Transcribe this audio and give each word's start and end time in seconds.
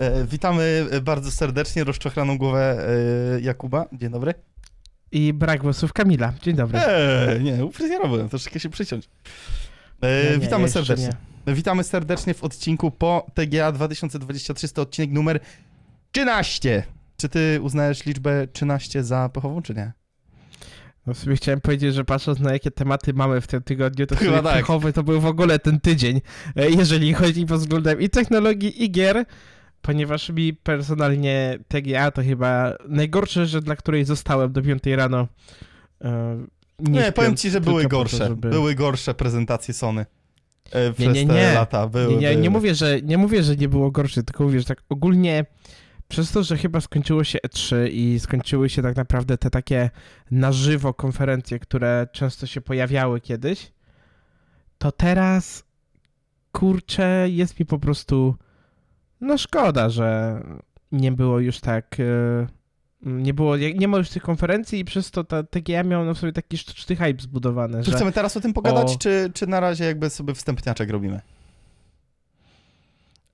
E, 0.00 0.24
witamy 0.24 0.86
bardzo 1.02 1.30
serdecznie 1.30 1.84
rozczochraną 1.84 2.38
głowę 2.38 2.86
e, 3.36 3.40
Jakuba. 3.40 3.86
Dzień 3.92 4.10
dobry. 4.10 4.34
I 5.12 5.32
brak 5.32 5.60
głosów 5.60 5.92
Kamila. 5.92 6.32
Dzień 6.42 6.56
dobry. 6.56 6.78
Eee, 6.78 7.42
nie, 7.42 7.64
u 7.64 7.72
fryzjera 7.72 8.08
byłem, 8.08 8.28
troszeczkę 8.28 8.60
się 8.60 8.70
przyciąć. 8.70 9.08
E, 10.00 10.24
Nie, 10.24 10.30
nie, 10.30 10.38
witamy 10.38 10.62
jeszcze 10.64 10.84
serdecznie. 10.84 11.12
Witamy 11.46 11.84
serdecznie 11.84 12.34
w 12.34 12.44
odcinku 12.44 12.90
po 12.90 13.26
TGA 13.34 13.72
2023, 13.72 14.68
to 14.68 14.82
odcinek 14.82 15.10
numer 15.10 15.40
13. 16.12 16.82
Czy 17.16 17.28
ty 17.28 17.60
uznajesz 17.62 18.06
liczbę 18.06 18.46
13 18.52 19.04
za 19.04 19.28
pechową, 19.28 19.62
czy 19.62 19.74
nie? 19.74 19.92
No 21.06 21.14
w 21.14 21.18
sumie 21.18 21.36
chciałem 21.36 21.60
powiedzieć, 21.60 21.94
że 21.94 22.04
patrząc 22.04 22.40
na 22.40 22.52
jakie 22.52 22.70
tematy 22.70 23.14
mamy 23.14 23.40
w 23.40 23.46
tym 23.46 23.62
tygodniu, 23.62 24.06
to 24.06 24.16
Chyba 24.16 24.42
tak. 24.42 24.54
pechowy 24.56 24.92
to 24.92 25.02
był 25.02 25.20
w 25.20 25.26
ogóle 25.26 25.58
ten 25.58 25.80
tydzień, 25.80 26.20
e, 26.56 26.70
jeżeli 26.70 27.14
chodzi 27.14 27.46
pod 27.46 27.58
względem 27.60 28.00
i 28.00 28.10
technologii, 28.10 28.84
i 28.84 28.90
gier, 28.90 29.24
ponieważ 29.82 30.30
mi 30.30 30.54
personalnie 30.54 31.58
TGA 31.68 32.10
to 32.10 32.22
chyba 32.22 32.72
najgorsze 32.88 33.46
rzecz, 33.46 33.64
dla 33.64 33.76
której 33.76 34.04
zostałem 34.04 34.52
do 34.52 34.62
5 34.62 34.82
rano. 34.86 35.28
e, 36.04 36.36
Nie, 36.78 37.00
śpiąc, 37.00 37.14
powiem 37.16 37.36
ci, 37.36 37.50
że 37.50 37.60
były 37.60 37.84
gorsze. 37.84 38.18
To, 38.18 38.28
żeby... 38.28 38.50
Były 38.50 38.74
gorsze 38.74 39.14
prezentacje 39.14 39.74
Sony. 39.74 40.06
e, 40.72 40.86
Nie, 40.88 40.92
Przez 40.94 41.14
nie, 41.14 41.26
te 41.26 41.34
nie. 41.34 41.52
lata. 41.54 41.88
Były, 41.88 42.14
Nie, 42.14 42.20
nie, 42.20 42.28
były. 42.30 42.42
nie, 42.42 42.50
mówię, 42.50 42.74
że, 42.74 43.02
nie 43.02 43.18
mówię, 43.18 43.42
że 43.42 43.56
nie 43.56 43.68
było 43.68 43.90
gorsze, 43.90 44.22
tylko 44.22 44.44
mówię, 44.44 44.58
że 44.58 44.64
tak 44.64 44.82
ogólnie 44.88 45.44
przez 46.08 46.32
to, 46.32 46.42
że 46.42 46.56
chyba 46.56 46.80
skończyło 46.80 47.24
się 47.24 47.38
E3 47.46 47.76
i 47.92 48.20
skończyły 48.20 48.68
się 48.68 48.82
tak 48.82 48.96
naprawdę 48.96 49.38
te 49.38 49.50
takie 49.50 49.90
na 50.30 50.52
żywo 50.52 50.94
konferencje, 50.94 51.58
które 51.58 52.06
często 52.12 52.46
się 52.46 52.60
pojawiały 52.60 53.20
kiedyś, 53.20 53.72
to 54.78 54.92
teraz 54.92 55.64
kurczę, 56.52 57.26
jest 57.28 57.60
mi 57.60 57.66
po 57.66 57.78
prostu 57.78 58.36
no 59.20 59.38
szkoda, 59.38 59.88
że 59.88 60.40
nie 60.92 61.12
było 61.12 61.40
już 61.40 61.60
tak 61.60 61.96
e, 62.00 62.46
nie 63.02 63.34
było, 63.34 63.56
nie 63.56 63.88
ma 63.88 63.98
już 63.98 64.10
tych 64.10 64.22
konferencji 64.22 64.80
i 64.80 64.84
przez 64.84 65.10
to 65.10 65.24
ta 65.24 65.42
TGA 65.42 65.82
miał 65.82 66.04
na 66.04 66.14
sobie 66.14 66.32
taki 66.32 66.58
sztuczny 66.58 66.96
hype 66.96 67.22
zbudowany, 67.22 67.84
Czy 67.84 67.90
że 67.90 67.96
chcemy 67.96 68.12
teraz 68.12 68.36
o 68.36 68.40
tym 68.40 68.52
pogadać, 68.52 68.94
O- 68.94 68.98
czy, 68.98 69.30
czy 69.34 69.46
na 69.46 69.60
razie 69.60 69.84
jakby 69.84 70.10
sobie 70.10 70.34
wstępniaczek 70.34 70.90
robimy? 70.90 71.20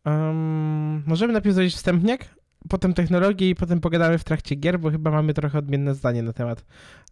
Um, 0.05 1.03
możemy 1.07 1.33
najpierw 1.33 1.55
zrobić 1.55 1.75
wstępniak, 1.75 2.34
potem 2.69 2.95
technologię 2.95 3.51
i 3.51 3.55
potem 3.55 3.81
pogadamy 3.81 4.19
w 4.19 4.25
trakcie 4.25 4.55
gier, 4.55 4.81
bo 4.81 4.91
chyba 4.91 5.11
mamy 5.11 5.34
trochę 5.34 5.59
odmienne 5.59 5.95
zdanie 5.95 6.23
na 6.23 6.33
temat 6.33 6.64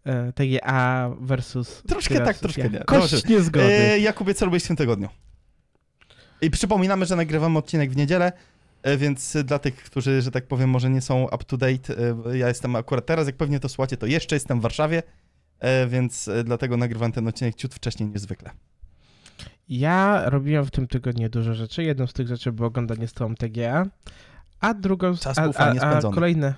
e, 0.03 0.33
TGA 0.33 1.09
versus 1.19 1.83
Troszkę 1.87 2.19
tak, 2.19 2.37
troszkę 2.37 2.69
nie. 2.69 2.79
Kość 2.79 3.25
niezgody. 3.25 3.65
E, 3.65 3.99
Jakubie, 3.99 4.33
co 4.33 4.45
robisz 4.45 4.63
w 4.63 4.67
tym 4.67 4.75
tygodniu? 4.75 5.09
I 6.41 6.51
przypominamy, 6.51 7.05
że 7.05 7.15
nagrywamy 7.15 7.59
odcinek 7.59 7.91
w 7.91 7.95
niedzielę, 7.95 8.31
więc 8.97 9.37
dla 9.43 9.59
tych, 9.59 9.75
którzy, 9.75 10.21
że 10.21 10.31
tak 10.31 10.47
powiem, 10.47 10.69
może 10.69 10.89
nie 10.89 11.01
są 11.01 11.23
up 11.23 11.43
to 11.47 11.57
date, 11.57 11.93
e, 12.27 12.37
ja 12.37 12.47
jestem 12.47 12.75
akurat 12.75 13.05
teraz, 13.05 13.27
jak 13.27 13.37
pewnie 13.37 13.59
to 13.59 13.69
słuchacie, 13.69 13.97
to 13.97 14.05
jeszcze 14.05 14.35
jestem 14.35 14.59
w 14.59 14.61
Warszawie, 14.61 15.03
e, 15.59 15.87
więc 15.87 16.27
e, 16.27 16.43
dlatego 16.43 16.77
nagrywam 16.77 17.11
ten 17.11 17.27
odcinek 17.27 17.55
ciut 17.55 17.75
wcześniej 17.75 18.09
niż 18.09 18.21
zwykle. 18.21 18.51
Ja 19.69 20.29
robiłem 20.29 20.65
w 20.65 20.71
tym 20.71 20.87
tygodniu 20.87 21.29
dużo 21.29 21.53
rzeczy. 21.53 21.83
Jedną 21.83 22.07
z 22.07 22.13
tych 22.13 22.27
rzeczy 22.27 22.51
było 22.51 22.67
oglądanie 22.67 23.07
z 23.07 23.13
tobą 23.13 23.35
TGA, 23.35 23.85
a 24.59 24.73
drugą... 24.73 25.17
Czas 25.17 25.37
a, 25.37 25.41
a, 25.41 25.45
a, 25.47 25.75
spędzony. 25.75 26.15
kolejne, 26.15 26.53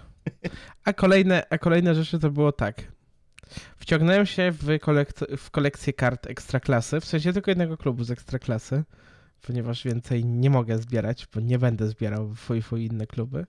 a, 0.83 0.93
kolejne, 0.93 1.43
a 1.49 1.57
kolejne 1.57 1.95
rzeczy 1.95 2.19
to 2.19 2.31
było 2.31 2.51
tak. 2.51 2.83
Wciągnąłem 3.77 4.25
się 4.25 4.51
w, 4.51 4.65
kolek- 4.65 5.37
w 5.37 5.51
kolekcję 5.51 5.93
kart 5.93 6.27
Ekstraklasy, 6.27 6.99
w 6.99 7.05
sensie 7.05 7.33
tylko 7.33 7.51
jednego 7.51 7.77
klubu 7.77 8.03
z 8.03 8.11
Ekstraklasy, 8.11 8.83
ponieważ 9.41 9.83
więcej 9.83 10.25
nie 10.25 10.49
mogę 10.49 10.77
zbierać, 10.77 11.27
bo 11.33 11.39
nie 11.39 11.59
będę 11.59 11.87
zbierał 11.87 12.27
w 12.27 12.35
FUIFU 12.37 12.77
i 12.77 12.85
inne 12.85 13.07
kluby. 13.07 13.45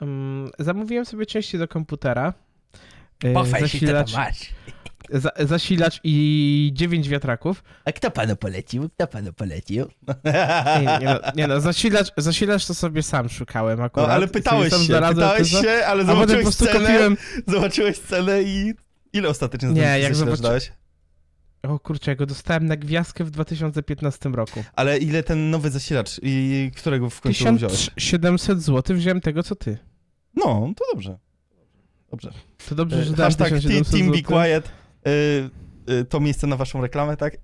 Um, 0.00 0.50
zamówiłem 0.58 1.04
sobie 1.06 1.26
części 1.26 1.58
do 1.58 1.68
komputera. 1.68 2.34
e, 3.24 3.60
zasilacz, 3.60 4.12
za, 5.10 5.30
zasilacz 5.40 6.00
i 6.04 6.70
9 6.74 7.08
wiatraków. 7.08 7.64
A 7.84 7.92
kto 7.92 8.10
panu 8.10 8.36
polecił? 8.36 8.88
Kto 8.90 9.06
panu 9.06 9.32
polecił? 9.32 9.86
Nie, 10.24 10.98
nie, 10.98 11.06
no, 11.06 11.20
nie 11.36 11.46
no, 11.46 11.60
zasilacz, 11.60 12.08
zasilacz 12.16 12.66
to 12.66 12.74
sobie 12.74 13.02
sam 13.02 13.28
szukałem 13.28 13.78
No, 13.78 13.84
akurat. 13.84 14.10
ale 14.10 14.24
I 14.24 14.28
sobie 14.28 14.40
pytałeś 14.40 14.72
się, 14.86 14.98
pytałeś 15.14 15.50
się, 15.50 15.86
ale 15.86 16.04
zobaczyłeś 16.04 16.42
prostu 16.42 16.66
cenę, 16.66 16.80
kupiłem... 16.80 17.16
zobaczyłeś 17.46 17.98
cenę 17.98 18.42
i 18.42 18.74
ile 19.12 19.28
ostatecznie 19.28 19.68
Nie, 19.68 19.98
jak 20.00 20.14
zobaczy- 20.14 20.42
dałeś? 20.42 20.72
O 21.68 21.78
kurczę, 21.78 22.10
ja 22.10 22.14
go 22.14 22.26
dostałem 22.26 22.66
na 22.66 22.76
gwiazdkę 22.76 23.24
w 23.24 23.30
2015 23.30 24.28
roku. 24.28 24.64
Ale 24.76 24.98
ile 24.98 25.22
ten 25.22 25.50
nowy 25.50 25.70
zasilacz 25.70 26.20
i 26.22 26.70
którego 26.76 27.10
w 27.10 27.20
końcu 27.20 27.54
wziąłeś? 27.54 27.90
1700 27.94 28.62
zł 28.62 28.96
wziąłem 28.96 29.20
tego, 29.20 29.42
co 29.42 29.56
ty. 29.56 29.78
No, 30.36 30.72
to 30.76 30.84
dobrze. 30.92 31.18
Dobrze. 32.10 32.32
To 32.68 32.74
dobrze, 32.74 33.04
że 33.04 33.12
dałem 33.12 33.32
Hashtag 33.32 33.48
1700 33.48 33.92
Team 33.92 34.12
Be. 34.12 34.22
Quiet. 34.22 34.72
Y, 35.88 35.90
y, 35.92 36.04
to 36.04 36.20
miejsce 36.20 36.46
na 36.46 36.56
waszą 36.56 36.80
reklamę, 36.80 37.16
tak? 37.16 37.36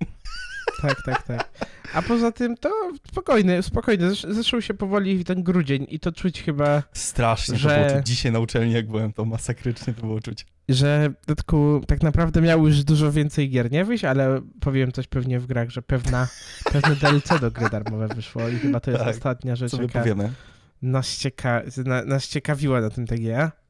Tak, 0.81 0.95
tak, 1.05 1.23
tak. 1.23 1.67
A 1.93 2.01
poza 2.01 2.31
tym 2.31 2.57
to 2.57 2.69
spokojny, 3.11 3.63
spokojny. 3.63 4.15
Zaczął 4.29 4.61
się 4.61 4.73
powoli 4.73 5.25
ten 5.25 5.43
grudzień 5.43 5.85
i 5.89 5.99
to 5.99 6.11
czuć 6.11 6.41
chyba, 6.43 6.83
Strasznie 6.93 7.57
Że-. 7.57 8.01
Dzisiaj 8.05 8.31
na 8.31 8.39
uczelni, 8.39 8.73
jak 8.73 8.87
byłem, 8.87 9.13
to 9.13 9.25
masakrycznie 9.25 9.93
to 9.93 10.01
było 10.01 10.19
czuć. 10.21 10.45
że 10.69 11.09
w 11.23 11.25
dodatku 11.25 11.81
tak 11.87 12.03
naprawdę 12.03 12.41
miało 12.41 12.67
już 12.67 12.83
dużo 12.83 13.11
więcej 13.11 13.49
gier 13.49 13.71
nie 13.71 13.85
wyjść, 13.85 14.03
ale 14.05 14.41
powiem 14.59 14.91
coś 14.91 15.07
pewnie 15.07 15.39
w 15.39 15.47
grach, 15.47 15.69
że 15.69 15.81
pewna, 15.81 16.27
pewne 16.73 16.95
DLC 16.95 17.39
do 17.41 17.51
gry 17.51 17.69
darmowe 17.69 18.07
wyszło 18.07 18.49
i 18.49 18.55
chyba 18.59 18.79
to 18.79 18.91
jest 18.91 19.03
Tak, 19.03 19.15
ostatnia 19.15 19.55
rzecz, 19.55 19.71
Co 19.71 19.81
jaka 19.81 19.99
powiemy? 19.99 20.33
nas, 20.81 21.17
cieka 21.17 21.61
na, 21.85 22.03
nas 22.03 22.27
ciekawiła 22.27 22.81
na 22.81 22.89
tym 22.89 23.07
TGA. 23.07 23.51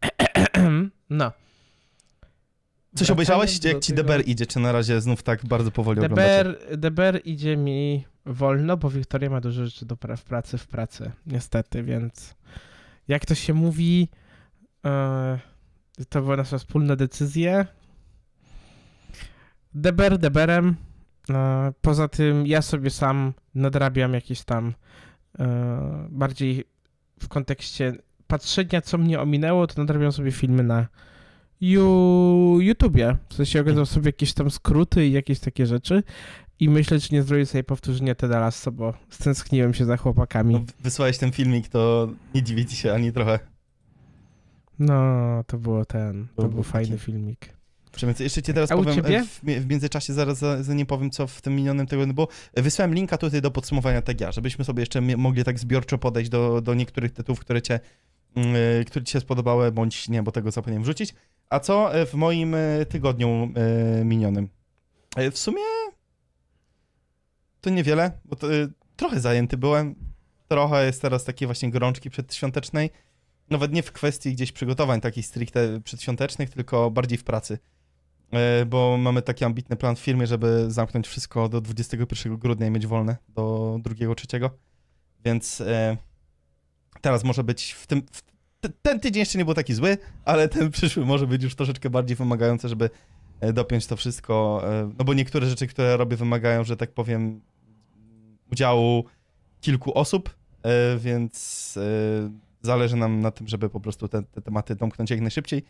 No. 1.09 1.31
Coś 2.95 3.07
Wracając 3.07 3.11
obejrzałeś? 3.11 3.63
Jak 3.63 3.79
ci 3.79 3.93
DBR 3.93 4.27
idzie, 4.27 4.45
czy 4.45 4.59
na 4.59 4.71
razie 4.71 5.01
znów 5.01 5.23
tak 5.23 5.45
bardzo 5.45 5.71
powoli 5.71 5.99
oglądacie? 5.99 6.43
DBR, 6.43 6.77
DBR 6.77 7.21
idzie 7.25 7.57
mi 7.57 8.05
wolno, 8.25 8.77
bo 8.77 8.89
Wiktoria 8.89 9.29
ma 9.29 9.41
dużo 9.41 9.65
rzeczy 9.65 9.85
do 9.85 9.95
pra- 9.95 10.17
w 10.17 10.23
pracy 10.23 10.57
w 10.57 10.67
pracy, 10.67 11.11
niestety, 11.25 11.83
więc 11.83 12.35
jak 13.07 13.25
to 13.25 13.35
się 13.35 13.53
mówi, 13.53 14.09
e, 14.85 15.39
to 16.09 16.21
była 16.21 16.37
nasza 16.37 16.57
wspólna 16.57 16.95
decyzja. 16.95 17.65
DBR 19.73 20.17
DBR-em, 20.17 20.75
e, 21.29 21.73
poza 21.81 22.07
tym 22.07 22.47
ja 22.47 22.61
sobie 22.61 22.89
sam 22.89 23.33
nadrabiam 23.55 24.13
jakieś 24.13 24.43
tam 24.43 24.73
e, 25.39 26.07
bardziej 26.09 26.65
w 27.19 27.27
kontekście 27.27 27.93
patrzenia, 28.27 28.81
co 28.81 28.97
mnie 28.97 29.19
ominęło, 29.19 29.67
to 29.67 29.81
nadrabiam 29.81 30.11
sobie 30.11 30.31
filmy 30.31 30.63
na 30.63 30.87
YouTubie. 31.61 33.17
W 33.29 33.33
sensie 33.33 33.61
oglądam 33.61 33.85
sobie 33.85 34.05
jakieś 34.09 34.33
tam 34.33 34.51
skróty 34.51 35.05
i 35.07 35.11
jakieś 35.11 35.39
takie 35.39 35.65
rzeczy 35.65 36.03
i 36.59 36.69
myślę, 36.69 36.99
czy 36.99 37.13
nie 37.13 37.23
zrobię 37.23 37.45
sobie 37.45 37.63
powtórzenia 37.63 38.15
Teda 38.15 38.39
Lasso, 38.39 38.71
bo 38.71 38.93
stęskniłem 39.09 39.73
się 39.73 39.85
za 39.85 39.97
chłopakami. 39.97 40.53
No, 40.53 40.61
wysłałeś 40.79 41.17
ten 41.17 41.31
filmik, 41.31 41.67
to 41.67 42.09
nie 42.35 42.43
dziwi 42.43 42.65
ci 42.65 42.75
się 42.75 42.93
ani 42.93 43.11
trochę. 43.11 43.39
No, 44.79 45.43
to 45.47 45.57
było 45.57 45.85
ten, 45.85 46.27
to 46.27 46.35
To 46.35 46.41
był 46.41 46.51
był 46.51 46.63
fajny 46.63 46.89
taki- 46.91 47.01
filmik. 47.01 47.49
Przemysł, 47.91 48.23
jeszcze 48.23 48.41
ci 48.41 48.53
teraz 48.53 48.71
A 48.71 48.75
powiem, 48.77 49.05
e, 49.05 49.23
w, 49.25 49.39
w 49.43 49.67
międzyczasie 49.69 50.13
zaraz 50.13 50.37
za, 50.37 50.63
za 50.63 50.73
nie 50.73 50.85
powiem, 50.85 51.11
co 51.11 51.27
w 51.27 51.41
tym 51.41 51.55
minionym 51.55 51.87
tygodniu 51.87 52.13
było. 52.13 52.27
E, 52.53 52.61
Wysłałem 52.61 52.93
linka 52.93 53.17
tutaj 53.17 53.41
do 53.41 53.51
podsumowania 53.51 54.01
TGA, 54.01 54.31
żebyśmy 54.31 54.65
sobie 54.65 54.81
jeszcze 54.81 55.01
mogli 55.01 55.43
tak 55.43 55.59
zbiorczo 55.59 55.97
podejść 55.97 56.29
do, 56.29 56.61
do 56.61 56.73
niektórych 56.73 57.11
tytułów, 57.11 57.39
które 57.39 57.61
cię, 57.61 57.79
e, 58.35 58.85
które 58.85 59.05
ci 59.05 59.11
się 59.13 59.19
spodobały, 59.19 59.71
bądź 59.71 60.09
nie, 60.09 60.23
bo 60.23 60.31
tego 60.31 60.51
zapomniałem 60.51 60.83
wrzucić. 60.83 61.13
A 61.51 61.59
co 61.59 61.95
e, 61.95 62.05
w 62.05 62.13
moim 62.13 62.55
e, 62.55 62.85
tygodniu 62.85 63.29
e, 63.29 64.05
minionym? 64.05 64.49
W 65.31 65.37
sumie 65.37 65.61
to 67.61 67.69
niewiele, 67.69 68.11
bo 68.25 68.35
to, 68.35 68.47
trochę 68.95 69.19
zajęty 69.19 69.57
byłem. 69.57 69.95
Trochę 70.47 70.85
jest 70.85 71.01
teraz 71.01 71.23
takiej 71.23 71.45
właśnie 71.45 71.71
gorączki 71.71 72.09
przedświątecznej. 72.09 72.89
Nawet 73.49 73.73
nie 73.73 73.83
w 73.83 73.91
kwestii 73.91 74.33
gdzieś 74.33 74.51
przygotowań 74.51 75.01
takich 75.01 75.25
stricte 75.25 75.81
przedświątecznych, 75.81 76.49
tylko 76.49 76.91
bardziej 76.91 77.17
w 77.17 77.23
pracy. 77.23 77.59
Bo 78.67 78.97
mamy 78.97 79.21
taki 79.21 79.45
ambitny 79.45 79.75
plan 79.75 79.95
w 79.95 79.99
firmie, 79.99 80.27
żeby 80.27 80.65
zamknąć 80.71 81.07
wszystko 81.07 81.49
do 81.49 81.61
21 81.61 82.37
grudnia 82.37 82.67
i 82.67 82.71
mieć 82.71 82.87
wolne 82.87 83.17
do 83.29 83.77
2-3. 83.83 84.49
Więc 85.25 85.63
teraz 87.01 87.23
może 87.23 87.43
być 87.43 87.71
w 87.71 87.87
tym. 87.87 88.01
W 88.11 88.30
ten 88.81 88.99
tydzień 88.99 89.19
jeszcze 89.19 89.37
nie 89.37 89.45
był 89.45 89.53
taki 89.53 89.73
zły, 89.73 89.97
ale 90.25 90.49
ten 90.49 90.71
przyszły 90.71 91.05
może 91.05 91.27
być 91.27 91.43
już 91.43 91.55
troszeczkę 91.55 91.89
bardziej 91.89 92.17
wymagający, 92.17 92.69
żeby 92.69 92.89
e, 93.39 93.53
dopiąć 93.53 93.87
to 93.87 93.95
wszystko. 93.95 94.61
e, 94.63 94.91
No 94.99 95.05
bo 95.05 95.13
niektóre 95.13 95.47
rzeczy, 95.47 95.67
które 95.67 95.97
robię, 95.97 96.17
wymagają, 96.17 96.63
że 96.63 96.77
tak 96.77 96.91
powiem, 96.91 97.41
udziału 98.51 99.05
kilku 99.61 99.97
osób, 99.97 100.29
e, 100.63 100.97
więc 100.97 101.79
zależy 102.61 102.95
nam 102.95 103.19
na 103.19 103.31
tym, 103.31 103.47
żeby 103.47 103.69
po 103.69 103.79
prostu 103.79 104.07
te, 104.07 104.23
te 104.23 104.41
tematy 104.41 104.75
domknąć 104.75 105.11
jak 105.11 105.21
najszybciej 105.21 105.63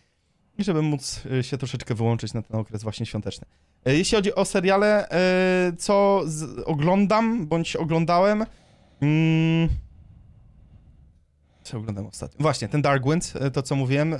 i 0.57 0.63
żeby 0.63 0.81
móc 0.81 1.23
się 1.41 1.57
troszeczkę 1.57 1.95
wyłączyć 1.95 2.33
na 2.33 2.41
ten 2.41 2.59
okres 2.59 2.83
właśnie 2.83 3.05
świąteczny. 3.05 3.47
Jeśli 3.85 4.15
chodzi 4.15 4.35
o 4.35 4.45
seriale, 4.45 5.07
co 5.77 6.23
oglądam, 6.65 7.47
bądź 7.47 7.75
oglądałem, 7.75 8.45
mm, 9.01 9.69
Co 11.71 11.77
oglądam 11.77 12.05
ostatnio? 12.05 12.37
Właśnie, 12.39 12.67
ten 12.67 12.81
Dark 12.81 13.03
Winds, 13.03 13.35
e, 13.35 13.51
to 13.51 13.61
co 13.61 13.75
mówiłem, 13.75 14.13
e, 14.13 14.17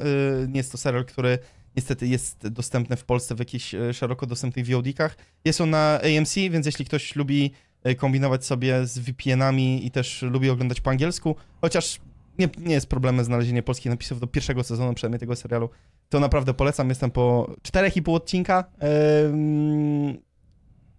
nie 0.47 0.57
jest 0.57 0.71
to 0.71 0.77
serial, 0.77 1.05
który 1.05 1.39
niestety 1.75 2.07
jest 2.07 2.47
dostępny 2.47 2.95
w 2.95 3.05
Polsce 3.05 3.35
w 3.35 3.39
jakichś 3.39 3.75
e, 3.75 3.93
szeroko 3.93 4.25
dostępnych 4.25 4.65
VOD-kach. 4.65 5.15
Jest 5.45 5.61
on 5.61 5.69
na 5.69 5.99
AMC, 6.01 6.35
więc 6.35 6.65
jeśli 6.65 6.85
ktoś 6.85 7.15
lubi 7.15 7.51
kombinować 7.97 8.45
sobie 8.45 8.85
z 8.85 8.99
VPN-ami 8.99 9.85
i 9.85 9.91
też 9.91 10.21
lubi 10.21 10.49
oglądać 10.49 10.81
po 10.81 10.89
angielsku, 10.89 11.35
chociaż 11.61 11.99
nie, 12.39 12.49
nie 12.57 12.73
jest 12.73 12.87
problemem 12.87 13.25
znalezienie 13.25 13.63
polskich 13.63 13.89
napisów 13.89 14.19
do 14.19 14.27
pierwszego 14.27 14.63
sezonu 14.63 14.93
przynajmniej 14.93 15.19
tego 15.19 15.35
serialu, 15.35 15.69
to 16.09 16.19
naprawdę 16.19 16.53
polecam. 16.53 16.89
Jestem 16.89 17.11
po 17.11 17.55
4,5 17.63 18.15
odcinka. 18.15 18.63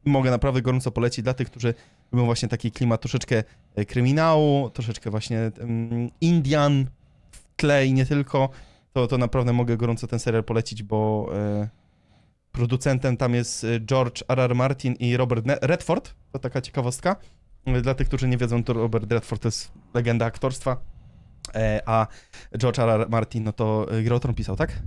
Mogę 0.04 0.30
naprawdę 0.30 0.62
gorąco 0.62 0.90
polecić 0.90 1.22
dla 1.22 1.34
tych, 1.34 1.50
którzy 1.50 1.74
lubią 2.12 2.24
właśnie 2.24 2.48
taki 2.48 2.72
klimat 2.72 3.00
troszeczkę 3.00 3.44
kryminału, 3.88 4.70
troszeczkę 4.70 5.10
właśnie 5.10 5.38
em, 5.38 6.10
Indian 6.20 6.86
w 7.30 7.56
tle 7.56 7.86
i 7.86 7.92
nie 7.92 8.06
tylko. 8.06 8.48
To, 8.92 9.06
to 9.06 9.18
naprawdę 9.18 9.52
mogę 9.52 9.76
gorąco 9.76 10.06
ten 10.06 10.18
serial 10.18 10.44
polecić, 10.44 10.82
bo 10.82 11.30
e, 11.34 11.68
producentem 12.52 13.16
tam 13.16 13.34
jest 13.34 13.64
e, 13.64 13.80
George 13.80 14.22
R.R. 14.28 14.54
Martin 14.54 14.94
i 14.94 15.16
Robert 15.16 15.44
Redford. 15.62 16.14
To 16.32 16.38
taka 16.38 16.60
ciekawostka. 16.60 17.16
E, 17.64 17.80
Dla 17.80 17.94
tych, 17.94 18.08
którzy 18.08 18.28
nie 18.28 18.36
wiedzą, 18.36 18.64
to 18.64 18.72
Robert 18.72 19.12
Redford 19.12 19.42
to 19.42 19.48
jest 19.48 19.72
legenda 19.94 20.26
aktorstwa, 20.26 20.76
e, 21.54 21.80
a 21.86 22.06
George 22.58 22.78
R.R. 22.78 23.06
Martin, 23.10 23.44
no 23.44 23.52
to 23.52 23.86
e, 23.98 24.02
Grę 24.02 24.14
o 24.16 24.20
Tron 24.20 24.34
pisał, 24.34 24.56
tak? 24.56 24.82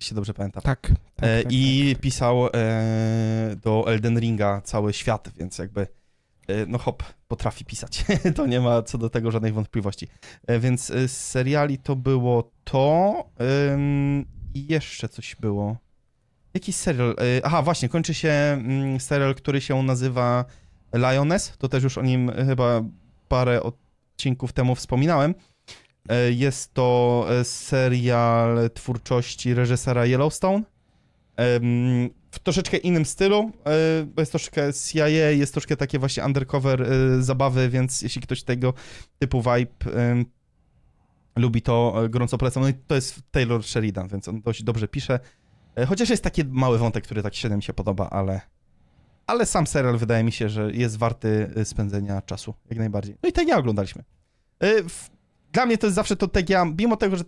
Jeśli 0.00 0.14
dobrze 0.14 0.34
pamiętam. 0.34 0.62
Tak. 0.62 0.80
tak, 0.88 0.96
E, 1.28 1.42
tak, 1.42 1.52
I 1.52 1.96
pisał 2.00 2.46
e, 2.46 2.50
do 3.62 3.84
Elden 3.86 4.18
Ringa 4.18 4.60
cały 4.64 4.92
świat, 4.92 5.28
więc 5.36 5.58
jakby 5.58 5.80
e, 5.80 5.86
no 6.68 6.78
hop, 6.78 7.02
potrafi 7.28 7.64
pisać. 7.64 8.04
to 8.36 8.46
nie 8.46 8.60
ma 8.60 8.82
co 8.82 8.98
do 8.98 9.10
tego 9.10 9.30
żadnych 9.30 9.54
wątpliwości. 9.54 10.08
E, 10.46 10.58
więc 10.58 10.90
e, 10.90 11.08
z 11.08 11.26
seriali 11.26 11.78
to 11.78 11.96
było 11.96 12.50
to 12.64 13.14
i 14.54 14.66
jeszcze 14.66 15.08
coś 15.08 15.36
było. 15.36 15.76
Jakiś 16.54 16.76
serial? 16.76 17.10
E, 17.10 17.46
aha, 17.46 17.62
właśnie, 17.62 17.88
kończy 17.88 18.14
się 18.14 18.28
mm, 18.28 19.00
serial, 19.00 19.34
który 19.34 19.60
się 19.60 19.82
nazywa 19.82 20.44
Lioness. 20.94 21.52
To 21.58 21.68
też 21.68 21.82
już 21.82 21.98
o 21.98 22.02
nim 22.02 22.30
e, 22.30 22.44
chyba 22.44 22.82
parę 23.28 23.62
odcinków 23.62 24.52
temu 24.52 24.74
wspominałem. 24.74 25.34
E, 26.08 26.32
Jest 26.32 26.74
to 26.74 27.26
e, 27.30 27.44
serial 27.44 28.70
twórczości 28.74 29.54
reżysera 29.54 30.06
Yellowstone. 30.06 30.62
W 32.30 32.38
troszeczkę 32.38 32.76
innym 32.76 33.04
stylu, 33.04 33.50
e, 33.66 34.04
bo 34.04 34.22
jest 34.22 34.32
troszkę 34.32 34.72
CIA, 34.74 35.08
jest 35.08 35.52
troszkę 35.52 35.76
takie 35.76 35.98
właśnie 35.98 36.24
undercover 36.24 36.82
e, 36.82 37.22
zabawy, 37.22 37.68
więc 37.68 38.02
jeśli 38.02 38.22
ktoś 38.22 38.42
tego 38.42 38.74
typu 39.18 39.42
vibe 39.42 39.92
em, 40.00 40.24
lubi, 41.36 41.62
to 41.62 41.94
e, 42.04 42.08
gorąco 42.08 42.38
polecam. 42.38 42.62
No 42.62 42.68
i 42.68 42.74
to 42.74 42.94
jest 42.94 43.22
Taylor 43.30 43.64
Sheridan, 43.64 44.08
więc 44.08 44.28
on 44.28 44.40
dość 44.42 44.62
dobrze 44.62 44.88
pisze. 44.88 45.20
E, 45.76 45.86
Chociaż 45.86 46.10
jest 46.10 46.24
taki 46.24 46.44
mały 46.44 46.78
wątek, 46.78 47.04
który 47.04 47.22
tak 47.22 47.34
średnio 47.34 47.56
mi 47.56 47.62
się 47.62 47.72
podoba, 47.72 48.10
ale, 48.10 48.40
ale 49.26 49.46
sam 49.46 49.66
serial 49.66 49.98
wydaje 49.98 50.24
mi 50.24 50.32
się, 50.32 50.48
że 50.48 50.72
jest 50.72 50.96
warty 50.96 51.50
e, 51.56 51.64
spędzenia 51.64 52.22
czasu, 52.22 52.54
jak 52.70 52.78
najbardziej. 52.78 53.16
No 53.22 53.28
i 53.28 53.32
TGA 53.32 53.56
oglądaliśmy. 53.58 54.04
E, 54.62 54.72
Dla 55.52 55.66
mnie 55.66 55.78
to 55.78 55.86
jest 55.86 55.94
zawsze 55.94 56.16
to 56.16 56.28
TGA, 56.28 56.64
mimo 56.64 56.96
tego, 56.96 57.16
że 57.16 57.24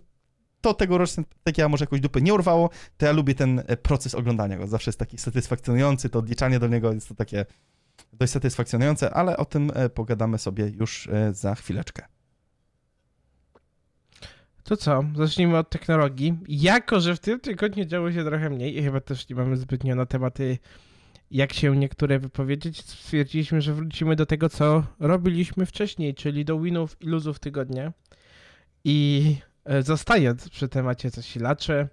to 0.63 0.73
tegoroczne 0.73 1.23
TGA 1.43 1.69
może 1.69 1.83
jakoś 1.83 1.99
dupy 1.99 2.21
nie 2.21 2.33
urwało, 2.33 2.69
to 2.97 3.05
ja 3.05 3.11
lubię 3.11 3.35
ten 3.35 3.63
e, 3.67 3.77
proces 3.77 4.15
oglądania 4.15 4.57
go. 4.57 4.67
Zawsze 4.67 4.89
jest 4.89 4.99
taki 4.99 5.17
satysfakcjonujący, 5.17 6.09
to 6.09 6.19
odliczanie 6.19 6.59
do 6.59 6.67
niego 6.67 6.93
jest 6.93 7.07
to 7.07 7.15
takie 7.15 7.45
dość 8.13 8.33
satysfakcjonujące, 8.33 9.13
ale 9.13 9.37
o 9.37 9.45
tym 9.45 9.71
e, 9.75 9.89
pogadamy 9.89 10.37
sobie 10.37 10.67
już 10.67 11.07
e, 11.07 11.33
za 11.33 11.55
chwileczkę. 11.55 12.05
To 14.63 14.77
co? 14.77 15.03
Zacznijmy 15.15 15.57
od 15.57 15.69
technologii. 15.69 16.37
Jako, 16.47 16.99
że 16.99 17.15
w 17.15 17.19
tym 17.19 17.39
tygodniu 17.39 17.85
działo 17.85 18.11
się 18.11 18.23
trochę 18.23 18.49
mniej 18.49 18.77
i 18.77 18.83
chyba 18.83 19.01
też 19.01 19.29
nie 19.29 19.35
mamy 19.35 19.57
zbytnio 19.57 19.95
na 19.95 20.05
tematy, 20.05 20.57
jak 21.31 21.53
się 21.53 21.75
niektóre 21.75 22.19
wypowiedzieć, 22.19 22.85
stwierdziliśmy, 22.85 23.61
że 23.61 23.73
wrócimy 23.73 24.15
do 24.15 24.25
tego, 24.25 24.49
co 24.49 24.83
robiliśmy 24.99 25.65
wcześniej, 25.65 26.15
czyli 26.15 26.45
do 26.45 26.59
winów 26.59 26.97
i 27.01 27.05
luzów 27.05 27.39
tygodnia. 27.39 27.93
I 28.83 29.37
zostając 29.81 30.49
przy 30.49 30.69
temacie 30.69 31.09
zasilaczy, 31.09 31.87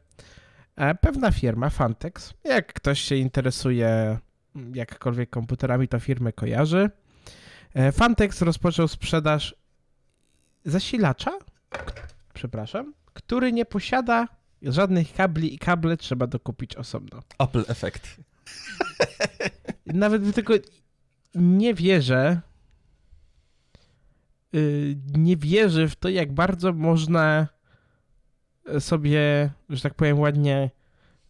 e, 0.77 0.95
pewna 0.95 1.31
firma, 1.31 1.71
Fantex, 1.71 2.35
jak 2.45 2.73
ktoś 2.73 3.01
się 3.01 3.17
interesuje 3.17 4.19
mm, 4.57 4.77
jakkolwiek 4.77 5.31
komputerami, 5.31 5.89
to 5.89 6.01
firmę 6.01 6.33
kojarzy. 6.33 6.91
E, 7.75 7.93
Fantex 7.93 8.43
rozpoczął 8.43 8.89
sprzedaż 8.89 9.55
zasilacza, 10.65 11.39
przepraszam, 12.35 12.95
który 13.13 13.53
nie 13.53 13.65
posiada 13.65 14.29
żadnych 14.63 15.13
kabli 15.13 15.55
i 15.55 15.59
kable 15.59 15.97
trzeba 15.97 16.27
dokupić 16.27 16.77
osobno. 16.77 17.23
Apple 17.39 17.65
Effect. 17.69 18.17
Nawet 19.87 20.35
tego 20.35 20.55
nie 21.35 21.75
wierzę, 21.75 22.41
yy, 24.53 24.97
nie 25.15 25.37
wierzę 25.37 25.89
w 25.89 25.97
to, 25.97 26.09
jak 26.09 26.33
bardzo 26.33 26.73
można 26.73 27.49
sobie, 28.79 29.51
że 29.69 29.81
tak 29.83 29.95
powiem 29.95 30.19
ładnie, 30.21 30.71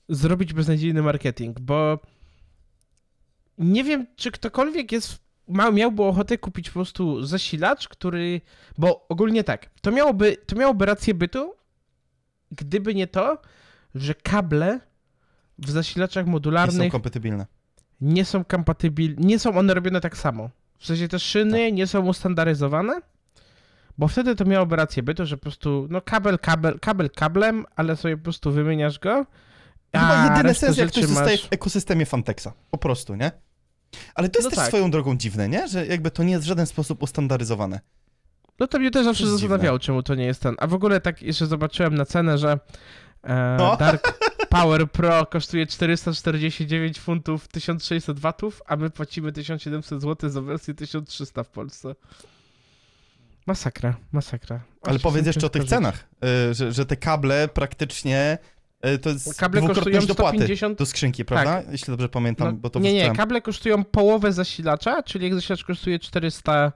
zrobić 0.09 0.53
beznadziejny 0.53 1.03
marketing, 1.03 1.61
bo 1.61 1.99
nie 3.59 3.85
wiem, 3.85 4.07
czy 4.17 4.31
ktokolwiek 4.31 4.93
jest, 4.93 5.19
ma, 5.49 5.71
miałby 5.71 6.03
ochotę 6.03 6.39
kupić 6.39 6.71
po 6.71 6.75
prostu 6.75 7.27
zasilacz, 7.27 7.89
który, 7.89 8.41
bo 8.79 9.07
ogólnie 9.09 9.45
tak, 9.45 9.71
to 9.81 9.91
miałoby, 9.91 10.37
to 10.47 10.57
miałoby 10.57 10.87
rację 10.87 11.15
bytu, 11.15 11.55
gdyby 12.51 12.95
nie 12.95 13.07
to, 13.07 13.39
że 13.95 14.15
kable 14.15 14.81
w 15.59 15.71
zasilaczach 15.71 16.25
Nie 16.25 16.29
są 16.29 16.33
modularnych 16.33 16.93
kompatybilne. 16.93 17.47
nie 18.01 18.25
są 18.25 18.45
kompatybilne, 18.45 19.17
nie 19.27 19.39
są 19.39 19.57
one 19.59 19.75
robione 19.75 20.01
tak 20.01 20.17
samo. 20.17 20.51
W 20.79 20.87
sensie 20.87 21.09
te 21.09 21.19
szyny 21.19 21.73
nie 21.73 21.87
są 21.87 22.07
ustandaryzowane, 22.07 23.01
bo 24.01 24.09
wtedy 24.09 24.37
to 24.37 24.45
miałoby 24.45 24.77
rację 24.77 25.03
bytu, 25.03 25.27
że 25.27 25.37
po 25.37 25.43
prostu, 25.43 25.87
no 25.91 26.01
kabel, 26.01 26.39
kabel, 26.39 26.79
kabel 26.81 27.11
kablem, 27.11 27.65
ale 27.77 27.97
sobie 27.97 28.17
po 28.17 28.23
prostu 28.23 28.53
wymieniasz 28.53 28.99
go. 28.99 29.27
To 29.91 29.99
chyba 29.99 30.19
a 30.23 30.37
jedyny 30.37 30.55
sens, 30.55 30.77
jak 30.77 30.89
ktoś 30.89 31.05
zostaje 31.05 31.37
masz- 31.37 31.49
w 31.49 31.53
ekosystemie 31.53 32.07
Fantexa. 32.07 32.49
Po 32.71 32.79
prostu, 32.79 33.15
nie? 33.15 33.33
Ale 34.15 34.29
to 34.29 34.39
jest 34.39 34.45
No 34.45 34.51
też 34.51 34.59
tak. 34.59 34.69
swoją 34.69 34.91
drogą 34.91 35.17
dziwne, 35.17 35.49
nie? 35.49 35.69
Że 35.69 35.87
jakby 35.87 36.11
to 36.11 36.23
nie 36.23 36.31
jest 36.33 36.45
w 36.45 36.49
żaden 36.49 36.67
sposób 36.67 37.03
ustandaryzowane. 37.03 37.81
No 38.59 38.67
to 38.67 38.79
mnie 38.79 38.91
też 38.91 39.05
zawsze 39.05 39.27
zastanawiało, 39.27 39.79
czemu 39.79 40.03
to 40.03 40.15
nie 40.15 40.25
jest 40.27 40.43
ten. 40.43 40.55
A 40.59 40.67
w 40.67 40.75
ogóle 40.75 41.01
tak 41.01 41.23
jeszcze 41.23 41.47
zobaczyłem 41.47 41.95
na 41.95 42.05
cenę, 42.05 42.39
że 42.39 42.59
e, 43.23 43.57
No. 43.59 43.77
Dark 43.77 44.19
Power 44.49 44.91
Pro 44.91 45.27
kosztuje 45.27 45.67
449 45.67 46.99
funtów 47.01 47.49
1600 47.49 48.19
watów, 48.19 48.63
a 48.67 48.77
my 48.77 48.91
płacimy 48.91 49.33
1700 49.33 50.03
zł 50.03 50.31
za 50.31 50.41
wersję 50.43 50.75
1300 50.75 51.43
w 51.45 51.49
Polsce. 51.49 51.95
Masakra, 53.51 53.97
masakra. 54.13 54.61
Ale 54.83 54.99
powiedz 54.99 55.27
jeszcze 55.27 55.47
o 55.47 55.51
tych 55.51 55.65
cenach, 55.65 56.09
y, 56.51 56.55
że, 56.55 56.73
że 56.73 56.87
te 56.87 56.97
kable 56.97 57.49
praktycznie 57.49 58.39
y, 58.87 58.99
to 58.99 59.11
jest 59.11 59.39
Kable 59.39 59.61
kosztują 59.61 60.01
dopłaty 60.07 60.37
150 60.37 60.79
do 60.79 60.87
skrzynki, 60.87 61.25
prawda? 61.25 61.63
Jeśli 61.71 61.91
dobrze 61.91 62.09
pamiętam, 62.09 62.47
No, 62.49 62.53
bo 62.53 62.71
to 62.71 62.79
nie, 62.81 62.93
nie, 62.93 62.99
wrzucałem. 62.99 63.17
kable 63.17 63.41
kosztują 63.43 63.85
połowę 63.85 64.33
zasilacza, 64.33 65.03
czyli 65.03 65.25
jak 65.25 65.35
zasilacz 65.35 65.65
kosztuje 65.65 65.99
400, 65.99 66.73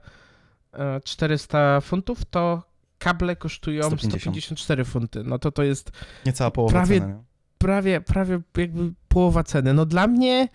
e, 0.73 1.01
400 1.03 1.81
funtów, 1.81 2.25
to 2.25 2.63
kable 2.99 3.35
kosztują 3.35 3.81
150. 3.83 4.21
154 4.21 4.85
funty. 4.85 5.23
No 5.23 5.39
to 5.39 5.51
to 5.51 5.63
jest 5.63 5.91
Niecała 6.25 6.51
połowa 6.51 6.73
prawie- 6.73 6.99
ceny, 6.99 7.13
nie? 7.13 7.23
prawie, 7.57 8.01
prawie 8.01 8.39
jakby 8.57 8.93
połowa 9.07 9.43
ceny. 9.43 9.73
No 9.73 9.85
dla 9.85 10.07
mnie 10.07 10.47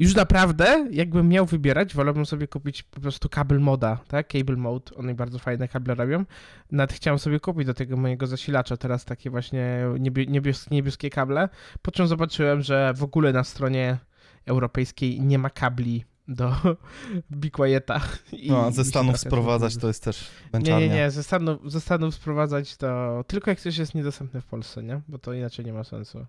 już 0.00 0.14
naprawdę, 0.14 0.88
jakbym 0.90 1.28
miał 1.28 1.46
wybierać, 1.46 1.94
wolałbym 1.94 2.26
sobie 2.26 2.48
kupić 2.48 2.82
po 2.82 3.00
prostu 3.00 3.28
kabel 3.28 3.60
moda, 3.60 3.98
tak? 4.08 4.28
Cable 4.28 4.56
mode, 4.56 4.94
one 4.96 5.14
bardzo 5.14 5.38
fajne 5.38 5.68
kable 5.68 5.94
robią. 5.94 6.24
Nawet 6.70 6.92
chciałem 6.92 7.18
sobie 7.18 7.40
kupić 7.40 7.66
do 7.66 7.74
tego 7.74 7.96
mojego 7.96 8.26
zasilacza 8.26 8.76
teraz 8.76 9.04
takie 9.04 9.30
właśnie 9.30 9.84
niebie, 9.98 10.26
niebieskie 10.70 11.10
kable, 11.10 11.48
po 11.82 11.90
czym 11.90 12.06
zobaczyłem, 12.06 12.62
że 12.62 12.92
w 12.96 13.02
ogóle 13.02 13.32
na 13.32 13.44
stronie 13.44 13.98
europejskiej 14.46 15.20
nie 15.20 15.38
ma 15.38 15.50
kabli 15.50 16.04
do 16.28 16.56
Be 17.30 17.50
Quieta. 17.50 18.00
I 18.32 18.50
No, 18.50 18.66
a 18.66 18.70
ze 18.70 18.84
Stanów 18.84 19.20
sprowadzać 19.20 19.76
to 19.76 19.88
jest 19.88 20.04
też 20.04 20.30
nie, 20.44 20.48
męczarnia. 20.52 20.86
nie, 20.86 20.94
nie, 20.94 21.10
ze 21.10 21.22
Stanów, 21.22 21.72
ze 21.72 21.80
Stanów 21.80 22.14
sprowadzać 22.14 22.76
to 22.76 23.24
tylko 23.26 23.50
jak 23.50 23.60
coś 23.60 23.78
jest 23.78 23.94
niedostępne 23.94 24.40
w 24.40 24.46
Polsce, 24.46 24.82
nie? 24.82 25.00
Bo 25.08 25.18
to 25.18 25.32
inaczej 25.32 25.64
nie 25.64 25.72
ma 25.72 25.84
sensu. 25.84 26.26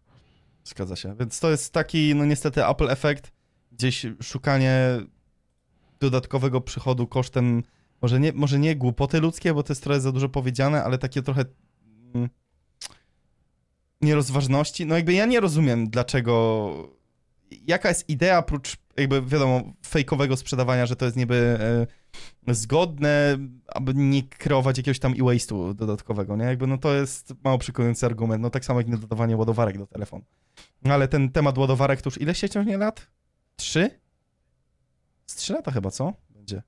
Zgadza 0.64 0.96
się. 0.96 1.16
Więc 1.16 1.40
to 1.40 1.50
jest 1.52 1.74
taki, 1.74 2.16
no 2.16 2.26
niestety, 2.26 2.66
Apple 2.68 2.90
efekt. 2.90 3.32
Gdzieś 3.82 4.06
szukanie 4.24 5.00
dodatkowego 6.00 6.62
przychodu 6.62 7.08
kosztem, 7.08 7.64
może 8.02 8.20
nie, 8.20 8.34
może 8.34 8.60
nie 8.60 8.76
głupoty 8.76 9.20
ludzkie, 9.20 9.54
bo 9.54 9.64
to 9.64 9.74
jest 9.74 9.84
trochę 9.84 10.02
za 10.02 10.12
dużo 10.12 10.30
powiedziane, 10.30 10.84
ale 10.84 10.98
takie 10.98 11.22
trochę 11.22 11.46
mm, 12.16 12.30
nierozważności. 14.02 14.86
No 14.86 14.96
jakby 14.96 15.14
ja 15.14 15.26
nie 15.26 15.40
rozumiem, 15.40 15.90
dlaczego 15.90 16.74
jaka 17.68 17.90
jest 17.90 18.10
idea, 18.10 18.38
oprócz 18.38 18.78
jakby 18.98 19.22
wiadomo, 19.22 19.74
fejkowego 19.88 20.38
sprzedawania, 20.38 20.86
że 20.86 20.96
to 20.96 21.06
jest 21.06 21.18
niby 21.18 21.58
e, 22.48 22.54
zgodne, 22.54 23.38
aby 23.68 23.94
nie 23.94 24.24
kreować 24.24 24.78
jakiegoś 24.78 25.00
tam 25.00 25.14
e-waste'u 25.14 25.74
dodatkowego, 25.74 26.36
nie? 26.36 26.46
Jakby 26.46 26.68
no 26.68 26.78
to 26.78 26.94
jest 26.94 27.34
mało 27.44 27.58
przekonujący 27.58 28.06
argument, 28.06 28.42
no 28.42 28.50
tak 28.50 28.66
samo 28.66 28.80
jak 28.80 28.88
nie 28.88 28.98
dodawanie 28.98 29.38
ładowarek 29.38 29.78
do 29.78 29.88
telefonu. 29.88 30.26
No 30.84 30.94
ale 30.94 31.08
ten 31.08 31.32
temat 31.32 31.58
ładowarek 31.58 32.02
to 32.02 32.08
już 32.08 32.22
ile 32.22 32.36
się 32.36 32.50
ciągnie 32.50 32.78
lat? 32.78 33.08
Trzy? 33.56 33.90
Z 35.26 35.36
trzy 35.36 35.54
lata 35.54 35.72
chyba, 35.72 35.92
co? 35.92 36.14
Będzie. 36.30 36.62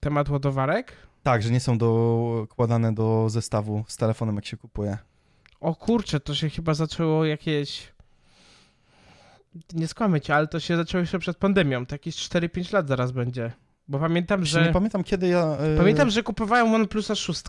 Temat 0.00 0.28
ładowarek? 0.28 0.92
Tak, 1.22 1.42
że 1.42 1.50
nie 1.50 1.60
są 1.60 1.78
dokładane 1.78 2.94
do 2.94 3.28
zestawu 3.28 3.84
z 3.88 3.96
telefonem, 3.96 4.36
jak 4.36 4.46
się 4.46 4.56
kupuje. 4.56 4.98
O 5.60 5.74
kurczę, 5.74 6.20
to 6.20 6.34
się 6.34 6.50
chyba 6.50 6.74
zaczęło 6.74 7.24
jakieś... 7.24 7.92
Nie 9.72 9.88
skłamię 9.88 10.20
cię, 10.20 10.34
ale 10.34 10.46
to 10.46 10.60
się 10.60 10.76
zaczęło 10.76 11.00
jeszcze 11.00 11.18
przed 11.18 11.36
pandemią. 11.36 11.86
To 11.86 11.94
jakieś 11.94 12.16
4-5 12.16 12.74
lat 12.74 12.88
zaraz 12.88 13.12
będzie. 13.12 13.52
Bo 13.88 13.98
pamiętam, 13.98 14.44
Że... 14.44 14.66
Nie 14.66 14.72
pamiętam 14.72 15.04
kiedy 15.04 15.28
ja... 15.28 15.56
e, 15.56 15.76
Pamiętam, 15.76 16.10
że 16.10 16.22
kupowałem 16.22 16.74
OnePlusa 16.74 17.14
6 17.14 17.42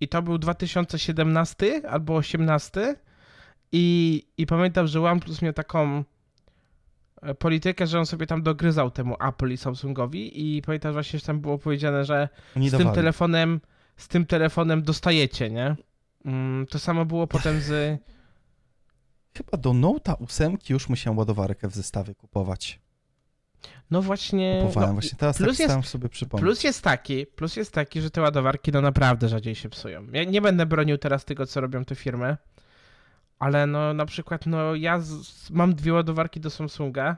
i 0.00 0.08
to 0.08 0.22
był 0.22 0.38
2017 0.38 1.88
albo 1.88 2.16
18 2.16 2.96
i, 3.72 4.26
i 4.36 4.46
pamiętam, 4.46 4.86
że 4.86 5.00
OnePlus 5.02 5.42
miał 5.42 5.52
taką 5.52 6.04
politykę, 7.38 7.86
że 7.86 7.98
on 7.98 8.06
sobie 8.06 8.26
tam 8.26 8.42
dogryzał 8.42 8.90
temu 8.90 9.16
Apple 9.28 9.52
i 9.52 9.56
Samsungowi 9.56 10.56
i 10.56 10.62
pamiętam 10.62 10.92
właśnie, 10.92 11.18
że 11.18 11.26
tam 11.26 11.40
było 11.40 11.58
powiedziane, 11.58 12.04
że 12.04 12.28
oni 12.56 12.68
z 12.68 12.70
tym 12.70 12.78
dawali. 12.78 12.96
telefonem 12.96 13.60
z 13.96 14.08
tym 14.08 14.26
telefonem 14.26 14.82
dostajecie, 14.82 15.50
nie? 15.50 15.76
Mm, 16.24 16.66
to 16.66 16.78
samo 16.78 17.04
było 17.04 17.26
potem 17.26 17.60
z... 17.60 18.00
Chyba 19.36 19.58
do 19.58 19.70
Note'a 19.70 20.14
8 20.24 20.58
już 20.68 20.88
musiałem 20.88 21.18
ładowarkę 21.18 21.68
w 21.68 21.74
zestawie 21.74 22.14
kupować. 22.14 22.80
No 23.90 24.02
właśnie... 24.02 24.60
Kupowałem 24.62 24.88
no, 24.88 24.94
właśnie, 24.94 25.18
teraz 25.18 25.38
plus 25.38 25.58
tak 25.58 25.76
jest- 25.76 25.88
sobie 25.88 26.08
przypomnieć. 26.08 26.44
Plus 26.44 26.64
jest 26.64 26.82
taki, 26.82 27.26
plus 27.26 27.56
jest 27.56 27.72
taki, 27.72 28.00
że 28.00 28.10
te 28.10 28.20
ładowarki 28.20 28.72
no 28.72 28.80
naprawdę 28.80 29.28
rzadziej 29.28 29.54
się 29.54 29.68
psują. 29.68 30.06
Ja 30.12 30.24
nie 30.24 30.40
będę 30.40 30.66
bronił 30.66 30.98
teraz 30.98 31.24
tego, 31.24 31.46
co 31.46 31.60
robią 31.60 31.84
te 31.84 31.94
firmy, 31.94 32.36
ale 33.42 33.66
no 33.66 33.94
na 33.94 34.06
przykład 34.06 34.46
no 34.46 34.74
ja 34.74 35.00
z, 35.00 35.50
mam 35.50 35.74
dwie 35.74 35.92
ładowarki 35.92 36.40
do 36.40 36.50
Samsunga. 36.50 37.16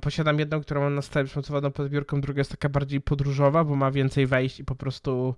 Posiadam 0.00 0.38
jedną, 0.38 0.60
którą 0.60 0.80
mam 0.80 0.94
na 0.94 1.02
stałe 1.02 1.26
przymocowaną 1.26 1.70
pod 1.70 1.88
biurką, 1.88 2.20
druga 2.20 2.40
jest 2.40 2.50
taka 2.50 2.68
bardziej 2.68 3.00
podróżowa, 3.00 3.64
bo 3.64 3.76
ma 3.76 3.90
więcej 3.90 4.26
wejść 4.26 4.60
i 4.60 4.64
po 4.64 4.74
prostu 4.74 5.34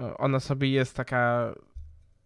e, 0.00 0.16
ona 0.16 0.40
sobie 0.40 0.70
jest 0.70 0.96
taka 0.96 1.54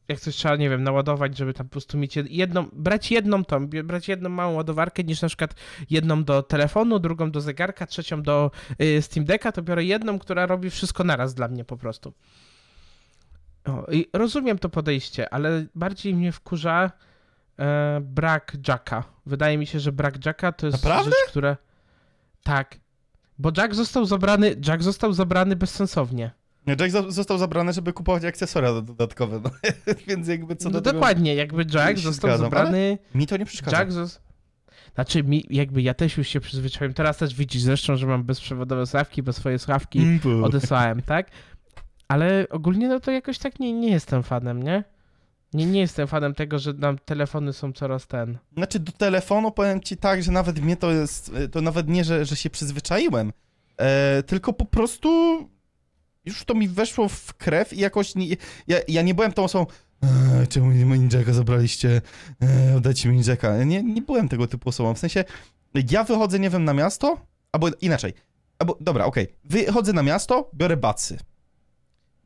jak 0.08 0.20
coś 0.20 0.36
trzeba, 0.36 0.56
nie 0.56 0.70
wiem, 0.70 0.82
naładować, 0.82 1.36
żeby 1.36 1.54
tam 1.54 1.66
po 1.66 1.72
prostu 1.72 1.98
mieć 1.98 2.16
jed- 2.16 2.30
jedną, 2.30 2.66
brać 2.72 3.10
jedną 3.10 3.44
tą, 3.44 3.66
brać 3.66 4.08
jedną 4.08 4.28
małą 4.28 4.54
ładowarkę, 4.54 5.04
niż 5.04 5.22
na 5.22 5.28
przykład 5.28 5.54
jedną 5.90 6.24
do 6.24 6.42
telefonu, 6.42 6.98
drugą 6.98 7.30
do 7.30 7.40
zegarka, 7.40 7.86
trzecią 7.86 8.22
do 8.22 8.50
y, 8.80 9.02
Steam 9.02 9.26
Decka, 9.26 9.52
to 9.52 9.62
biorę 9.62 9.84
jedną, 9.84 10.18
która 10.18 10.46
robi 10.46 10.70
wszystko 10.70 11.04
naraz 11.04 11.34
dla 11.34 11.48
mnie 11.48 11.64
po 11.64 11.76
prostu. 11.76 12.12
Rozumiem 14.12 14.58
to 14.58 14.68
podejście, 14.68 15.34
ale 15.34 15.66
bardziej 15.74 16.14
mnie 16.14 16.32
wkurza 16.32 16.92
e, 17.58 18.00
brak 18.02 18.56
jacka. 18.68 19.04
Wydaje 19.26 19.58
mi 19.58 19.66
się, 19.66 19.80
że 19.80 19.92
brak 19.92 20.26
jacka 20.26 20.52
to 20.52 20.66
jest 20.66 20.78
Naprawdę? 20.84 21.10
rzecz, 21.10 21.30
która... 21.30 21.56
Tak. 22.42 22.76
Bo 23.38 23.50
jack 23.56 23.74
został 23.74 24.04
zabrany, 24.04 24.56
jack 24.66 24.82
został 24.82 25.12
zabrany 25.12 25.56
bezsensownie. 25.56 26.30
Nie, 26.66 26.76
Jack 26.80 26.92
zo- 26.94 27.10
został 27.10 27.38
zabrany, 27.38 27.72
żeby 27.72 27.92
kupować 27.92 28.24
akcesoria 28.24 28.72
do- 28.72 28.82
dodatkowe, 28.82 29.40
no. 29.44 29.50
więc 30.08 30.28
jakby 30.28 30.56
co 30.56 30.68
no 30.68 30.72
do 30.72 30.80
tego... 30.80 30.92
dokładnie, 30.92 31.34
jakby 31.34 31.62
Jack 31.74 31.98
został 31.98 32.30
zgadzam, 32.30 32.38
zabrany... 32.46 32.98
Mi 33.14 33.26
to 33.26 33.36
nie 33.36 33.44
przeszkadza. 33.46 33.76
Jack 33.78 33.92
zos... 33.92 34.20
Znaczy, 34.94 35.22
mi, 35.22 35.44
jakby 35.50 35.82
ja 35.82 35.94
też 35.94 36.16
już 36.18 36.28
się 36.28 36.40
przyzwyczaiłem. 36.40 36.94
Teraz 36.94 37.16
też 37.16 37.34
widzisz 37.34 37.62
zresztą, 37.62 37.96
że 37.96 38.06
mam 38.06 38.24
bezprzewodowe 38.24 38.86
słuchawki, 38.86 39.22
bo 39.22 39.32
swoje 39.32 39.58
słuchawki 39.58 39.98
Mm, 39.98 40.20
bo- 40.24 40.46
odesłałem, 40.46 41.02
tak? 41.02 41.30
Ale 42.08 42.46
ogólnie 42.50 42.88
no 42.88 43.00
to 43.00 43.10
jakoś 43.10 43.38
tak 43.38 43.60
nie, 43.60 43.72
nie 43.72 43.90
jestem 43.90 44.22
fanem, 44.22 44.62
nie? 44.62 44.84
Nie, 45.52 45.66
nie 45.66 45.80
jestem 45.80 46.06
fanem 46.06 46.34
tego, 46.34 46.58
że 46.58 46.72
nam 46.72 46.98
telefony 46.98 47.52
są 47.52 47.72
coraz 47.72 48.06
ten. 48.06 48.38
Znaczy 48.56 48.78
do 48.78 48.92
telefonu 48.92 49.50
powiem 49.50 49.80
ci 49.80 49.96
tak, 49.96 50.22
że 50.22 50.32
nawet 50.32 50.60
mnie 50.60 50.76
to 50.76 50.90
jest, 50.90 51.32
to 51.52 51.60
nawet 51.60 51.88
nie, 51.88 52.04
że, 52.04 52.24
że 52.24 52.36
się 52.36 52.50
przyzwyczaiłem, 52.50 53.32
e, 53.76 54.22
tylko 54.22 54.52
po 54.52 54.64
prostu 54.64 55.08
już 56.24 56.44
to 56.44 56.54
mi 56.54 56.68
weszło 56.68 57.08
w 57.08 57.34
krew 57.34 57.72
i 57.72 57.80
jakoś 57.80 58.14
nie, 58.14 58.26
ja, 58.66 58.78
ja 58.88 59.02
nie 59.02 59.14
byłem 59.14 59.32
tą 59.32 59.44
osobą, 59.44 59.66
e, 60.02 60.46
czemu 60.46 60.66
mi 60.66 60.98
Ninjaka 60.98 61.32
zabraliście, 61.32 62.00
e, 62.42 62.76
oddajcie 62.76 63.08
mi 63.08 63.14
Ninjaka. 63.14 63.64
Nie, 63.64 63.82
nie 63.82 64.02
byłem 64.02 64.28
tego 64.28 64.46
typu 64.46 64.68
osobą, 64.68 64.94
w 64.94 64.98
sensie 64.98 65.24
ja 65.90 66.04
wychodzę, 66.04 66.38
nie 66.38 66.50
wiem, 66.50 66.64
na 66.64 66.74
miasto, 66.74 67.20
albo 67.52 67.68
inaczej, 67.80 68.12
albo, 68.58 68.78
dobra, 68.80 69.04
okej, 69.04 69.28
wychodzę 69.44 69.92
na 69.92 70.02
miasto, 70.02 70.50
biorę 70.54 70.76
bacy. 70.76 71.18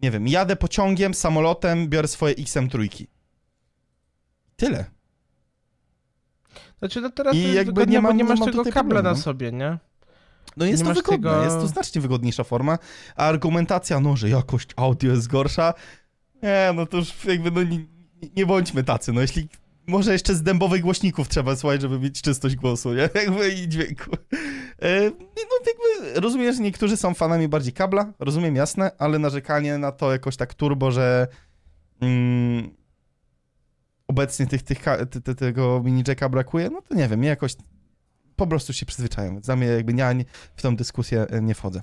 Nie 0.02 0.10
wiem, 0.10 0.28
jadę 0.28 0.56
pociągiem, 0.56 1.14
samolotem, 1.14 1.88
biorę 1.88 2.08
swoje 2.08 2.34
XM 2.34 2.68
trójki. 2.68 3.06
Tyle. 4.56 4.84
Znaczy 6.78 7.00
no 7.00 7.10
teraz 7.10 7.34
I 7.34 7.52
jakby 7.54 7.86
nie 7.86 8.00
mam- 8.00 8.16
nie 8.16 8.22
nie 8.22 8.28
masz 8.28 8.38
mam 8.40 8.48
tego 8.50 8.62
kabla 8.64 8.72
problemu, 8.72 9.02
na 9.02 9.10
no. 9.10 9.16
sobie, 9.16 9.52
nie? 9.52 9.78
No 10.56 10.64
jest 10.66 10.82
Nie 10.82 10.88
to 10.88 10.94
wygodne, 10.94 11.30
tego- 11.30 11.44
jest 11.44 11.56
to 11.56 11.66
znacznie 11.66 12.00
wygodniejsza 12.00 12.44
forma, 12.44 12.78
a 13.16 13.26
argumentacja, 13.26 14.00
no, 14.00 14.16
że 14.16 14.28
jakość 14.28 14.68
audio 14.76 15.10
jest 15.12 15.28
gorsza, 15.28 15.74
nie, 16.42 16.70
no 16.74 16.86
to 16.86 16.96
już 16.96 17.24
jakby, 17.24 17.50
no 17.50 17.62
nie, 17.62 17.84
nie 18.36 18.46
bądźmy 18.46 18.84
tacy, 18.84 19.12
no 19.12 19.20
jeśli, 19.20 19.48
może 19.86 20.12
jeszcze 20.12 20.34
z 20.34 20.42
dębowych 20.42 20.82
głośników 20.82 21.28
trzeba 21.28 21.56
słuchać, 21.56 21.80
żeby 21.80 21.98
mieć 21.98 22.22
czystość 22.22 22.56
głosu, 22.56 22.94
nie, 22.94 23.08
jakby 23.22 23.48
i 23.48 23.68
dźwięku. 23.68 24.10
E, 24.82 25.10
no 25.10 25.58
jakby 25.66 26.20
rozumiem, 26.20 26.54
że 26.54 26.62
niektórzy 26.62 26.96
są 26.96 27.14
fanami 27.14 27.48
bardziej 27.48 27.72
kabla, 27.72 28.12
rozumiem, 28.18 28.56
jasne, 28.56 28.90
ale 28.98 29.18
narzekanie 29.18 29.78
na 29.78 29.92
to 29.92 30.12
jakoś 30.12 30.36
tak 30.36 30.54
turbo, 30.54 30.90
że 30.90 31.28
mm, 32.00 32.74
obecnie 34.08 34.46
tych, 34.46 34.62
tych, 34.62 34.84
te, 35.10 35.20
te, 35.20 35.34
tego 35.34 35.82
mini 35.84 36.02
jacka 36.08 36.28
brakuje, 36.28 36.70
no 36.70 36.82
to 36.82 36.94
nie 36.94 37.08
wiem, 37.08 37.24
ja 37.24 37.30
jakoś 37.30 37.54
po 38.36 38.46
prostu 38.46 38.72
się 38.72 38.86
przyzwyczaiłem. 38.86 39.42
Za 39.42 39.56
mnie 39.56 39.66
jakby 39.66 39.92
ja 39.92 40.12
nie, 40.12 40.24
w 40.56 40.62
tą 40.62 40.76
dyskusję 40.76 41.26
e, 41.30 41.42
nie 41.42 41.54
wchodzę. 41.54 41.82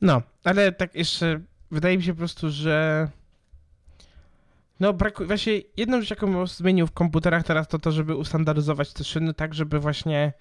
No, 0.00 0.22
ale 0.44 0.72
tak 0.72 0.94
jeszcze 0.94 1.40
wydaje 1.70 1.96
mi 1.96 2.02
się 2.02 2.12
po 2.12 2.18
prostu, 2.18 2.50
że 2.50 3.08
no 4.80 4.92
brakuje, 4.92 5.26
właśnie 5.26 5.60
jedną 5.76 6.00
rzecz, 6.00 6.10
jaką 6.10 6.46
zmienił 6.46 6.86
w 6.86 6.92
komputerach 6.92 7.44
teraz, 7.44 7.68
to 7.68 7.78
to, 7.78 7.92
żeby 7.92 8.16
ustandaryzować 8.16 8.92
te 8.92 9.04
szyny 9.04 9.34
tak, 9.34 9.54
żeby 9.54 9.80
właśnie 9.80 10.32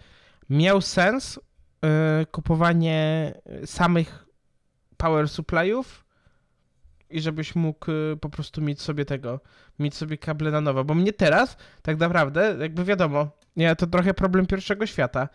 miał 0.49 0.81
sens 0.81 1.39
yy, 1.83 1.89
kupowanie 2.25 3.33
samych 3.65 4.25
power 4.97 5.25
supply'ów 5.25 5.83
i 7.09 7.21
żebyś 7.21 7.55
mógł 7.55 7.91
yy, 7.91 8.17
po 8.21 8.29
prostu 8.29 8.61
mieć 8.61 8.81
sobie 8.81 9.05
tego, 9.05 9.39
mieć 9.79 9.95
sobie 9.95 10.17
kable 10.17 10.51
na 10.51 10.61
nowo, 10.61 10.83
bo 10.83 10.93
mnie 10.93 11.13
teraz 11.13 11.57
tak 11.81 11.97
naprawdę, 11.97 12.55
jakby 12.59 12.83
wiadomo, 12.83 13.27
ja 13.55 13.75
to 13.75 13.87
trochę 13.87 14.13
problem 14.13 14.45
pierwszego 14.45 14.85
świata, 14.85 15.29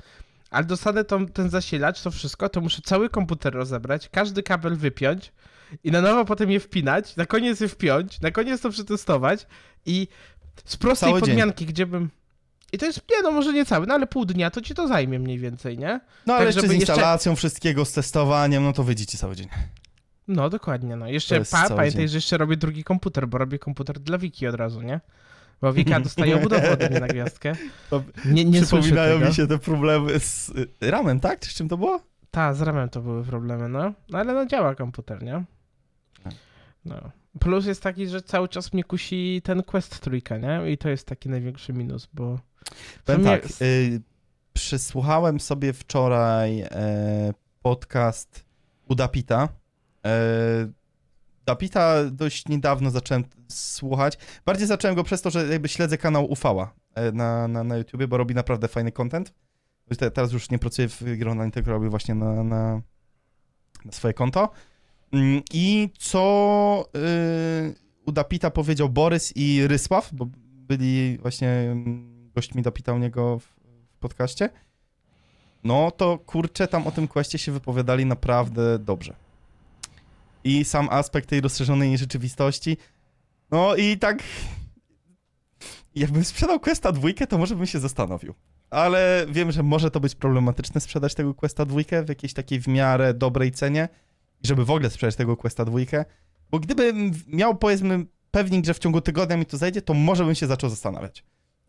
ale 0.51 0.67
dostanę 0.67 1.05
tą, 1.05 1.27
ten 1.27 1.51
zasilacz, 1.51 2.03
to 2.03 2.11
wszystko, 2.11 2.49
to 2.49 2.61
muszę 2.61 2.83
cały 2.85 3.09
komputer 3.09 3.55
rozebrać, 3.55 4.09
każdy 4.09 4.43
kabel 4.43 4.77
wypiąć 4.77 5.33
i 5.85 5.91
na 5.91 6.01
nowo 6.01 6.25
potem 6.25 6.51
je 6.51 6.61
wpinać, 6.61 7.17
na 7.17 7.27
koniec 7.27 7.61
je 7.61 7.69
wpiąć, 7.69 8.21
na 8.21 8.31
koniec 8.31 8.61
to 8.61 8.71
przetestować 8.71 9.47
i 9.87 10.09
z 10.65 10.77
prostej 10.77 11.09
Cały 11.09 11.21
dzień. 11.21 11.29
podmianki, 11.29 11.67
gdzie 11.67 11.87
bym... 11.87 12.11
I 12.73 12.79
to 12.79 12.87
jest, 12.87 13.03
nie 13.11 13.23
no, 13.23 13.31
może 13.31 13.53
nie 13.53 13.65
cały, 13.65 13.87
no 13.87 13.95
ale 13.95 14.07
pół 14.07 14.25
dnia 14.25 14.51
to 14.51 14.61
ci 14.61 14.75
to 14.75 14.89
zajmie 14.89 15.19
mniej 15.19 15.39
więcej, 15.39 15.79
nie? 15.79 16.01
No 16.27 16.35
ale 16.35 16.39
Tak, 16.39 16.47
jeszcze 16.47 16.61
z 16.61 16.65
żeby 16.65 16.75
jeszcze- 16.75 16.93
instalacją 16.93 17.37
wszystkiego, 17.37 17.85
z 17.85 17.93
testowaniem, 17.93 18.63
no 18.63 18.73
to 18.73 18.85
wyjdziecie 18.85 19.19
cały 19.19 19.37
dzień. 19.37 19.49
No, 20.29 20.51
dokładnie, 20.51 20.97
no. 20.97 21.09
Jeszcze, 21.09 21.45
pa, 21.45 21.63
pamiętaj, 21.63 21.91
dzień. 21.91 22.09
że 22.09 22.17
jeszcze 22.17 22.39
robię 22.39 22.57
drugi 22.57 22.85
komputer, 22.85 23.29
bo 23.29 23.39
robię 23.39 23.59
komputer 23.59 24.01
dla 24.01 24.19
Wiki 24.19 24.47
od 24.47 24.55
razu, 24.55 24.83
nie? 24.83 25.01
Bo 25.61 25.73
Wika 25.73 26.01
dostaje 26.11 26.37
obudowę 26.37 26.73
ode 26.73 26.91
mnie 26.91 27.01
na 27.01 27.09
gwiazdkę. 27.09 27.53
Nie, 28.25 28.45
nie 28.45 28.63
Przypominają 28.63 29.19
mi 29.19 29.35
się 29.35 29.47
te 29.47 29.59
problemy 29.59 30.21
z 30.21 30.49
y, 30.49 30.91
ramem, 30.91 31.21
tak? 31.21 31.41
Czy 31.41 31.51
z 31.51 31.55
czym 31.55 31.69
to 31.69 31.77
było? 31.77 32.01
Ta, 32.31 32.55
z 32.55 32.63
ramem 32.63 32.89
to 32.89 33.01
były 33.01 33.25
problemy, 33.25 33.69
no. 33.69 33.93
No 34.09 34.19
ale 34.19 34.35
no 34.35 34.47
działa 34.47 34.75
komputer, 34.75 35.23
nie? 35.23 35.45
Tak. 36.25 36.35
No. 36.85 37.11
Plus 37.41 37.67
jest 37.67 37.83
taki, 37.83 38.07
że 38.09 38.23
cały 38.23 38.49
czas 38.49 38.73
mnie 38.73 38.85
kusi 38.85 39.41
ten 39.45 39.63
Quest 39.63 40.01
trójka, 40.01 40.37
nie? 40.39 40.71
I 40.73 40.79
to 40.79 40.89
jest 40.89 41.07
taki 41.07 41.29
największy 41.29 41.73
minus, 41.73 42.09
bo... 42.13 42.39
Powiem 43.05 43.25
tak, 43.25 43.45
s- 43.45 43.63
y, 43.63 44.01
przesłuchałem 44.53 45.41
sobie 45.41 45.73
wczoraj 45.73 46.61
e, 46.61 47.33
podcast 47.63 48.45
u 48.89 48.95
Dapita. 48.95 49.49
E, 50.07 50.11
Dapita 51.47 52.05
dość 52.11 52.49
niedawno 52.49 52.91
zacząłem 52.91 53.25
słuchać. 53.49 54.19
Bardziej 54.47 54.67
zacząłem 54.67 54.95
go 54.97 55.05
przez 55.05 55.23
to, 55.23 55.31
że 55.31 55.47
jakby 55.47 55.69
śledzę 55.69 55.99
kanał 55.99 56.31
Ufała 56.33 56.75
e, 56.95 57.13
na, 57.13 57.49
na, 57.49 57.65
na 57.65 57.77
YouTubie, 57.77 58.09
bo 58.09 58.17
robi 58.17 58.35
naprawdę 58.35 58.69
fajny 58.69 58.93
content. 58.93 59.35
Te, 59.99 60.11
teraz 60.11 60.33
już 60.33 60.51
nie 60.51 60.59
pracuję 60.59 60.89
w 60.89 61.03
grze 61.03 61.31
online, 61.31 61.51
tylko 61.51 61.71
robię 61.71 61.89
właśnie 61.89 62.15
na, 62.15 62.43
na, 62.45 62.83
na 63.85 63.93
swoje 63.93 64.15
konto. 64.15 64.51
Mm, 65.13 65.43
I 65.53 65.91
co 65.99 66.85
y, 66.97 67.75
u 68.07 68.13
Dapita 68.13 68.51
powiedział 68.51 68.89
Borys 68.89 69.33
i 69.37 69.67
Rysław, 69.67 70.11
bo 70.15 70.27
byli 70.69 71.19
właśnie 71.23 71.77
gośćmi 72.39 72.63
Dapita 72.63 72.93
u 72.93 72.99
niego 72.99 73.39
w, 73.39 73.57
podcaście, 74.01 74.51
no 75.65 75.91
to 75.91 76.19
kurczę, 76.19 76.69
tam 76.69 76.87
o 76.87 76.91
tym 76.91 77.09
questie 77.09 77.39
się 77.39 77.53
wypowiadali 77.53 78.07
naprawdę 78.07 78.79
dobrze. 78.79 79.17
I 80.45 80.65
sam 80.65 80.89
aspekt 80.91 81.29
tej 81.29 81.41
rozszerzonej 81.41 81.99
rzeczywistości, 81.99 82.77
no 83.51 83.77
i 83.77 83.99
tak 83.99 84.23
jakbym 85.95 86.25
sprzedał 86.25 86.61
Questa 86.61 86.93
dwójkę, 86.93 87.27
to 87.27 87.39
może 87.39 87.57
bym 87.57 87.67
się 87.67 87.79
zastanowił. 87.79 88.35
Ale 88.71 89.27
wiem, 89.31 89.53
że 89.53 89.63
może 89.63 89.91
to 89.91 90.01
być 90.01 90.15
problematyczne 90.15 90.81
sprzedać 90.81 91.15
tego 91.15 91.35
Questa 91.35 91.65
dwójkę 91.65 92.05
w 92.05 92.09
jakiejś 92.09 92.35
takiej 92.35 92.61
w 92.61 92.69
miarę 92.69 93.15
dobrej 93.15 93.53
cenie, 93.53 93.89
żeby 94.43 94.65
w 94.65 94.71
ogóle 94.71 94.91
sprzedać 94.91 95.17
tego 95.17 95.37
Questa 95.37 95.65
dwójkę, 95.65 96.05
bo 96.51 96.59
gdybym 96.59 97.13
miał 97.27 97.57
powiedzmy 97.57 98.07
pewnik, 98.31 98.67
że 98.67 98.75
w 98.75 98.79
ciągu 98.79 99.01
tygodnia 99.01 99.37
mi 99.37 99.47
to 99.47 99.57
zejdzie, 99.57 99.83
to 99.83 99.95
może 99.95 100.25
bym 100.25 100.35
się 100.35 100.47
zaczął 100.47 100.71
zastanawiać. 100.71 101.25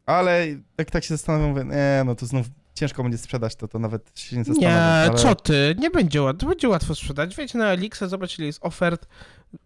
Ale 0.10 0.48
jak 0.78 0.92
tak 0.92 1.04
się 1.04 1.14
zastanawiam, 1.14 1.50
mówię, 1.50 1.64
nie, 1.64 2.04
no 2.06 2.16
to 2.16 2.26
znów 2.26 2.48
ciężko 2.74 3.04
będzie 3.04 3.18
sprzedać, 3.18 3.56
to, 3.56 3.68
to 3.68 3.80
nawet 3.80 4.20
się 4.20 4.38
nie 4.38 4.44
zastanawiam. 4.44 4.78
Nie, 4.78 5.10
ale... 5.10 5.18
co 5.18 5.36
ty, 5.36 5.76
nie 5.80 5.90
będzie 5.90 6.22
łatwo, 6.22 6.48
będzie 6.48 6.70
łatwo 6.70 6.96
sprzedać. 6.96 7.36
Wejdź 7.36 7.54
na 7.54 7.72
Elixa, 7.72 8.08
zobacz 8.08 8.40
ile 8.40 8.48
jest 8.48 8.60
ofert, 8.62 9.08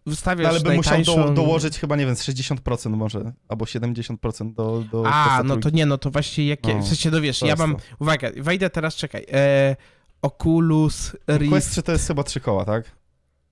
wystawiasz 0.06 0.44
No, 0.44 0.50
ale 0.50 0.60
bym 0.60 0.76
musiał 0.76 1.02
do, 1.02 1.14
najtańszą- 1.14 1.34
dołożyć 1.34 1.78
chyba, 1.78 1.96
nie 1.96 2.06
wiem, 2.06 2.16
z 2.16 2.22
60% 2.22 2.90
może, 2.90 3.32
albo 3.48 3.64
70% 3.64 4.54
do, 4.54 4.84
do 4.92 5.06
A, 5.06 5.24
Questa 5.24 5.42
no 5.42 5.56
to 5.56 5.70
nie, 5.70 5.86
no 5.86 5.98
to 5.98 6.10
właściwie 6.10 6.48
jakie, 6.48 6.74
No, 6.74 6.82
w 6.82 6.86
sensie, 6.88 7.10
no 7.10 7.20
wiesz, 7.20 7.42
ja 7.42 7.56
mam, 7.56 7.76
to. 7.76 7.82
uwaga, 7.98 8.30
wejdę 8.36 8.70
teraz, 8.70 8.94
czekaj, 8.94 9.26
e, 9.32 9.76
Oculus 10.22 11.12
Rift, 11.28 11.52
Quest 11.52 11.70
3 11.70 11.82
to 11.82 11.92
jest 11.92 12.06
chyba 12.06 12.22
trzy 12.22 12.40
koła, 12.40 12.64
tak? 12.64 12.84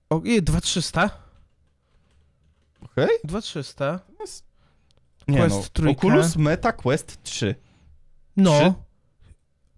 o, 0.09 0.21
nie, 0.23 0.41
2300? 0.41 1.09
Okej. 2.81 3.09
2300, 3.23 3.99
Nie 5.27 5.37
Quest 5.37 5.55
no, 5.55 5.63
trójka. 5.73 5.99
Oculus 6.07 6.35
Meta 6.35 6.71
Quest 6.71 7.23
3. 7.23 7.55
no, 8.37 8.83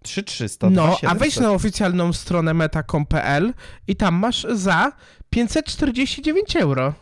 3300, 0.02 0.70
no, 0.70 0.82
a 0.82 0.86
2700. 0.86 1.18
wejdź 1.18 1.36
na 1.36 1.50
oficjalną 1.52 2.12
stronę 2.12 2.54
meta.com.pl 2.54 3.54
i 3.88 3.96
tam 3.96 4.14
masz 4.14 4.46
za 4.54 4.92
549 5.30 6.56
euro. 6.56 6.94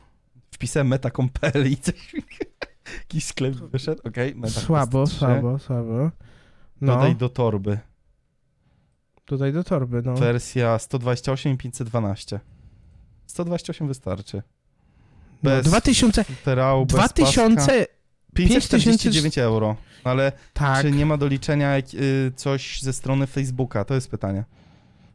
Wpisałem 0.51 0.89
meta.com.pl 0.89 1.71
i 1.73 1.77
coś. 1.77 2.15
Jakiś 2.99 3.25
sklep 3.25 3.55
wyszedł, 3.55 4.01
okej. 4.05 4.35
Meta 4.35 4.61
Słabo, 4.61 5.07
3. 5.07 5.17
słabo, 5.17 5.59
słabo. 5.59 6.11
No, 6.81 6.95
Dodaj 6.95 7.17
do 7.17 7.29
torby. 7.29 7.79
tutaj 9.25 9.53
do 9.53 9.65
torby, 9.65 10.03
no. 10.05 10.15
Wersja 10.15 10.79
128 10.79 11.53
i 11.53 11.57
512. 11.57 12.41
128 13.27 13.89
wystarczy. 13.89 14.43
no 15.43 15.51
Bez 15.51 15.67
2000, 15.67 16.25
Terał, 16.45 16.87
bez 16.87 16.95
2000, 16.97 17.57
paska. 17.57 17.94
549 18.35 19.39
euro. 19.39 19.77
Ale 20.05 20.33
tak. 20.53 20.83
czy 20.83 20.91
nie 20.93 21.07
ma 21.07 21.17
do 21.17 21.27
liczenia 21.27 21.79
y, 21.79 21.83
coś 22.37 22.83
ze 22.83 22.93
strony 22.93 23.27
Facebooka? 23.27 23.85
To 23.85 23.95
jest 23.95 24.11
pytanie. 24.11 24.45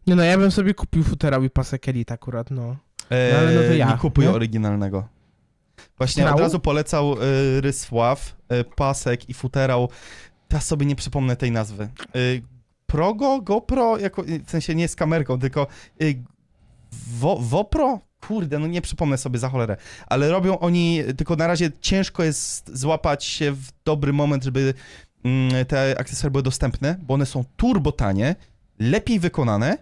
Nie 0.08 0.16
no, 0.16 0.24
ja 0.24 0.38
bym 0.38 0.52
sobie 0.52 0.74
kupił 0.74 1.04
futerał 1.04 1.44
i 1.44 1.50
pasek 1.50 1.90
Elite 1.90 2.14
akurat, 2.14 2.52
no. 2.52 2.76
E, 3.10 3.34
No, 3.34 3.40
ale 3.40 3.54
no 3.56 3.62
to 3.62 3.74
ja, 3.74 3.92
Nie 3.92 3.98
kupuj 3.98 4.26
nie? 4.26 4.32
oryginalnego. 4.32 5.08
Właśnie 5.98 6.24
Futerału? 6.24 6.36
od 6.38 6.42
razu 6.44 6.60
polecał 6.60 7.14
y, 7.14 7.62
Rysław, 7.62 8.36
y, 8.54 8.64
Pasek 8.76 9.30
i 9.30 9.34
Futerał. 9.34 9.90
Ja 10.54 10.62
sobie 10.62 10.86
nie 10.86 10.96
przypomnę 10.96 11.36
tej 11.36 11.52
nazwy. 11.52 11.90
Y, 12.16 12.42
Progo, 12.86 13.42
GoPro, 13.42 13.98
jako, 13.98 14.24
w 14.46 14.50
sensie 14.52 14.76
nie 14.76 14.88
z 14.88 14.96
kamerką, 14.96 15.40
tylko 15.40 15.68
y, 16.02 16.24
wo, 17.20 17.38
Wopro? 17.40 18.00
Kurde, 18.28 18.60
no 18.60 18.68
nie 18.68 18.82
przypomnę 18.82 19.18
sobie 19.18 19.40
za 19.40 19.50
cholerę. 19.50 19.78
Ale 20.08 20.32
robią 20.32 20.60
oni, 20.60 21.02
tylko 21.18 21.36
na 21.36 21.48
razie 21.48 21.72
ciężko 21.82 22.24
jest 22.24 22.78
złapać 22.78 23.26
się 23.26 23.52
w 23.52 23.68
dobry 23.86 24.14
moment, 24.14 24.44
żeby 24.44 24.74
mm, 25.24 25.66
te 25.66 25.96
akcesoria 26.00 26.32
były 26.32 26.44
dostępne, 26.44 26.98
bo 27.02 27.14
one 27.14 27.26
są 27.26 27.44
turbo 27.58 27.92
tanie, 27.92 28.36
lepiej 28.80 29.20
wykonane. 29.20 29.78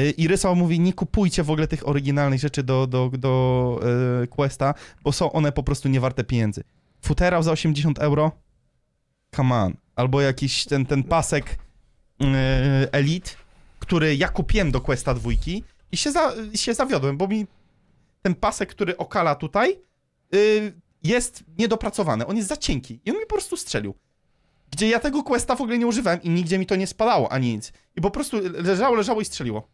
Y, 0.00 0.10
I 0.10 0.28
Rysał 0.28 0.56
mówi, 0.56 0.80
nie 0.80 0.92
kupujcie 0.92 1.42
w 1.42 1.50
ogóle 1.50 1.68
tych 1.68 1.88
oryginalnych 1.88 2.40
rzeczy 2.40 2.62
do, 2.62 2.86
do, 2.86 3.10
do 3.18 3.80
y, 4.22 4.26
Questa, 4.26 4.74
bo 5.02 5.12
są 5.12 5.32
one 5.32 5.52
po 5.52 5.62
prostu 5.62 5.88
niewarte 5.88 6.24
pieniędzy. 6.24 6.64
Futerał 7.02 7.42
za 7.42 7.52
80 7.52 7.98
euro? 7.98 8.32
Come 9.36 9.54
on. 9.54 9.74
Albo 9.96 10.20
jakiś 10.20 10.64
ten, 10.64 10.86
ten 10.86 11.02
pasek 11.02 11.58
y, 12.22 12.26
Elite, 12.92 13.30
który 13.78 14.16
ja 14.16 14.28
kupiłem 14.28 14.70
do 14.70 14.80
Questa 14.80 15.14
dwójki 15.14 15.64
i 15.94 15.96
się, 15.96 16.12
za, 16.12 16.32
się 16.54 16.74
zawiodłem, 16.74 17.16
bo 17.16 17.28
mi 17.28 17.46
ten 18.22 18.34
pasek, 18.34 18.68
który 18.68 18.96
okala 18.96 19.34
tutaj, 19.34 19.78
y, 20.34 20.72
jest 21.02 21.44
niedopracowany. 21.58 22.26
On 22.26 22.36
jest 22.36 22.48
za 22.48 22.56
cienki 22.56 23.00
i 23.04 23.10
on 23.10 23.16
mi 23.16 23.22
po 23.22 23.34
prostu 23.34 23.56
strzelił. 23.56 23.94
Gdzie 24.70 24.88
ja 24.88 25.00
tego 25.00 25.22
Questa 25.22 25.56
w 25.56 25.60
ogóle 25.60 25.78
nie 25.78 25.86
używałem 25.86 26.22
i 26.22 26.30
nigdzie 26.30 26.58
mi 26.58 26.66
to 26.66 26.76
nie 26.76 26.86
spadało 26.86 27.32
ani 27.32 27.54
nic. 27.54 27.72
I 27.96 28.00
po 28.00 28.10
prostu 28.10 28.36
leżało, 28.62 28.96
leżało 28.96 29.20
i 29.20 29.24
strzeliło. 29.24 29.68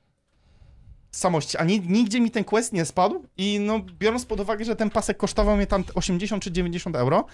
Z 1.10 1.18
samości. 1.18 1.56
A 1.56 1.64
ni- 1.64 1.80
nigdzie 1.80 2.20
mi 2.20 2.30
ten 2.30 2.44
Quest 2.44 2.72
nie 2.72 2.84
spadł 2.84 3.24
i 3.36 3.60
no 3.60 3.80
biorąc 3.98 4.24
pod 4.26 4.40
uwagę, 4.40 4.64
że 4.64 4.76
ten 4.76 4.90
pasek 4.90 5.16
kosztował 5.16 5.56
mnie 5.56 5.66
tam 5.66 5.84
80 5.94 6.42
czy 6.42 6.52
90 6.52 6.96
euro, 6.96 7.26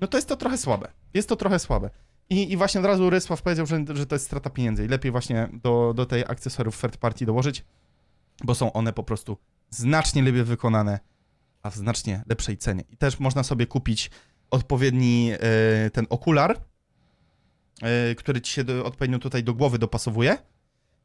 no 0.00 0.06
to 0.06 0.18
jest 0.18 0.28
to 0.28 0.36
trochę 0.36 0.58
słabe. 0.58 0.88
Jest 1.14 1.28
to 1.28 1.36
trochę 1.36 1.58
słabe. 1.58 1.90
I, 2.30 2.52
i 2.52 2.56
właśnie 2.56 2.80
od 2.80 2.86
razu 2.86 3.10
Rysław 3.10 3.42
powiedział, 3.42 3.66
że, 3.66 3.84
że 3.94 4.06
to 4.06 4.14
jest 4.14 4.24
strata 4.24 4.50
pieniędzy 4.50 4.84
i 4.84 4.88
lepiej 4.88 5.12
właśnie 5.12 5.48
do, 5.52 5.92
do 5.96 6.06
tej 6.06 6.22
akcesoriów 6.22 6.80
third 6.80 6.96
party 6.96 7.26
dołożyć, 7.26 7.64
bo 8.44 8.54
są 8.54 8.72
one 8.72 8.92
po 8.92 9.02
prostu 9.02 9.36
znacznie 9.70 10.22
lepiej 10.22 10.44
wykonane, 10.44 11.00
a 11.62 11.70
w 11.70 11.76
znacznie 11.76 12.22
lepszej 12.26 12.58
cenie. 12.58 12.84
I 12.90 12.96
też 12.96 13.20
można 13.20 13.42
sobie 13.42 13.66
kupić 13.66 14.10
odpowiedni 14.50 15.32
e, 15.32 15.90
ten 15.90 16.06
okular, 16.10 16.60
e, 17.82 18.14
który 18.14 18.40
ci 18.40 18.52
się 18.52 18.64
odpowiednio 18.84 19.18
tutaj 19.18 19.44
do 19.44 19.54
głowy 19.54 19.78
dopasowuje, 19.78 20.38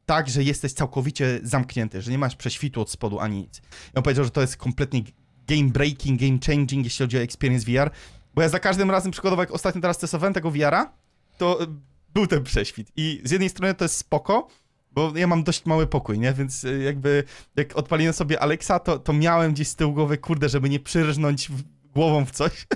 tak, 0.06 0.28
że 0.28 0.42
jesteś 0.42 0.72
całkowicie 0.72 1.40
zamknięty, 1.42 2.02
że 2.02 2.10
nie 2.10 2.18
masz 2.18 2.36
prześwitu 2.36 2.80
od 2.80 2.90
spodu 2.90 3.20
ani 3.20 3.40
nic. 3.40 3.62
On 3.94 4.02
powiedział, 4.02 4.24
że 4.24 4.30
to 4.30 4.40
jest 4.40 4.56
kompletnie 4.56 5.02
game 5.48 5.68
breaking, 5.68 6.20
game 6.20 6.38
changing, 6.46 6.84
jeśli 6.84 7.02
chodzi 7.04 7.18
o 7.18 7.20
experience 7.20 7.66
VR, 7.66 7.90
bo 8.34 8.42
ja 8.42 8.48
za 8.48 8.58
każdym 8.58 8.90
razem, 8.90 9.12
przykładowo 9.12 9.42
jak 9.42 9.50
ostatnio 9.50 9.80
teraz 9.80 9.98
testowałem 9.98 10.34
tego 10.34 10.50
VR-a, 10.50 10.92
to 11.38 11.62
y, 11.62 11.66
był 12.14 12.26
ten 12.26 12.44
prześwit. 12.44 12.92
I 12.96 13.20
z 13.24 13.30
jednej 13.30 13.48
strony 13.48 13.74
to 13.74 13.84
jest 13.84 13.96
spoko, 13.96 14.48
bo 14.92 15.12
ja 15.16 15.26
mam 15.26 15.44
dość 15.44 15.66
mały 15.66 15.86
pokój, 15.86 16.18
nie? 16.18 16.32
Więc 16.32 16.64
y, 16.64 16.82
jakby 16.82 17.24
jak 17.56 17.76
odpaliłem 17.76 18.12
sobie 18.12 18.40
Alexa, 18.40 18.78
to, 18.78 18.98
to 18.98 19.12
miałem 19.12 19.52
gdzieś 19.52 19.68
z 19.68 19.76
tyłu 19.76 19.92
głowy, 19.92 20.18
kurde, 20.18 20.48
żeby 20.48 20.68
nie 20.68 20.80
przyrżnąć 20.80 21.48
w, 21.48 21.62
głową 21.94 22.24
w 22.24 22.30
coś. 22.30 22.66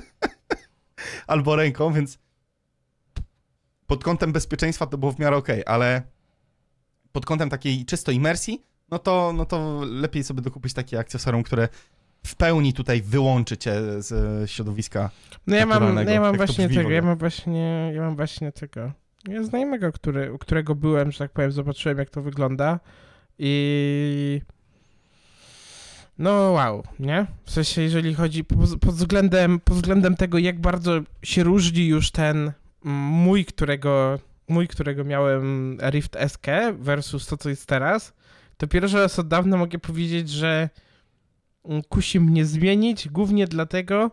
Albo 1.27 1.57
ręką, 1.57 1.92
więc 1.92 2.18
pod 3.87 4.05
kątem 4.05 4.33
bezpieczeństwa 4.33 4.87
to 4.87 4.98
było 4.98 5.12
w 5.12 5.18
miarę 5.18 5.37
okej, 5.37 5.62
ale 5.66 6.03
pod 7.12 7.27
kątem 7.27 7.51
takiej 7.51 7.85
czysto 7.85 8.12
imersji, 8.12 8.62
no 8.90 8.98
to, 8.98 9.33
no 9.33 9.44
to 9.46 9.81
lepiej 9.85 10.25
sobie 10.25 10.42
dokupić 10.42 10.75
takie 10.75 10.98
akcesorium, 10.98 11.42
które 11.42 11.68
w 12.27 12.37
pełni 12.37 12.72
tutaj 12.72 13.03
wyłączy 13.03 13.57
cię 13.57 14.03
z 14.03 14.12
e, 14.12 14.48
środowiska. 14.48 15.11
No 15.46 15.57
ja 15.57 15.66
mam, 15.66 15.94
no 15.94 16.03
ja 16.03 16.20
mam 16.20 16.37
właśnie 16.37 16.68
tego, 16.68 16.90
ja 16.90 17.03
mam 17.03 17.18
właśnie, 17.18 17.92
ja 17.94 18.01
mam 18.01 18.16
właśnie 18.16 18.53
tego. 18.53 18.92
Ja 19.28 19.42
znajomego, 19.42 19.92
który, 19.92 20.32
u 20.32 20.38
którego 20.38 20.74
byłem, 20.74 21.12
że 21.12 21.18
tak 21.18 21.30
powiem, 21.30 21.52
zobaczyłem 21.52 21.98
jak 21.98 22.11
to 22.11 22.22
wygląda 22.22 22.80
i 23.38 24.40
no 26.18 26.30
wow, 26.30 26.82
nie? 26.98 27.26
W 27.44 27.50
sensie, 27.50 27.82
jeżeli 27.82 28.14
chodzi 28.14 28.44
pod, 28.44 28.94
względem, 28.94 29.61
pod 29.61 29.76
względem 29.76 30.16
tego, 30.16 30.38
jak 30.38 30.61
bardzo 30.61 31.00
się 31.22 31.42
różni 31.42 31.87
już 31.87 32.11
ten 32.11 32.52
mój, 32.85 33.44
którego, 33.44 34.18
mój, 34.48 34.68
którego 34.68 35.04
miałem 35.04 35.78
Rift 35.90 36.16
SK 36.28 36.46
versus 36.78 37.26
to, 37.26 37.37
co 37.37 37.48
jest 37.48 37.66
teraz, 37.66 38.12
to 38.56 38.66
pierwszy 38.66 38.96
raz 38.96 39.18
od 39.18 39.28
dawna 39.28 39.56
mogę 39.56 39.78
powiedzieć, 39.78 40.30
że 40.30 40.68
kusi 41.88 42.20
mnie 42.20 42.44
zmienić, 42.44 43.08
głównie 43.08 43.46
dlatego, 43.46 44.11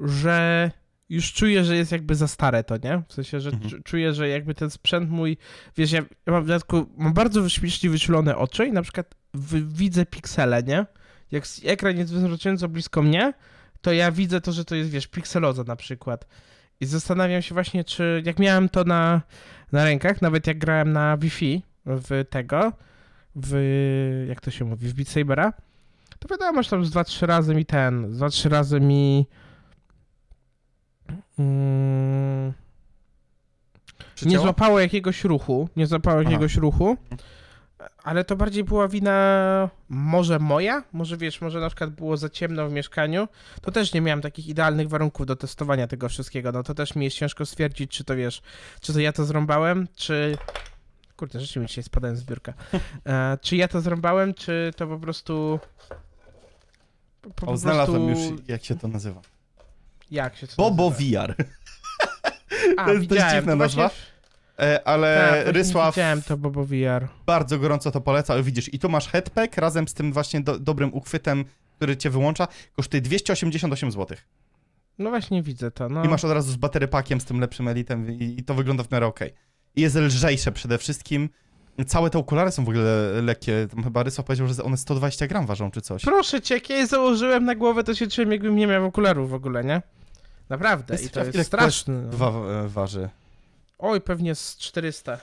że 0.00 0.70
już 1.10 1.32
czuję, 1.32 1.64
że 1.64 1.76
jest 1.76 1.92
jakby 1.92 2.14
za 2.14 2.28
stare 2.28 2.64
to, 2.64 2.76
nie? 2.84 3.02
W 3.08 3.12
sensie, 3.12 3.40
że 3.40 3.50
Mhm. 3.50 3.70
czu- 3.70 3.82
czuję, 3.84 4.12
że 4.14 4.28
jakby 4.28 4.54
ten 4.54 4.70
sprzęt 4.70 5.10
mój, 5.10 5.36
wiesz, 5.76 5.92
ja, 5.92 6.00
ja 6.26 6.32
mam 6.32 6.44
w 6.44 6.46
dodatku, 6.46 6.86
mam 6.96 7.12
bardzo 7.12 7.48
śmiesznie 7.48 7.90
wyczulone 7.90 8.36
oczy 8.36 8.66
i 8.66 8.72
na 8.72 8.82
przykład 8.82 9.14
widzę 9.64 10.06
piksele, 10.06 10.62
nie? 10.62 10.86
Jak 11.30 11.44
ekran 11.64 11.96
jest 11.96 12.12
wystarczająco 12.12 12.68
blisko 12.68 13.02
mnie, 13.02 13.32
to 13.80 13.92
ja 13.92 14.12
widzę 14.12 14.40
to, 14.40 14.52
że 14.52 14.64
to 14.64 14.74
jest, 14.74 14.90
wiesz, 14.90 15.06
pikseloza 15.06 15.64
na 15.64 15.76
przykład. 15.76 16.26
I 16.80 16.86
zastanawiam 16.86 17.42
się 17.42 17.54
właśnie, 17.54 17.84
czy 17.84 18.22
jak 18.26 18.38
miałem 18.38 18.68
to 18.68 18.84
na, 18.84 19.22
na 19.72 19.84
rękach, 19.84 20.22
nawet 20.22 20.46
jak 20.46 20.58
grałem 20.58 20.92
na 20.92 21.16
Wi-Fi 21.16 21.62
w 21.86 22.24
tego, 22.30 22.72
w, 23.36 23.54
jak 24.28 24.40
to 24.40 24.50
się 24.50 24.64
mówi, 24.64 24.88
w 24.88 24.94
Beat 24.94 25.08
Sabera, 25.08 25.52
to 26.18 26.28
wiadomo, 26.28 26.62
że 26.62 26.70
tam 26.70 26.84
z 26.84 26.90
2-3 26.90 27.26
razy 27.26 27.54
mi 27.54 27.66
ten, 27.66 28.12
z 28.14 28.18
2-3 28.20 28.48
razy 28.48 28.80
mi 28.80 29.26
mm, 31.40 32.52
nie 34.22 34.38
złapało 34.38 34.80
jakiegoś 34.80 35.24
ruchu, 35.24 35.68
nie 35.76 35.86
złapało 35.86 36.22
jakiegoś 36.22 36.56
ruchu 36.56 36.96
Ale 38.02 38.24
to 38.24 38.36
bardziej 38.36 38.64
była 38.64 38.88
wina 38.88 39.70
może 39.88 40.38
moja? 40.38 40.84
Może 40.92 41.16
wiesz, 41.16 41.40
może 41.40 41.60
na 41.60 41.68
przykład 41.68 41.90
było 41.90 42.16
za 42.16 42.28
ciemno 42.28 42.68
w 42.68 42.72
mieszkaniu. 42.72 43.28
To 43.62 43.70
też 43.70 43.92
nie 43.92 44.00
miałem 44.00 44.20
takich 44.20 44.48
idealnych 44.48 44.88
warunków 44.88 45.26
do 45.26 45.36
testowania 45.36 45.86
tego 45.86 46.08
wszystkiego. 46.08 46.52
No 46.52 46.62
to 46.62 46.74
też 46.74 46.94
mi 46.94 47.04
jest 47.04 47.16
ciężko 47.16 47.46
stwierdzić, 47.46 47.90
czy 47.90 48.04
to 48.04 48.16
wiesz, 48.16 48.42
czy 48.80 48.92
to 48.92 49.00
ja 49.00 49.12
to 49.12 49.24
zrąbałem, 49.24 49.88
czy... 49.96 50.36
Kurde, 51.16 51.40
rzeczywiście 51.40 51.82
spadałem 51.82 52.16
z 52.16 52.24
biurka. 52.24 52.54
E, 53.06 53.38
czy 53.42 53.56
ja 53.56 53.68
to 53.68 53.80
zrąbałem, 53.80 54.34
czy 54.34 54.72
to 54.76 54.86
po 54.86 54.98
prostu... 54.98 55.60
Po, 57.22 57.30
po 57.30 57.46
O, 57.46 57.56
znalazłem 57.56 58.06
prostu... 58.06 58.30
już, 58.30 58.48
jak 58.48 58.64
się 58.64 58.78
to 58.78 58.88
nazywa. 58.88 59.20
Jak 60.10 60.36
się 60.36 60.46
to 60.46 60.54
Bobo 60.56 60.90
nazywa? 60.90 61.26
VR. 61.26 61.34
A, 62.76 62.84
to 62.84 62.92
jest 62.92 63.06
dość 63.06 63.22
dziwna 63.34 63.56
właśnie- 63.56 63.82
nazwa. 63.82 63.90
E, 64.58 64.88
ale 64.88 65.28
Tak, 65.44 65.54
Rysław 65.54 65.94
Widziałem 65.94 66.22
to 66.22 66.36
Bobo 66.36 66.64
VR. 66.64 67.08
bardzo 67.26 67.58
gorąco 67.58 67.90
to 67.90 68.00
poleca, 68.00 68.32
ale 68.34 68.42
widzisz, 68.42 68.74
i 68.74 68.78
tu 68.78 68.88
masz 68.88 69.08
headpack 69.08 69.56
razem 69.56 69.88
z 69.88 69.94
tym 69.94 70.12
właśnie 70.12 70.40
do, 70.40 70.58
dobrym 70.58 70.94
uchwytem, 70.94 71.44
który 71.76 71.96
cię 71.96 72.10
wyłącza, 72.10 72.48
kosztuje 72.76 73.00
288 73.00 73.92
zł. 73.92 74.16
No 74.98 75.10
właśnie 75.10 75.42
widzę 75.42 75.70
to, 75.70 75.88
no. 75.88 76.04
I 76.04 76.08
masz 76.08 76.24
od 76.24 76.30
razu 76.32 76.52
z 76.52 76.56
baterypakiem, 76.56 77.20
z 77.20 77.24
tym 77.24 77.40
lepszym 77.40 77.68
elitem 77.68 78.10
i, 78.20 78.34
i 78.38 78.44
to 78.44 78.54
wygląda 78.54 78.84
w 78.84 78.90
miarę 78.90 79.06
okej. 79.06 79.32
I 79.76 79.80
jest 79.80 79.96
lżejsze 79.96 80.52
przede 80.52 80.78
wszystkim. 80.78 81.28
Całe 81.86 82.10
te 82.10 82.18
okulary 82.18 82.50
są 82.50 82.64
w 82.64 82.68
ogóle 82.68 83.12
lekkie. 83.22 83.68
Tam 83.74 83.84
chyba 83.84 84.02
Rysław 84.02 84.26
powiedział, 84.26 84.46
że 84.48 84.62
one 84.62 84.76
120 84.76 85.26
gram 85.26 85.46
ważą 85.46 85.70
czy 85.70 85.80
coś. 85.80 86.02
Proszę 86.02 86.40
cię, 86.40 86.54
jak 86.54 86.70
ja 86.70 86.76
je 86.76 86.86
założyłem 86.86 87.44
na 87.44 87.54
głowę, 87.54 87.84
to 87.84 87.94
się 87.94 88.06
czułem, 88.06 88.32
jakbym 88.32 88.56
nie 88.56 88.66
miał 88.66 88.84
okularów 88.84 89.30
w 89.30 89.34
ogóle, 89.34 89.64
nie? 89.64 89.82
Naprawdę, 90.50 90.94
Jest 90.94 91.04
i 91.04 91.10
to 91.10 91.24
jest 91.24 91.46
straszne. 91.46 91.94
no. 91.94 92.10
Dwa 92.10 92.28
e, 92.30 92.68
waży. 92.68 93.08
Oj, 93.78 94.00
pewnie 94.00 94.34
z 94.34 94.56
400. 94.56 95.18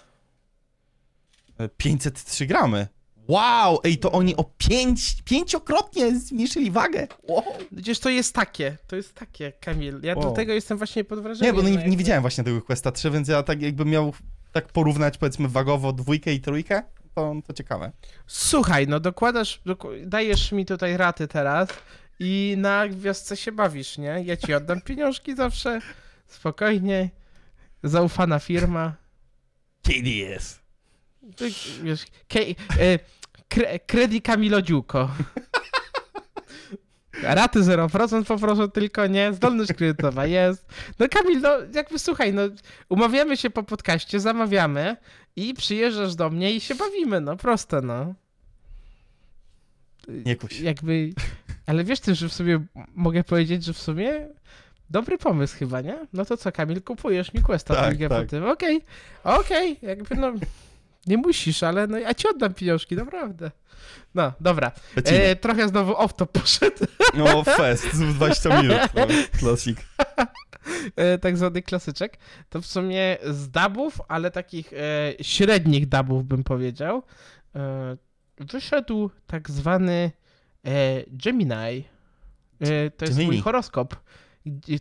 E, 1.58 1.70
503 1.70 2.46
gramy. 2.46 2.88
Wow! 3.28 3.80
Ej, 3.84 3.98
to 3.98 4.12
oni 4.12 4.36
o 4.36 4.44
5, 4.58 5.22
pięciokrotnie 5.26 6.20
zmniejszyli 6.20 6.72
wagę. 6.72 7.08
Wow. 7.24 7.44
Gdzież 7.72 8.00
to 8.00 8.10
jest 8.10 8.36
takie, 8.36 8.78
to 8.88 8.96
jest 8.96 9.14
takie, 9.14 9.52
Kamil. 9.52 10.00
Ja 10.04 10.16
do 10.16 10.22
Wow. 10.22 10.36
tego 10.36 10.54
jestem 10.54 10.78
właśnie 10.78 11.04
pod 11.04 11.20
wrażeniem. 11.20 11.56
Nie, 11.56 11.62
bo 11.62 11.64
no 11.64 11.70
nie, 11.70 11.76
jak- 11.76 11.88
nie 11.92 11.98
widziałem 11.98 12.22
właśnie 12.22 12.44
tego 12.44 12.62
Questa 12.62 12.92
3, 12.92 13.12
więc 13.12 13.28
ja 13.28 13.44
tak 13.44 13.62
jakbym 13.62 13.88
miał 13.90 14.14
tak 14.52 14.68
porównać 14.68 15.18
powiedzmy 15.18 15.48
wagowo 15.48 15.94
dwójkę 15.94 16.34
i 16.34 16.42
trójkę, 16.42 16.84
to, 17.16 17.36
to 17.48 17.54
ciekawe. 17.54 17.92
Słuchaj, 18.28 18.88
no 18.88 19.00
dokładasz, 19.00 19.62
dajesz 20.06 20.52
mi 20.52 20.66
tutaj 20.66 20.98
raty 20.98 21.28
teraz 21.28 21.70
i 22.20 22.56
na 22.58 22.88
gwiazdce 22.88 23.38
się 23.38 23.52
bawisz, 23.52 23.98
nie? 23.98 24.22
Ja 24.26 24.38
ci 24.38 24.54
oddam 24.54 24.82
pieniążki 24.82 25.36
zawsze, 25.36 25.82
spokojnie, 26.28 27.10
zaufana 27.84 28.40
firma. 28.40 28.96
KDS. 29.84 30.60
Ty, 31.36 31.50
Wiesz, 31.84 32.06
ke, 32.28 32.40
e, 32.80 33.00
kre, 33.50 33.80
kredi 33.80 34.22
Kamilodziuko. 34.22 35.10
Raty 37.24 37.60
0% 37.60 38.24
poproszę 38.24 38.70
tylko, 38.70 39.08
nie? 39.08 39.34
Zdolność 39.34 39.74
kredytowa 39.74 40.26
jest. 40.26 40.66
No 41.00 41.08
Kamil, 41.10 41.42
no 41.42 41.50
jakby 41.76 42.00
słuchaj, 42.00 42.34
no 42.34 42.42
umawiamy 42.90 43.38
się 43.38 43.50
po 43.50 43.64
podcaście, 43.64 44.20
zamawiamy 44.20 44.98
i 45.36 45.54
przyjeżdżasz 45.54 46.16
do 46.16 46.30
mnie 46.30 46.54
i 46.54 46.62
się 46.62 46.76
bawimy, 46.76 47.22
no 47.22 47.38
proste, 47.38 47.82
no. 47.82 48.14
Nie 50.08 50.36
kuś. 50.36 50.60
Jakby, 50.60 51.10
ale 51.68 51.84
wiesz 51.84 52.00
ty, 52.00 52.16
że 52.16 52.30
w 52.30 52.34
sumie 52.34 52.66
mogę 52.96 53.24
powiedzieć, 53.24 53.64
że 53.64 53.74
w 53.74 53.78
sumie 53.82 54.28
dobry 54.90 55.18
pomysł 55.18 55.58
chyba, 55.58 55.82
nie? 55.82 55.98
No 56.14 56.26
to 56.26 56.38
co, 56.38 56.52
Kamil, 56.52 56.82
kupujesz 56.82 57.34
mi 57.34 57.42
Questa 57.42 57.76
Tak, 57.76 57.86
trójkę 57.86 58.10
po 58.10 58.16
tak. 58.16 58.30
tym. 58.30 58.46
Okej, 58.50 58.82
okej, 59.24 59.80
jakby 59.82 60.16
no, 60.16 60.32
nie 61.08 61.18
musisz, 61.18 61.64
ale 61.64 61.88
no 61.88 61.98
ja 62.00 62.14
ci 62.14 62.28
oddam 62.28 62.54
pieniążki, 62.54 62.96
naprawdę. 62.96 63.52
No, 64.16 64.34
dobra. 64.40 64.72
E, 64.96 65.36
trochę 65.36 65.68
znowu 65.68 65.98
off 65.98 66.14
to 66.14 66.26
poszedł, 66.26 66.86
No, 67.14 67.44
fest, 67.44 67.94
z 67.94 68.14
20 68.14 68.50
minut. 68.62 68.78
No, 68.96 69.08
klasik. 69.40 69.78
e, 70.96 71.18
tak 71.18 71.38
zwany 71.38 71.62
klasyczek. 71.62 72.18
To 72.50 72.62
w 72.62 72.66
sumie 72.66 73.18
z 73.30 73.50
dubów, 73.50 74.02
ale 74.08 74.32
takich 74.32 74.74
e, 74.74 74.78
średnich 75.22 75.90
dubów 75.90 76.26
bym 76.26 76.44
powiedział, 76.44 77.04
e, 77.56 77.98
wyszedł 78.38 79.10
tak 79.28 79.50
zwany 79.50 80.12
Gemini. 81.10 81.54
E, 81.54 81.84
to 82.92 83.06
jest 83.06 83.18
Gemini. 83.18 83.26
mój 83.26 83.42
horoskop. 83.42 83.96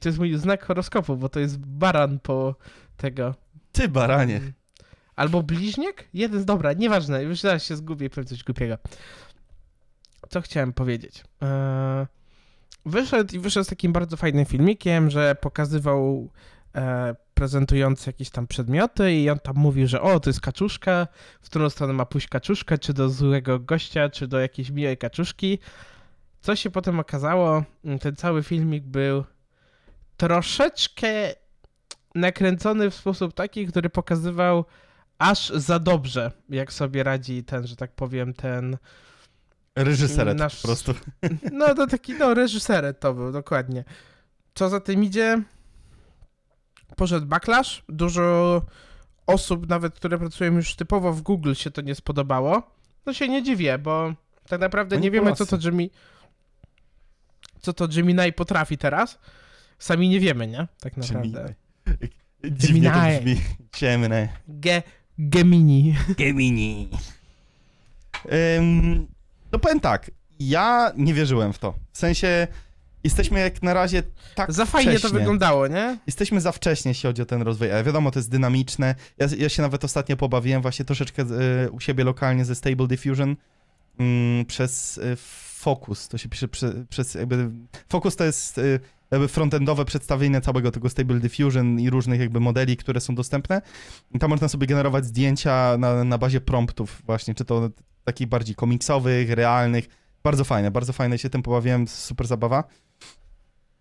To 0.00 0.08
jest 0.08 0.18
mój 0.18 0.36
znak 0.36 0.64
horoskopu, 0.64 1.16
bo 1.16 1.28
to 1.28 1.40
jest 1.40 1.58
baran 1.58 2.18
po 2.20 2.54
tego. 2.96 3.34
Ty 3.72 3.88
baranie. 3.88 4.40
Albo 5.16 5.42
bliźniak? 5.42 6.04
Jeden, 6.14 6.44
dobra, 6.44 6.72
nieważne, 6.72 7.22
już 7.22 7.40
zaraz 7.40 7.64
się 7.64 7.76
zgubię, 7.76 8.10
powiem 8.10 8.26
coś 8.26 8.44
głupiego. 8.44 8.78
Co 10.28 10.40
chciałem 10.40 10.72
powiedzieć? 10.72 11.24
Eee, 11.40 12.06
wyszedł 12.86 13.36
i 13.36 13.38
wyszedł 13.38 13.64
z 13.64 13.68
takim 13.68 13.92
bardzo 13.92 14.16
fajnym 14.16 14.44
filmikiem, 14.44 15.10
że 15.10 15.34
pokazywał 15.34 16.30
e, 16.30 16.55
prezentujący 17.34 18.08
jakieś 18.10 18.30
tam 18.30 18.46
przedmioty 18.46 19.12
i 19.12 19.30
on 19.30 19.38
tam 19.38 19.56
mówił, 19.56 19.86
że 19.86 20.00
o, 20.00 20.20
to 20.20 20.30
jest 20.30 20.40
kaczuszka, 20.40 21.06
w 21.42 21.46
którą 21.46 21.70
stronę 21.70 21.92
ma 21.92 22.06
pójść 22.06 22.28
kaczuszka, 22.28 22.78
czy 22.78 22.92
do 22.92 23.08
złego 23.08 23.58
gościa, 23.60 24.08
czy 24.08 24.26
do 24.26 24.40
jakiejś 24.40 24.70
miłej 24.70 24.96
kaczuszki. 24.98 25.58
Co 26.40 26.56
się 26.56 26.70
potem 26.70 27.00
okazało, 27.00 27.64
ten 28.00 28.16
cały 28.16 28.42
filmik 28.42 28.84
był 28.84 29.24
troszeczkę 30.16 31.08
nakręcony 32.14 32.90
w 32.90 32.94
sposób 32.94 33.34
taki, 33.34 33.66
który 33.66 33.90
pokazywał 33.90 34.64
aż 35.18 35.48
za 35.48 35.78
dobrze, 35.78 36.32
jak 36.48 36.72
sobie 36.72 37.02
radzi 37.02 37.44
ten, 37.44 37.66
że 37.66 37.76
tak 37.76 37.92
powiem, 37.92 38.34
ten. 38.34 38.76
Reżyseret 39.76 40.38
Nasz- 40.38 40.62
po 40.62 40.68
prostu. 40.68 40.94
No 41.52 41.74
to 41.74 41.86
taki, 41.86 42.14
no, 42.14 42.34
reżyseret 42.34 43.00
to 43.00 43.14
był, 43.14 43.32
dokładnie. 43.32 43.84
Co 44.54 44.68
za 44.68 44.80
tym 44.80 45.04
idzie? 45.04 45.42
Poszedł 46.96 47.26
backlash. 47.26 47.82
Dużo 47.88 48.62
osób, 49.26 49.68
nawet 49.68 49.94
które 49.94 50.18
pracują 50.18 50.52
już 50.52 50.76
typowo 50.76 51.12
w 51.12 51.22
Google, 51.22 51.54
się 51.54 51.70
to 51.70 51.80
nie 51.80 51.94
spodobało. 51.94 52.62
No 53.06 53.12
się 53.12 53.28
nie 53.28 53.42
dziwię, 53.42 53.78
bo 53.78 54.14
tak 54.48 54.60
naprawdę 54.60 54.96
Oni 54.96 55.02
nie 55.02 55.10
wiemy, 55.10 55.32
co 55.32 55.46
to 55.46 55.56
Jimmy. 55.62 55.88
Co 57.60 57.72
to 57.72 57.88
Gemini 57.88 58.32
potrafi 58.32 58.78
teraz. 58.78 59.18
Sami 59.78 60.08
nie 60.08 60.20
wiemy, 60.20 60.46
nie? 60.46 60.68
Tak 60.80 60.96
naprawdę. 60.96 61.54
Dziwnie 62.44 62.90
to 62.90 62.96
Gemini. 63.00 63.20
brzmi. 63.20 63.46
Ciemne. 63.72 64.28
Ge 64.48 64.82
Gemini. 65.18 65.96
Gemini. 66.16 66.90
Ym, 68.58 69.06
no 69.52 69.58
powiem 69.58 69.80
tak, 69.80 70.10
ja 70.38 70.92
nie 70.96 71.14
wierzyłem 71.14 71.52
w 71.52 71.58
to. 71.58 71.74
W 71.92 71.98
sensie, 71.98 72.48
jesteśmy 73.06 73.40
jak 73.40 73.62
na 73.62 73.74
razie 73.74 74.02
tak 74.34 74.52
Za 74.52 74.66
fajnie 74.66 74.92
to 74.92 74.98
wcześnie. 74.98 75.18
wyglądało, 75.18 75.68
nie? 75.68 75.98
Jesteśmy 76.06 76.40
za 76.40 76.52
wcześnie, 76.52 76.90
jeśli 76.90 77.06
chodzi 77.06 77.22
o 77.22 77.26
ten 77.26 77.42
rozwój. 77.42 77.72
Ale 77.72 77.84
wiadomo, 77.84 78.10
to 78.10 78.18
jest 78.18 78.30
dynamiczne. 78.30 78.94
Ja, 79.18 79.26
ja 79.38 79.48
się 79.48 79.62
nawet 79.62 79.84
ostatnio 79.84 80.16
pobawiłem 80.16 80.62
właśnie 80.62 80.84
troszeczkę 80.84 81.22
y, 81.64 81.70
u 81.70 81.80
siebie 81.80 82.04
lokalnie 82.04 82.44
ze 82.44 82.54
Stable 82.54 82.86
Diffusion 82.86 83.36
mm, 83.98 84.44
przez 84.44 84.98
y, 84.98 85.16
Focus. 85.58 86.08
To 86.08 86.18
się 86.18 86.28
pisze 86.28 86.48
prze, 86.48 86.72
przez 86.88 87.14
jakby... 87.14 87.50
Focus 87.88 88.16
to 88.16 88.24
jest 88.24 88.58
y, 88.58 88.80
jakby 89.10 89.28
frontendowe 89.28 89.84
przedstawienie 89.84 90.40
całego 90.40 90.70
tego 90.70 90.88
Stable 90.88 91.20
Diffusion 91.20 91.80
i 91.80 91.90
różnych 91.90 92.20
jakby 92.20 92.40
modeli, 92.40 92.76
które 92.76 93.00
są 93.00 93.14
dostępne. 93.14 93.62
I 94.14 94.18
tam 94.18 94.30
można 94.30 94.48
sobie 94.48 94.66
generować 94.66 95.04
zdjęcia 95.04 95.76
na, 95.78 96.04
na 96.04 96.18
bazie 96.18 96.40
promptów 96.40 97.02
właśnie, 97.06 97.34
czy 97.34 97.44
to 97.44 97.70
takich 98.04 98.28
bardziej 98.28 98.54
komiksowych, 98.54 99.30
realnych. 99.30 99.88
Bardzo 100.22 100.44
fajne, 100.44 100.70
bardzo 100.70 100.92
fajne 100.92 101.18
się 101.18 101.30
tym 101.30 101.42
pobawiłem, 101.42 101.88
super 101.88 102.26
zabawa. 102.26 102.64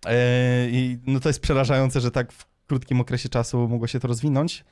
E, 0.05 0.67
I 0.69 0.97
no 1.07 1.19
to 1.19 1.29
jest 1.29 1.39
przerażające, 1.39 2.01
że 2.01 2.11
tak 2.11 2.31
w 2.31 2.45
krótkim 2.67 3.01
okresie 3.01 3.29
czasu 3.29 3.67
mogło 3.67 3.87
się 3.87 3.99
to 3.99 4.07
rozwinąć. 4.07 4.65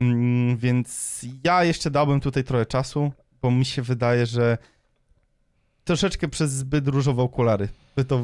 Mm, 0.00 0.56
Więc 0.56 1.20
ja 1.44 1.64
jeszcze 1.64 1.90
dałbym 1.90 2.20
tutaj 2.20 2.44
trochę 2.44 2.66
czasu, 2.66 3.12
bo 3.42 3.50
mi 3.50 3.64
się 3.64 3.82
wydaje, 3.82 4.26
że 4.26 4.58
troszeczkę 5.84 6.28
przez 6.28 6.52
zbyt 6.52 6.88
różowe 6.88 7.22
okulary 7.22 7.68
by 7.96 8.04
to 8.04 8.22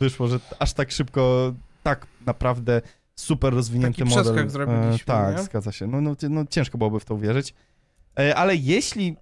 wyszło, 0.00 0.28
że 0.28 0.38
aż 0.58 0.72
tak 0.72 0.90
szybko, 0.92 1.52
tak 1.82 2.06
naprawdę 2.26 2.82
super 3.16 3.54
rozwinięty 3.54 3.98
Taki 3.98 4.10
model. 4.16 4.50
zrobiliśmy, 4.50 5.04
tak, 5.06 5.36
nie? 5.36 5.42
zgadza 5.42 5.72
się. 5.72 5.86
No, 5.86 6.00
no, 6.00 6.14
no 6.30 6.44
ciężko 6.50 6.78
byłoby 6.78 7.00
w 7.00 7.04
to 7.04 7.14
uwierzyć. 7.14 7.54
E, 8.18 8.36
Ale 8.36 8.56
jeśli 8.56 9.16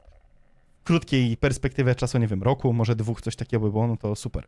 w 0.81 0.85
krótkiej 0.85 1.37
perspektywie 1.37 1.95
czasu, 1.95 2.19
nie 2.19 2.27
wiem, 2.27 2.43
roku, 2.43 2.73
może 2.73 2.97
dwóch, 2.97 3.23
coś 3.23 3.37
takiego 3.37 3.61
by 3.67 3.71
było, 3.71 3.87
no 3.87 3.97
to 3.97 4.17
super. 4.17 4.45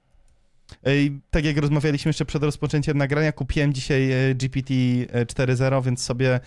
Ej, 0.85 1.21
Tak 1.31 1.45
jak 1.45 1.57
rozmawialiśmy 1.57 2.09
jeszcze 2.09 2.25
przed 2.25 2.43
rozpoczęciem 2.43 2.99
nagrania, 2.99 3.33
kupiłem 3.33 3.73
dzisiaj 3.73 4.13
e, 4.13 4.35
GPT 4.35 4.75
4.0, 4.75 5.85
więc 5.85 6.03
sobie 6.03 6.41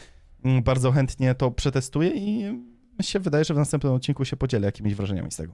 mm, 0.46 0.64
bardzo 0.64 0.92
chętnie 0.92 1.36
to 1.36 1.52
przetestuję 1.52 2.12
i 2.16 2.60
się 3.02 3.20
wydaje, 3.20 3.46
że 3.46 3.54
w 3.54 3.58
następnym 3.58 3.94
odcinku 3.94 4.26
się 4.26 4.38
podzielę 4.38 4.66
jakimiś 4.66 4.96
wrażeniami 4.96 5.32
z 5.32 5.36
tego. 5.36 5.54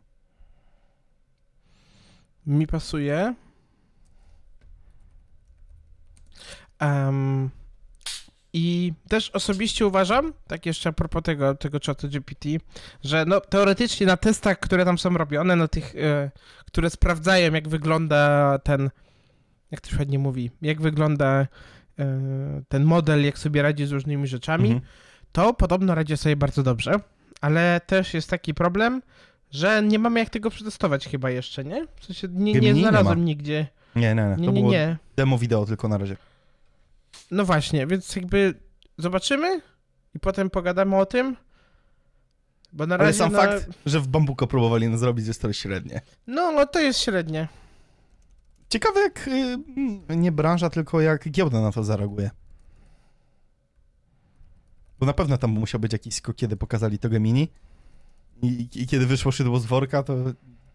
Mi 2.45 2.67
pasuje. 2.67 3.33
Em, 6.79 7.49
I 8.53 8.93
też 9.09 9.29
osobiście 9.29 9.87
uważam, 9.87 10.33
tak 10.47 10.65
jeszcze 10.65 10.89
a 10.89 10.93
propos 10.93 11.23
tego, 11.23 11.55
tego 11.55 11.79
czatu 11.79 12.07
GPT, 12.09 12.49
że 13.03 13.25
no 13.27 13.41
teoretycznie 13.41 14.07
na 14.07 14.17
testach, 14.17 14.59
które 14.59 14.85
tam 14.85 14.97
są 14.97 15.09
robione, 15.17 15.55
na 15.55 15.67
tych, 15.67 15.95
e, 15.95 16.31
które 16.65 16.89
sprawdzają 16.89 17.53
jak 17.53 17.67
wygląda 17.67 18.59
ten, 18.63 18.89
jak 19.71 19.81
to 19.81 19.89
się 19.89 19.97
ładnie 19.97 20.19
mówi, 20.19 20.51
jak 20.61 20.81
wygląda 20.81 21.47
e, 21.99 22.21
ten 22.69 22.83
model, 22.83 23.25
jak 23.25 23.37
sobie 23.39 23.61
radzi 23.61 23.85
z 23.85 23.91
różnymi 23.91 24.27
rzeczami, 24.27 24.69
Mhm. 24.71 24.85
to 25.31 25.53
podobno 25.53 25.95
radzi 25.95 26.17
sobie 26.17 26.35
bardzo 26.35 26.63
dobrze, 26.63 26.99
ale 27.41 27.81
też 27.85 28.13
jest 28.13 28.29
taki 28.29 28.53
problem, 28.53 29.01
że 29.51 29.83
nie 29.83 29.99
mamy 29.99 30.19
jak 30.19 30.29
tego 30.29 30.49
przetestować 30.49 31.07
chyba 31.07 31.29
jeszcze, 31.29 31.63
nie? 31.63 31.87
W 31.99 32.05
sensie 32.05 32.27
nie, 32.31 32.53
nie 32.53 32.59
nie 32.59 32.75
znalazłem 32.81 33.19
ma. 33.19 33.25
nigdzie. 33.25 33.67
Nie, 33.95 34.15
nie, 34.15 34.23
nie. 34.23 34.35
Nie, 34.37 34.45
To 34.45 34.51
nie, 34.51 34.59
było 34.61 34.71
nie. 34.71 34.97
demo 35.15 35.37
wideo 35.37 35.65
tylko 35.65 35.87
na 35.87 35.97
razie. 35.97 36.17
No 37.31 37.45
właśnie, 37.45 37.87
więc 37.87 38.15
jakby 38.15 38.53
zobaczymy 38.97 39.61
i 40.15 40.19
potem 40.19 40.49
pogadamy 40.49 40.95
o 40.95 41.05
tym. 41.05 41.35
Bo 42.73 42.87
na 42.87 42.95
Ale 42.95 43.03
razie 43.03 43.17
sam 43.17 43.31
na... 43.31 43.39
fakt, 43.39 43.69
że 43.85 43.99
w 43.99 44.07
Bambuko 44.07 44.47
próbowali 44.47 44.97
zrobić, 44.97 45.27
jest 45.27 45.41
to 45.41 45.53
średnie. 45.53 46.01
No, 46.27 46.51
no 46.51 46.65
to 46.65 46.79
jest 46.79 46.99
średnie. 46.99 47.47
Ciekawe 48.69 48.99
jak, 48.99 49.27
y, 50.09 50.15
nie 50.15 50.31
branża, 50.31 50.69
tylko 50.69 51.01
jak 51.01 51.29
giełda 51.29 51.61
na 51.61 51.71
to 51.71 51.83
zareaguje. 51.83 52.29
Bo 54.99 55.05
na 55.05 55.13
pewno 55.13 55.37
tam 55.37 55.51
musiał 55.51 55.79
być 55.79 55.93
jakiś 55.93 56.15
skok, 56.15 56.35
kiedy 56.35 56.57
pokazali 56.57 56.99
to 56.99 57.09
Gemini 57.09 57.47
i, 58.41 58.69
i 58.75 58.87
kiedy 58.87 59.05
wyszło 59.05 59.31
szydło 59.31 59.59
z 59.59 59.65
worka, 59.65 60.03
to 60.03 60.15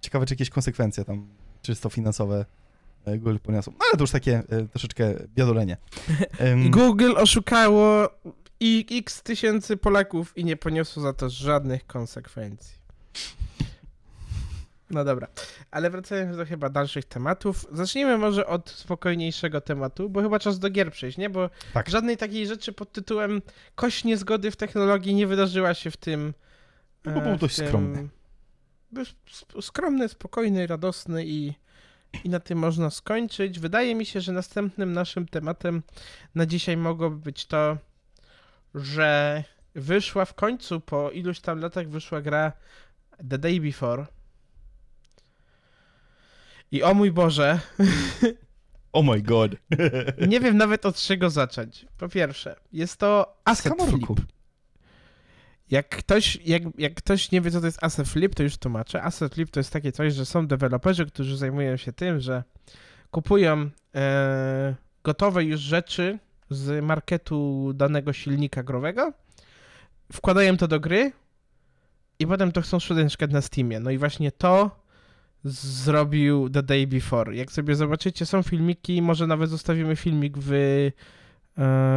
ciekawe, 0.00 0.26
czy 0.26 0.34
jakieś 0.34 0.50
konsekwencje 0.50 1.04
tam 1.04 1.28
czysto 1.62 1.90
finansowe 1.90 2.44
Google 3.06 3.36
poniosą. 3.42 3.70
No 3.70 3.78
ale 3.90 3.92
to 3.98 4.02
już 4.02 4.10
takie 4.10 4.42
e, 4.48 4.68
troszeczkę 4.68 5.14
biadolenie. 5.34 5.76
Google 6.70 7.12
oszukało 7.16 8.08
i 8.60 8.86
x 8.90 9.22
tysięcy 9.22 9.76
Polaków 9.76 10.38
i 10.38 10.44
nie 10.44 10.56
poniosło 10.56 11.02
za 11.02 11.12
to 11.12 11.30
żadnych 11.30 11.86
konsekwencji. 11.86 12.82
No 14.90 15.04
dobra, 15.04 15.26
ale 15.70 15.90
wracając 15.90 16.36
do 16.36 16.46
chyba 16.46 16.68
dalszych 16.68 17.04
tematów, 17.04 17.66
zacznijmy 17.72 18.18
może 18.18 18.46
od 18.46 18.70
spokojniejszego 18.70 19.60
tematu, 19.60 20.10
bo 20.10 20.22
chyba 20.22 20.38
czas 20.38 20.58
do 20.58 20.70
gier 20.70 20.92
przejść, 20.92 21.18
nie? 21.18 21.30
Bo 21.30 21.50
Tak. 21.74 21.88
żadnej 21.90 22.16
takiej 22.16 22.46
rzeczy 22.46 22.72
pod 22.72 22.92
tytułem 22.92 23.42
kość 23.74 24.04
niezgody 24.04 24.50
w 24.50 24.56
technologii 24.56 25.14
nie 25.14 25.26
wydarzyła 25.26 25.74
się 25.74 25.90
w 25.90 25.96
tym... 25.96 26.34
No 27.04 27.12
bo 27.12 27.20
e, 27.20 27.22
był 27.24 27.36
dość 27.36 27.56
tym- 27.56 27.66
skromny. 27.66 28.08
Był 28.92 29.04
skromny, 29.62 30.08
spokojny, 30.08 30.66
radosny 30.66 31.26
i, 31.26 31.52
i 32.24 32.28
na 32.28 32.40
tym 32.40 32.58
można 32.58 32.90
skończyć. 32.90 33.58
Wydaje 33.58 33.94
mi 33.94 34.06
się, 34.06 34.20
że 34.20 34.32
następnym 34.32 34.92
naszym 34.92 35.28
tematem 35.28 35.82
na 36.34 36.46
dzisiaj 36.46 36.76
mogłoby 36.76 37.16
być 37.16 37.46
to, 37.46 37.76
że 38.74 39.44
wyszła 39.74 40.24
w 40.24 40.34
końcu, 40.34 40.80
po 40.80 41.10
iluś 41.10 41.40
tam 41.40 41.58
latach 41.58 41.88
wyszła 41.88 42.20
gra 42.20 42.52
The 43.30 43.38
Day 43.38 43.60
Before. 43.60 44.06
I 46.70 46.82
o 46.82 46.94
mój 46.94 47.12
Boże, 47.12 47.60
Oh 48.92 49.12
my 49.12 49.22
god. 49.22 49.50
nie 50.28 50.40
wiem 50.40 50.56
nawet 50.56 50.86
od 50.86 50.96
czego 50.96 51.30
zacząć. 51.30 51.86
Po 51.98 52.08
pierwsze, 52.08 52.56
jest 52.72 52.96
to 52.96 53.36
asset 53.44 53.74
flip. 53.82 54.06
Jak 55.72 55.88
ktoś, 55.88 56.38
jak, 56.44 56.62
jak 56.78 56.94
ktoś 56.94 57.30
nie 57.30 57.40
wie, 57.40 57.50
co 57.50 57.60
to 57.60 57.66
jest 57.66 57.84
asset 57.84 58.08
flip, 58.08 58.34
to 58.34 58.42
już 58.42 58.56
tłumaczę. 58.56 59.02
Asset 59.02 59.34
flip 59.34 59.50
to 59.50 59.60
jest 59.60 59.72
takie 59.72 59.92
coś, 59.92 60.14
że 60.14 60.26
są 60.26 60.46
deweloperzy, 60.46 61.06
którzy 61.06 61.36
zajmują 61.36 61.76
się 61.76 61.92
tym, 61.92 62.20
że 62.20 62.44
kupują 63.10 63.70
e, 63.94 64.74
gotowe 65.04 65.44
już 65.44 65.60
rzeczy 65.60 66.18
z 66.50 66.84
marketu 66.84 67.70
danego 67.74 68.12
silnika 68.12 68.62
growego, 68.62 69.12
wkładają 70.12 70.56
to 70.56 70.68
do 70.68 70.80
gry 70.80 71.12
i 72.18 72.26
potem 72.26 72.52
to 72.52 72.62
chcą 72.62 72.80
sprzedać 72.80 73.04
na 73.04 73.08
przykład 73.08 73.30
na 73.30 73.40
Steamie. 73.40 73.80
No 73.80 73.90
i 73.90 73.98
właśnie 73.98 74.32
to 74.32 74.70
zrobił 75.44 76.50
The 76.50 76.62
Day 76.62 76.86
Before. 76.86 77.36
Jak 77.36 77.52
sobie 77.52 77.74
zobaczycie, 77.74 78.26
są 78.26 78.42
filmiki, 78.42 79.02
może 79.02 79.26
nawet 79.26 79.50
zostawimy 79.50 79.96
filmik 79.96 80.38
w, 80.38 80.50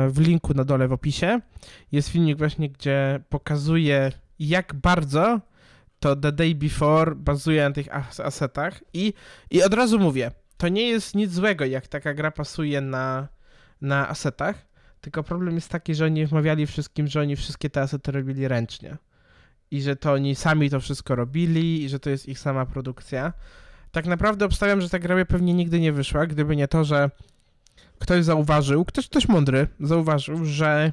w 0.09 0.15
linku 0.17 0.53
na 0.53 0.63
dole 0.63 0.87
w 0.87 0.93
opisie. 0.93 1.39
Jest 1.91 2.09
filmik 2.09 2.37
właśnie, 2.37 2.69
gdzie 2.69 3.19
pokazuje 3.29 4.11
jak 4.39 4.73
bardzo 4.73 5.41
to 5.99 6.15
The 6.15 6.31
Day 6.31 6.55
Before 6.55 7.15
bazuje 7.15 7.63
na 7.63 7.71
tych 7.71 7.95
as- 7.95 8.19
asetach 8.19 8.83
i, 8.93 9.13
i 9.51 9.63
od 9.63 9.73
razu 9.73 9.99
mówię, 9.99 10.31
to 10.57 10.67
nie 10.67 10.89
jest 10.89 11.15
nic 11.15 11.31
złego, 11.31 11.65
jak 11.65 11.87
taka 11.87 12.13
gra 12.13 12.31
pasuje 12.31 12.81
na, 12.81 13.27
na 13.81 14.09
asetach, 14.09 14.67
tylko 15.01 15.23
problem 15.23 15.55
jest 15.55 15.69
taki, 15.69 15.95
że 15.95 16.05
oni 16.05 16.25
wmawiali 16.25 16.67
wszystkim, 16.67 17.07
że 17.07 17.21
oni 17.21 17.35
wszystkie 17.35 17.69
te 17.69 17.81
asety 17.81 18.11
robili 18.11 18.47
ręcznie 18.47 18.97
i 19.71 19.81
że 19.81 19.95
to 19.95 20.11
oni 20.11 20.35
sami 20.35 20.69
to 20.69 20.79
wszystko 20.79 21.15
robili 21.15 21.83
i 21.83 21.89
że 21.89 21.99
to 21.99 22.09
jest 22.09 22.29
ich 22.29 22.39
sama 22.39 22.65
produkcja. 22.65 23.33
Tak 23.91 24.05
naprawdę 24.05 24.45
obstawiam, 24.45 24.81
że 24.81 24.89
ta 24.89 24.99
gra 24.99 25.25
pewnie 25.25 25.53
nigdy 25.53 25.79
nie 25.79 25.91
wyszła, 25.91 26.25
gdyby 26.25 26.55
nie 26.55 26.67
to, 26.67 26.83
że 26.83 27.09
ktoś 27.99 28.25
zauważył, 28.25 28.85
ktoś, 28.85 29.09
ktoś 29.09 29.27
mądry 29.27 29.67
zauważył, 29.79 30.45
że 30.45 30.91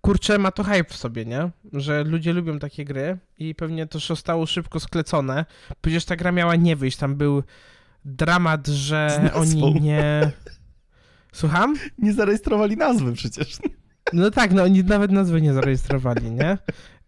kurczę, 0.00 0.38
ma 0.38 0.52
to 0.52 0.64
hype 0.64 0.90
w 0.90 0.96
sobie, 0.96 1.24
nie? 1.24 1.50
Że 1.72 2.04
ludzie 2.04 2.32
lubią 2.32 2.58
takie 2.58 2.84
gry 2.84 3.18
i 3.38 3.54
pewnie 3.54 3.86
to 3.86 3.98
zostało 3.98 4.46
szybko 4.46 4.80
sklecone. 4.80 5.44
Przecież 5.80 6.04
ta 6.04 6.16
gra 6.16 6.32
miała 6.32 6.56
nie 6.56 6.76
wyjść, 6.76 6.96
tam 6.96 7.14
był 7.14 7.42
dramat, 8.04 8.66
że 8.66 9.30
oni 9.34 9.80
nie... 9.80 10.32
Słucham? 11.32 11.76
Nie 11.98 12.12
zarejestrowali 12.12 12.76
nazwy 12.76 13.12
przecież. 13.12 13.58
No 14.12 14.30
tak, 14.30 14.52
no 14.52 14.62
oni 14.62 14.84
nawet 14.84 15.10
nazwy 15.10 15.42
nie 15.42 15.52
zarejestrowali, 15.52 16.30
nie? 16.30 16.58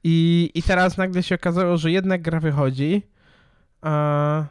I, 0.05 0.51
i 0.55 0.63
teraz 0.63 0.97
nagle 0.97 1.23
się 1.23 1.35
okazało, 1.35 1.77
że 1.77 1.91
jednak 1.91 2.23
gra 2.23 2.41
wychodzi. 2.41 3.03
A, 3.83 4.45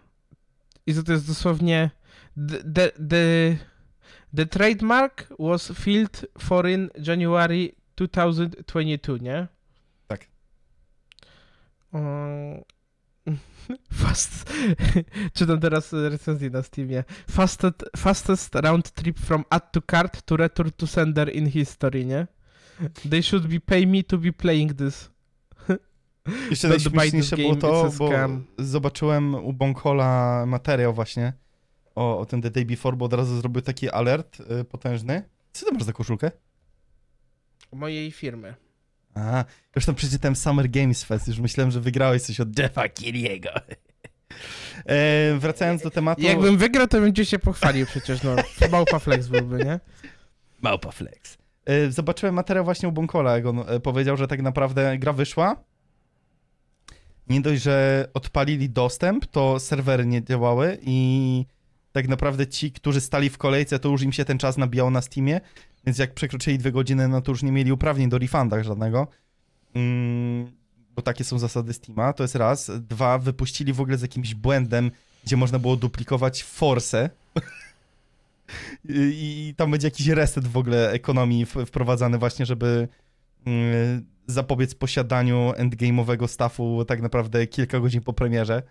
I 0.85 0.93
to 0.93 1.11
jest 1.11 1.27
dosłownie. 1.27 1.89
The, 2.37 2.59
the, 2.63 2.93
the, 2.99 3.57
the 4.31 4.45
trademark 4.45 5.27
was 5.39 5.71
filled 5.71 6.25
for 6.37 6.67
in 6.67 6.91
January 7.01 7.75
2022, 7.95 9.17
nie? 9.17 9.47
Tak. 10.07 10.27
Um, 11.91 12.63
Fast. 13.93 14.53
Czytam 15.33 15.59
teraz 15.59 15.93
recenzję 15.93 16.49
na 16.49 16.63
Steamie. 16.63 17.03
Fastest, 17.29 17.85
fastest 17.97 18.55
round 18.55 18.91
trip 18.91 19.19
from 19.19 19.45
add 19.49 19.71
to 19.71 19.81
cart 19.81 20.21
to 20.21 20.37
return 20.37 20.71
to 20.77 20.87
sender 20.87 21.35
in 21.35 21.49
history, 21.49 22.05
nie? 22.05 22.27
They 23.09 23.23
should 23.23 23.47
be 23.47 23.59
pay 23.59 23.87
me 23.87 24.03
to 24.03 24.17
be 24.17 24.33
playing 24.33 24.73
this. 24.73 25.09
Jeszcze 26.49 26.67
najśmieszniejsze 26.67 27.37
było 27.37 27.55
to, 27.55 27.91
bo 27.99 28.09
zobaczyłem 28.57 29.35
u 29.35 29.53
Bonghola 29.53 30.43
materiał 30.45 30.93
właśnie 30.93 31.33
o, 31.97 32.19
o 32.19 32.25
tym 32.25 32.41
The 32.41 32.51
Day 32.51 32.65
Before, 32.65 32.97
bo 32.97 33.05
od 33.05 33.13
razu 33.13 33.37
zrobił 33.37 33.61
taki 33.61 33.89
alert 33.89 34.39
y, 34.39 34.63
potężny. 34.63 35.23
Co 35.53 35.65
ty 35.65 35.71
masz 35.71 35.83
za 35.83 35.93
koszulkę? 35.93 36.31
Mojej 37.73 38.11
firmy. 38.11 38.55
A, 39.15 39.45
już 39.75 39.85
tam 39.85 39.95
przeczytałem 39.95 40.35
Summer 40.35 40.69
Games 40.69 41.03
Fest, 41.03 41.27
już 41.27 41.39
myślałem, 41.39 41.71
że 41.71 41.81
wygrałeś 41.81 42.21
coś 42.21 42.39
od 42.39 42.59
Jeffa 42.59 42.89
Kiriego. 42.89 43.49
E, 44.85 45.37
wracając 45.39 45.81
do 45.81 45.91
tematu... 45.91 46.21
Jakbym 46.21 46.57
wygrał, 46.57 46.87
to 46.87 46.99
bym 46.99 47.11
gdzieś 47.11 47.29
się 47.29 47.39
pochwalił 47.39 47.85
przecież, 47.85 48.23
no. 48.23 48.35
Małpa 48.71 48.99
flex 48.99 49.27
byłby, 49.27 49.65
nie? 49.65 49.79
Małpa 50.61 50.91
Flex. 50.91 51.37
E, 51.65 51.91
Zobaczyłem 51.91 52.35
materiał 52.35 52.65
właśnie 52.65 52.89
u 52.89 52.91
Bonkola, 52.91 53.35
jak 53.35 53.45
on 53.45 53.59
e, 53.67 53.79
powiedział, 53.79 54.17
że 54.17 54.27
tak 54.27 54.41
naprawdę 54.41 54.97
gra 54.97 55.13
wyszła. 55.13 55.63
Nie 57.29 57.41
dość, 57.41 57.61
że 57.61 58.07
odpalili 58.13 58.69
dostęp, 58.69 59.25
to 59.25 59.59
serwery 59.59 60.05
nie 60.05 60.23
działały 60.23 60.77
i 60.81 61.45
tak 61.97 62.07
naprawdę 62.07 62.47
ci, 62.47 62.71
którzy 62.71 63.01
stali 63.01 63.29
w 63.29 63.37
kolejce, 63.37 63.79
to 63.79 63.89
już 63.89 64.01
im 64.01 64.11
się 64.11 64.25
ten 64.25 64.37
czas 64.37 64.57
nabijał 64.57 64.91
na 64.91 65.01
Steamie, 65.01 65.41
więc 65.85 65.97
jak 65.97 66.13
przekroczyli 66.13 66.57
dwie 66.57 66.71
godziny, 66.71 67.07
no 67.07 67.21
to 67.21 67.31
już 67.31 67.43
nie 67.43 67.51
mieli 67.51 67.71
uprawnień 67.71 68.09
do 68.09 68.17
refunda 68.17 68.63
żadnego. 68.63 69.07
Mm, 69.75 70.51
bo 70.95 71.01
takie 71.01 71.23
są 71.23 71.39
zasady 71.39 71.73
Steama, 71.73 72.13
to 72.13 72.23
jest 72.23 72.35
raz. 72.35 72.71
Dwa, 72.89 73.17
wypuścili 73.17 73.73
w 73.73 73.81
ogóle 73.81 73.97
z 73.97 74.01
jakimś 74.01 74.33
błędem, 74.33 74.91
gdzie 75.25 75.37
można 75.37 75.59
było 75.59 75.75
duplikować 75.75 76.43
force. 76.43 77.09
I, 78.89 79.47
I 79.49 79.55
tam 79.55 79.71
będzie 79.71 79.87
jakiś 79.87 80.07
reset 80.07 80.47
w 80.47 80.57
ogóle 80.57 80.91
ekonomii 80.91 81.45
wprowadzany 81.45 82.17
właśnie, 82.17 82.45
żeby 82.45 82.87
mm, 83.45 84.05
zapobiec 84.27 84.75
posiadaniu 84.75 85.51
endgame'owego 85.51 86.27
staffu 86.27 86.85
tak 86.85 87.01
naprawdę 87.01 87.47
kilka 87.47 87.79
godzin 87.79 88.01
po 88.01 88.13
premierze. 88.13 88.63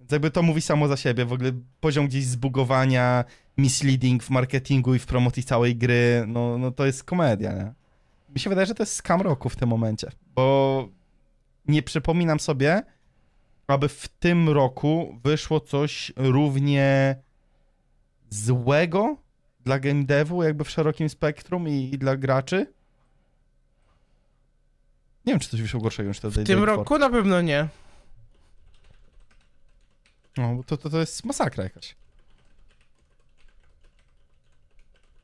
Więc 0.00 0.12
jakby 0.12 0.30
to 0.30 0.42
mówi 0.42 0.60
samo 0.60 0.88
za 0.88 0.96
siebie. 0.96 1.24
W 1.24 1.32
ogóle 1.32 1.52
poziom 1.80 2.06
gdzieś 2.06 2.24
zbugowania, 2.24 3.24
misleading 3.58 4.22
w 4.22 4.30
marketingu 4.30 4.94
i 4.94 4.98
w 4.98 5.06
promocji 5.06 5.42
całej 5.42 5.76
gry, 5.76 6.24
no, 6.26 6.58
no 6.58 6.70
to 6.70 6.86
jest 6.86 7.04
komedia, 7.04 7.52
nie? 7.52 7.72
Mi 8.34 8.40
się 8.40 8.50
wydaje, 8.50 8.66
że 8.66 8.74
to 8.74 8.82
jest 8.82 8.96
scam 8.96 9.20
roku 9.20 9.48
w 9.48 9.56
tym 9.56 9.68
momencie, 9.68 10.10
bo 10.34 10.88
nie 11.66 11.82
przypominam 11.82 12.40
sobie, 12.40 12.82
aby 13.66 13.88
w 13.88 14.08
tym 14.08 14.48
roku 14.48 15.18
wyszło 15.24 15.60
coś 15.60 16.12
równie 16.16 17.16
złego 18.30 19.16
Dla 19.64 19.78
game 19.78 20.04
devu, 20.04 20.42
jakby 20.42 20.64
w 20.64 20.70
szerokim 20.70 21.08
spektrum 21.08 21.68
i, 21.68 21.90
i 21.94 21.98
dla 21.98 22.16
graczy? 22.16 22.72
Nie 25.26 25.32
wiem, 25.32 25.40
czy 25.40 25.48
coś 25.48 25.62
wyszło 25.62 25.80
gorszego 25.80 26.08
niż 26.08 26.20
to 26.20 26.30
W 26.30 26.44
tym 26.44 26.64
roku 26.64 26.98
na 26.98 27.10
pewno 27.10 27.40
nie. 27.40 27.68
No, 30.36 30.54
bo 30.54 30.62
to, 30.62 30.76
to, 30.76 30.90
to 30.90 31.00
jest 31.00 31.24
masakra 31.24 31.64
jakaś. 31.64 31.94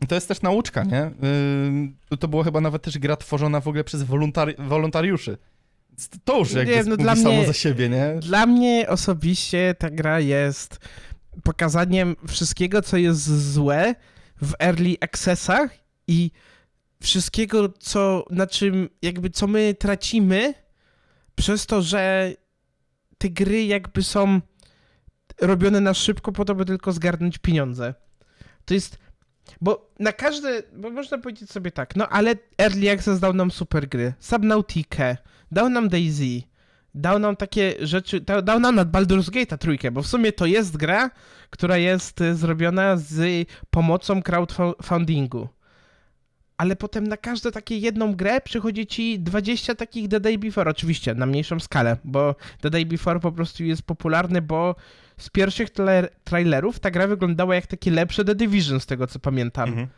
To 0.08 0.14
jest 0.14 0.28
też 0.28 0.42
nauczka, 0.42 0.84
nie? 0.84 1.10
Yy, 2.10 2.16
to 2.16 2.28
było 2.28 2.42
chyba 2.44 2.60
nawet 2.60 2.82
też 2.82 2.98
gra 2.98 3.16
tworzona 3.16 3.60
w 3.60 3.68
ogóle 3.68 3.84
przez 3.84 4.02
wolontari 4.02 4.54
wolontariuszy. 4.58 5.38
To 6.24 6.38
już 6.38 6.52
jakby 6.52 6.72
Nie, 6.76 6.84
no 6.84 6.96
dla 6.96 7.16
samo 7.16 7.34
mnie- 7.36 7.46
za 7.46 7.52
siebie, 7.52 7.88
nie? 7.88 8.14
Dla 8.20 8.46
mnie 8.46 8.86
osobiście 8.88 9.74
ta 9.78 9.90
gra 9.90 10.20
jest 10.20 10.78
pokazaniem 11.44 12.16
wszystkiego, 12.28 12.82
co 12.82 12.96
jest 12.96 13.52
złe 13.52 13.94
w 14.42 14.52
early 14.58 14.96
accessach 15.00 15.70
i 16.06 16.30
wszystkiego, 17.02 17.68
co, 17.78 18.24
na 18.30 18.46
czym 18.46 18.88
jakby 19.02 19.30
co 19.30 19.46
my 19.46 19.74
tracimy 19.74 20.54
przez 21.34 21.66
to, 21.66 21.82
że 21.82 22.32
te 23.18 23.30
gry 23.30 23.64
jakby 23.64 24.02
są 24.02 24.40
robione 25.40 25.80
na 25.80 25.94
szybko 25.94 26.32
po 26.32 26.44
to, 26.44 26.54
by 26.54 26.64
tylko 26.64 26.92
zgarnąć 26.92 27.38
pieniądze. 27.38 27.94
To 28.64 28.74
jest, 28.74 28.98
bo 29.60 29.90
na 29.98 30.12
każde, 30.12 30.62
bo 30.76 30.90
można 30.90 31.18
powiedzieć 31.18 31.50
sobie 31.50 31.70
tak, 31.70 31.96
no 31.96 32.08
ale 32.08 32.34
Early 32.58 32.90
Access 32.90 33.20
dał 33.20 33.32
nam 33.32 33.50
super 33.50 33.88
gry, 33.88 34.12
Subnautica, 34.18 35.16
dał 35.52 35.68
nam 35.68 35.88
Daisy, 35.88 36.42
dał 36.94 37.18
nam 37.18 37.36
takie 37.36 37.74
rzeczy, 37.80 38.20
dał, 38.20 38.42
dał 38.42 38.60
nam 38.60 38.74
nad 38.74 38.90
Baldur's 38.90 39.30
Gate'a 39.30 39.58
trójkę, 39.58 39.90
bo 39.90 40.02
w 40.02 40.06
sumie 40.06 40.32
to 40.32 40.46
jest 40.46 40.76
gra, 40.76 41.10
która 41.50 41.76
jest 41.76 42.20
y, 42.20 42.34
zrobiona 42.34 42.96
z 42.96 43.48
pomocą 43.70 44.22
crowdfundingu. 44.22 45.48
Ale 46.56 46.76
potem 46.76 47.06
na 47.06 47.16
każdą 47.16 47.50
takie 47.50 47.78
jedną 47.78 48.14
grę 48.14 48.40
przychodzi 48.40 48.86
ci 48.86 49.20
20 49.20 49.74
takich 49.74 50.08
The 50.08 50.20
Day 50.20 50.38
Before, 50.38 50.70
oczywiście 50.70 51.14
na 51.14 51.26
mniejszą 51.26 51.60
skalę, 51.60 51.96
bo 52.04 52.34
The 52.60 52.70
Day 52.70 52.86
Before 52.86 53.20
po 53.20 53.32
prostu 53.32 53.64
jest 53.64 53.82
popularny, 53.82 54.42
bo 54.42 54.74
z 55.18 55.30
pierwszych 55.30 55.68
trailerów 56.24 56.80
ta 56.80 56.90
gra 56.90 57.06
wyglądała 57.06 57.54
jak 57.54 57.66
takie 57.66 57.90
lepsze 57.90 58.24
The 58.24 58.34
Division, 58.34 58.80
z 58.80 58.86
tego 58.86 59.06
co 59.06 59.18
pamiętam. 59.18 59.68
Mhm. 59.68 59.88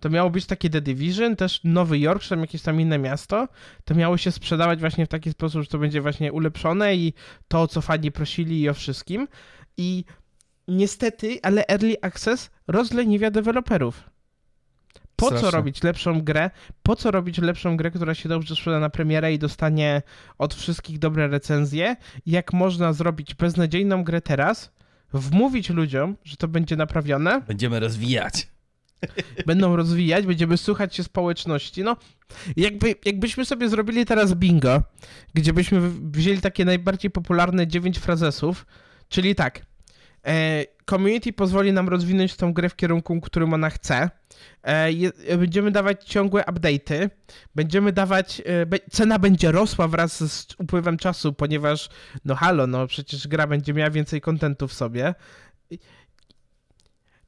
To 0.00 0.10
miało 0.10 0.30
być 0.30 0.46
takie 0.46 0.70
The 0.70 0.80
Division, 0.80 1.36
też 1.36 1.60
Nowy 1.64 1.98
Jork, 1.98 2.22
czy 2.22 2.28
tam 2.28 2.40
jakieś 2.40 2.62
tam 2.62 2.80
inne 2.80 2.98
miasto. 2.98 3.48
To 3.84 3.94
miało 3.94 4.16
się 4.16 4.32
sprzedawać 4.32 4.80
właśnie 4.80 5.06
w 5.06 5.08
taki 5.08 5.30
sposób, 5.30 5.62
że 5.62 5.68
to 5.68 5.78
będzie 5.78 6.00
właśnie 6.00 6.32
ulepszone 6.32 6.96
i 6.96 7.12
to, 7.48 7.62
o 7.62 7.68
co 7.68 7.80
fani 7.80 8.12
prosili 8.12 8.60
i 8.60 8.68
o 8.68 8.74
wszystkim. 8.74 9.28
I 9.76 10.04
niestety, 10.68 11.38
ale 11.42 11.66
Early 11.66 11.96
Access 12.02 12.50
rozleniwia 12.66 13.30
deweloperów. 13.30 14.10
Po 15.24 15.30
co 15.30 15.36
Strasznie. 15.38 15.56
robić 15.58 15.82
lepszą 15.82 16.20
grę? 16.22 16.50
Po 16.82 16.96
co 16.96 17.10
robić 17.10 17.38
lepszą 17.38 17.76
grę, 17.76 17.90
która 17.90 18.14
się 18.14 18.28
dobrze 18.28 18.56
sprzeda 18.56 18.80
na 18.80 18.90
premierę 18.90 19.32
i 19.32 19.38
dostanie 19.38 20.02
od 20.38 20.54
wszystkich 20.54 20.98
dobre 20.98 21.28
recenzje? 21.28 21.96
Jak 22.26 22.52
można 22.52 22.92
zrobić 22.92 23.34
beznadziejną 23.34 24.04
grę 24.04 24.20
teraz, 24.20 24.72
wmówić 25.12 25.70
ludziom, 25.70 26.16
że 26.24 26.36
to 26.36 26.48
będzie 26.48 26.76
naprawione, 26.76 27.40
Będziemy 27.40 27.80
rozwijać. 27.80 28.48
będą 29.46 29.76
rozwijać, 29.76 30.26
będziemy 30.26 30.56
słuchać 30.56 30.96
się 30.96 31.04
społeczności. 31.04 31.82
No, 31.84 31.96
jakby, 32.56 32.94
jakbyśmy 33.04 33.44
sobie 33.44 33.68
zrobili 33.68 34.06
teraz 34.06 34.34
bingo, 34.34 34.82
gdzie 35.34 35.52
byśmy 35.52 35.80
wzięli 36.10 36.40
takie 36.40 36.64
najbardziej 36.64 37.10
popularne 37.10 37.66
9 37.66 37.98
frazesów, 37.98 38.66
czyli 39.08 39.34
tak, 39.34 39.66
e, 40.26 40.64
community 40.90 41.32
pozwoli 41.32 41.72
nam 41.72 41.88
rozwinąć 41.88 42.36
tą 42.36 42.52
grę 42.52 42.68
w 42.68 42.76
kierunku, 42.76 43.20
którym 43.20 43.54
ona 43.54 43.70
chce, 43.70 44.10
e, 44.62 45.38
będziemy 45.38 45.70
dawać 45.70 46.04
ciągłe 46.04 46.42
update'y, 46.42 47.10
będziemy 47.54 47.92
dawać, 47.92 48.42
e, 48.46 48.90
cena 48.90 49.18
będzie 49.18 49.52
rosła 49.52 49.88
wraz 49.88 50.32
z 50.32 50.46
upływem 50.58 50.96
czasu, 50.96 51.32
ponieważ, 51.32 51.88
no 52.24 52.34
halo, 52.34 52.66
no 52.66 52.86
przecież 52.86 53.28
gra 53.28 53.46
będzie 53.46 53.74
miała 53.74 53.90
więcej 53.90 54.20
kontentu 54.20 54.68
w 54.68 54.72
sobie. 54.72 55.14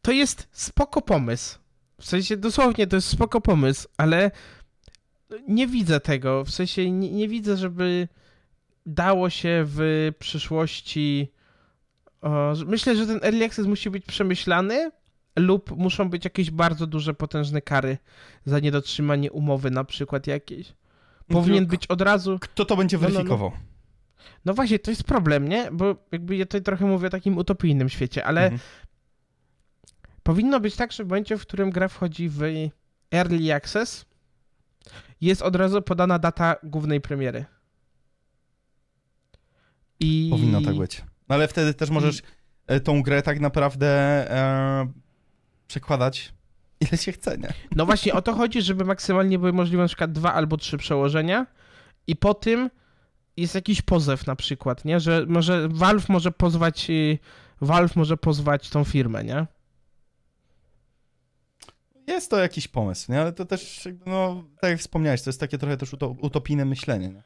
To 0.03 0.13
jest 0.13 0.49
spoko 0.53 1.03
pomysł. 1.03 1.59
W 2.01 2.07
sensie 2.07 2.37
dosłownie 2.37 2.87
to 2.87 2.97
jest 2.97 3.09
spoko 3.09 3.41
pomysł, 3.41 3.89
ale 3.97 4.31
nie 5.49 5.67
widzę 5.67 6.01
tego. 6.01 6.45
W 6.45 6.51
sensie 6.51 6.91
nie, 6.91 7.13
nie 7.13 7.29
widzę, 7.29 7.57
żeby 7.57 8.09
dało 8.87 9.31
się 9.31 9.65
w 9.67 10.11
przyszłości. 10.19 11.33
Myślę, 12.67 12.97
że 12.97 13.07
ten 13.07 13.21
early 13.23 13.45
access 13.45 13.67
musi 13.67 13.91
być 13.91 14.05
przemyślany 14.05 14.91
lub 15.37 15.77
muszą 15.77 16.11
być 16.11 16.25
jakieś 16.25 16.51
bardzo 16.51 16.87
duże, 16.87 17.15
potężne 17.15 17.63
kary 17.63 17.99
za 18.45 18.59
niedotrzymanie 18.59 19.33
umowy, 19.33 19.71
na 19.71 19.85
przykład 19.85 20.27
jakieś. 20.27 20.75
Powinien 21.29 21.67
być 21.67 21.87
od 21.87 22.01
razu. 22.01 22.39
Kto 22.41 22.65
to 22.65 22.77
będzie 22.77 22.97
No, 22.97 23.03
no, 23.03 23.09
no. 23.09 23.15
weryfikował? 23.15 23.53
No 24.45 24.55
właśnie, 24.55 24.79
to 24.79 24.91
jest 24.91 25.05
problem, 25.05 25.49
nie? 25.49 25.71
Bo 25.73 25.97
jakby 26.13 26.37
ja 26.37 26.45
tutaj 26.45 26.63
trochę 26.63 26.87
mówię 26.87 27.07
o 27.07 27.11
takim 27.11 27.39
utopijnym 27.39 27.89
świecie, 27.89 28.25
ale 28.25 28.43
Mhm. 28.43 28.61
Powinno 30.23 30.61
być 30.61 30.77
tak, 30.77 30.93
że 30.93 31.05
w 31.05 31.09
momencie, 31.09 31.39
w 31.39 31.43
którym 31.43 31.71
gra 31.71 31.89
wchodzi 31.89 32.29
w 32.29 32.43
Early 33.15 33.55
Access, 33.55 34.07
jest 35.21 35.43
od 35.43 35.57
razu 35.57 35.83
podana 35.83 36.19
data 36.19 36.57
głównej 36.63 37.01
premiery. 37.01 37.45
I... 40.01 40.29
Powinno 40.31 40.61
tak 40.61 40.77
być. 40.77 41.03
No 41.29 41.35
ale 41.35 41.49
wtedy 41.49 41.75
też 41.75 41.91
możesz 41.91 42.23
e, 42.67 42.81
tą 42.81 43.03
grę 43.03 43.23
tak 43.23 43.41
naprawdę 43.41 43.87
e, 44.31 44.93
przekładać 45.69 46.33
ile 46.81 46.99
się 46.99 47.13
chce, 47.13 47.39
nie? 47.39 47.53
No 47.77 47.87
właśnie 47.87 48.15
o 48.15 48.23
to 48.23 48.35
chodzi, 48.35 48.63
żeby 48.63 48.85
maksymalnie 48.85 49.39
były 49.39 49.53
możliwe 49.53 49.83
na 49.83 49.89
przykład 49.89 50.13
dwa 50.13 50.35
albo 50.35 50.57
trzy 50.57 50.79
przełożenia 50.79 51.47
i 52.07 52.17
po 52.17 52.35
tym 52.35 52.71
jest 53.37 53.55
jakiś 53.55 53.83
pozew 53.83 54.27
na 54.27 54.37
przykład, 54.37 54.85
nie? 54.85 55.01
Że 55.01 55.25
może 55.29 55.69
Valve 55.69 56.09
może 56.09 56.33
pozwać 56.33 56.91
y, 56.91 57.19
Valve 57.61 57.97
może 57.97 58.17
pozwać 58.17 58.71
tą 58.71 58.85
firmę, 58.85 59.25
nie? 59.25 59.47
Jest 62.07 62.31
to 62.31 62.39
jakiś 62.39 62.69
pomysł, 62.69 63.13
nie? 63.13 63.21
Ale 63.21 63.33
to 63.33 63.45
też, 63.45 63.89
no, 64.07 64.45
tak 64.61 64.71
jak 64.71 64.81
wspomniałeś, 64.81 65.23
to 65.23 65.31
jest 65.31 65.41
takie 65.41 65.59
trochę 65.59 65.77
też 65.77 65.93
uto- 65.93 66.17
utopijne 66.21 66.65
myślenie, 66.65 67.09
nie? 67.09 67.23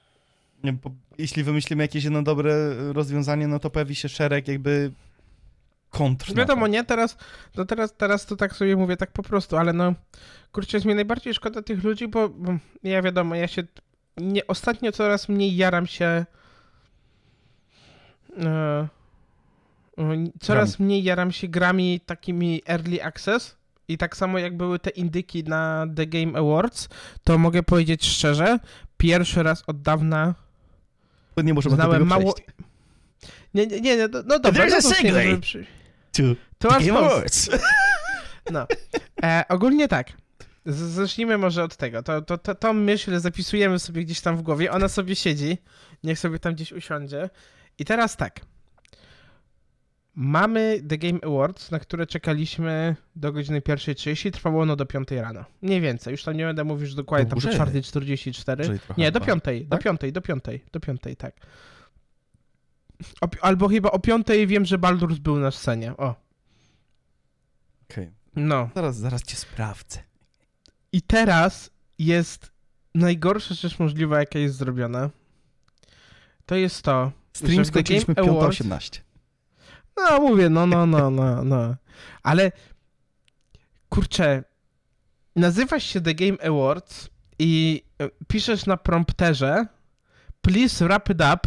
Jeśli 1.18 1.44
wymyślimy 1.44 1.84
jakieś 1.84 2.04
jedno 2.04 2.22
dobre 2.22 2.74
rozwiązanie, 2.92 3.48
no 3.48 3.58
to 3.58 3.70
pojawi 3.70 3.94
się 3.94 4.08
szereg 4.08 4.48
jakby 4.48 4.92
kontr. 5.90 6.34
Wiadomo, 6.34 6.66
nie? 6.66 6.84
Teraz, 6.84 7.16
no 7.56 7.64
teraz, 7.64 7.96
teraz 7.96 8.26
to 8.26 8.36
tak 8.36 8.56
sobie 8.56 8.76
mówię 8.76 8.96
tak 8.96 9.12
po 9.12 9.22
prostu, 9.22 9.56
ale 9.56 9.72
no, 9.72 9.94
kurczę, 10.52 10.76
jest 10.76 10.86
mi 10.86 10.94
najbardziej 10.94 11.34
szkoda 11.34 11.62
tych 11.62 11.84
ludzi, 11.84 12.08
bo, 12.08 12.28
bo 12.28 12.52
ja 12.82 13.02
wiadomo, 13.02 13.34
ja 13.34 13.48
się, 13.48 13.62
nie, 14.16 14.46
ostatnio 14.46 14.92
coraz 14.92 15.28
mniej 15.28 15.56
jaram 15.56 15.86
się, 15.86 16.26
e, 18.38 18.88
e, 19.98 20.24
coraz 20.40 20.78
mniej 20.78 21.02
jaram 21.02 21.32
się 21.32 21.48
grami 21.48 22.00
takimi 22.06 22.62
early 22.66 23.04
access 23.04 23.56
i 23.88 23.98
tak 23.98 24.16
samo 24.16 24.38
jak 24.38 24.56
były 24.56 24.78
te 24.78 24.90
indyki 24.90 25.44
na 25.44 25.86
The 25.96 26.06
Game 26.06 26.38
Awards, 26.38 26.88
to 27.24 27.38
mogę 27.38 27.62
powiedzieć 27.62 28.06
szczerze, 28.06 28.58
pierwszy 28.96 29.42
raz 29.42 29.64
od 29.66 29.82
dawna 29.82 30.34
Nie 31.42 31.54
możemy 31.54 31.76
do 31.76 31.82
znałem 31.82 31.94
tego 31.94 32.04
mało... 32.04 32.32
przejść. 32.34 32.50
Nie, 33.54 33.66
nie, 33.66 33.80
nie, 33.80 33.96
no, 33.96 34.22
no 34.26 34.38
dobra, 34.38 34.66
There's 34.66 34.70
no 34.70 34.76
a 34.90 34.94
segue. 34.94 35.40
przy... 35.40 35.66
To 36.12 36.22
To 36.58 36.68
Game. 36.68 36.98
Awards. 36.98 37.50
No. 38.50 38.66
E, 39.22 39.44
ogólnie 39.48 39.88
tak. 39.88 40.12
Z- 40.66 40.76
Zacznijmy 40.76 41.38
może 41.38 41.64
od 41.64 41.76
tego. 41.76 42.02
To, 42.02 42.22
to, 42.22 42.38
to, 42.38 42.54
tą 42.54 42.72
myśl 42.72 43.18
zapisujemy 43.18 43.78
sobie 43.78 44.04
gdzieś 44.04 44.20
tam 44.20 44.36
w 44.36 44.42
głowie. 44.42 44.72
Ona 44.72 44.88
sobie 44.88 45.16
siedzi. 45.16 45.58
Niech 46.04 46.18
sobie 46.18 46.38
tam 46.38 46.54
gdzieś 46.54 46.72
usiądzie. 46.72 47.30
I 47.78 47.84
teraz 47.84 48.16
tak. 48.16 48.40
Mamy 50.14 50.82
The 50.88 50.98
Game 50.98 51.18
Awards, 51.22 51.70
na 51.70 51.78
które 51.78 52.06
czekaliśmy 52.06 52.96
do 53.16 53.32
godziny 53.32 53.60
1.30. 53.60 54.30
Trwało 54.30 54.62
ono 54.62 54.76
do 54.76 54.86
5 54.86 55.10
rano. 55.10 55.44
Mniej 55.62 55.80
więcej. 55.80 56.10
Już 56.12 56.22
tam 56.24 56.36
nie 56.36 56.44
będę 56.44 56.64
mówił, 56.64 56.86
że 56.86 56.96
dokładnie 56.96 57.26
tam 57.26 57.38
do 57.38 57.42
Dłużej. 57.48 57.60
4.44. 57.82 58.64
Czyli 58.64 58.78
trochę 58.78 59.00
Nie, 59.02 59.12
do 59.12 59.20
chyba. 59.20 59.40
5. 59.40 59.66
Do 59.68 59.76
Tak? 59.76 59.82
5, 60.00 60.12
do 60.12 60.20
5, 60.20 60.42
do 60.72 60.80
5, 60.80 61.00
tak. 61.18 61.34
O, 63.20 63.28
albo 63.40 63.68
chyba 63.68 63.90
o 63.90 63.98
5 63.98 64.26
wiem, 64.46 64.64
że 64.64 64.78
Baldur's 64.78 65.18
był 65.18 65.36
na 65.36 65.50
scenie. 65.50 65.96
O. 65.96 66.14
Okej. 67.90 68.10
No. 68.36 68.70
Zaraz, 68.74 68.96
zaraz 68.96 69.22
cię 69.22 69.36
sprawdzę. 69.36 69.98
I 70.92 71.02
teraz 71.02 71.70
jest 71.98 72.52
najgorsza 72.94 73.54
rzecz 73.54 73.78
możliwa, 73.78 74.18
jaka 74.18 74.38
jest 74.38 74.54
zrobiona. 74.56 75.10
To 76.46 76.54
jest 76.54 76.82
to. 76.82 77.12
Stream 77.32 77.64
że 77.64 77.70
The 77.70 77.82
Game 77.82 78.00
Awards- 78.00 78.62
5.18. 78.62 79.00
No, 79.96 80.20
mówię, 80.20 80.50
no, 80.50 80.66
no, 80.66 80.86
no, 80.86 81.10
no, 81.10 81.44
no. 81.44 81.76
Ale 82.22 82.52
kurczę, 83.88 84.44
nazywasz 85.36 85.84
się 85.84 86.00
The 86.00 86.14
Game 86.14 86.36
Awards 86.44 87.10
i 87.38 87.82
e, 87.98 88.08
piszesz 88.28 88.66
na 88.66 88.76
prompterze 88.76 89.66
please 90.40 90.84
wrap 90.84 91.10
it 91.10 91.16
up 91.20 91.40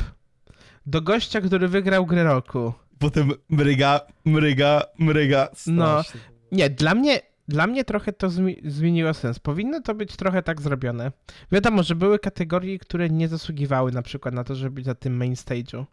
do 0.86 1.02
gościa, 1.02 1.42
który 1.42 1.68
wygrał 1.68 2.06
grę 2.06 2.24
roku. 2.24 2.74
Potem 3.00 3.32
mryga, 3.50 4.00
mryga, 4.26 4.84
mryga. 5.00 5.48
No. 5.68 6.04
Strasznie. 6.04 6.22
Nie, 6.52 6.70
dla 6.70 6.96
mnie 6.96 7.20
dla 7.48 7.68
mnie 7.68 7.84
trochę 7.84 8.14
to 8.14 8.28
zmi- 8.28 8.70
zmieniło 8.70 9.14
sens. 9.14 9.40
Powinno 9.40 9.82
to 9.82 9.96
być 9.96 10.16
trochę 10.16 10.44
tak 10.44 10.62
zrobione. 10.62 11.12
Wiadomo, 11.52 11.84
że 11.84 11.96
były 11.96 12.20
kategorie, 12.20 12.80
które 12.80 13.10
nie 13.10 13.28
zasługiwały 13.28 13.92
na 13.92 14.02
przykład 14.02 14.34
na 14.34 14.44
to, 14.44 14.56
żeby 14.56 14.72
być 14.72 14.86
na 14.86 14.96
tym 14.96 15.18
main 15.18 15.34
stage'u. 15.34 15.86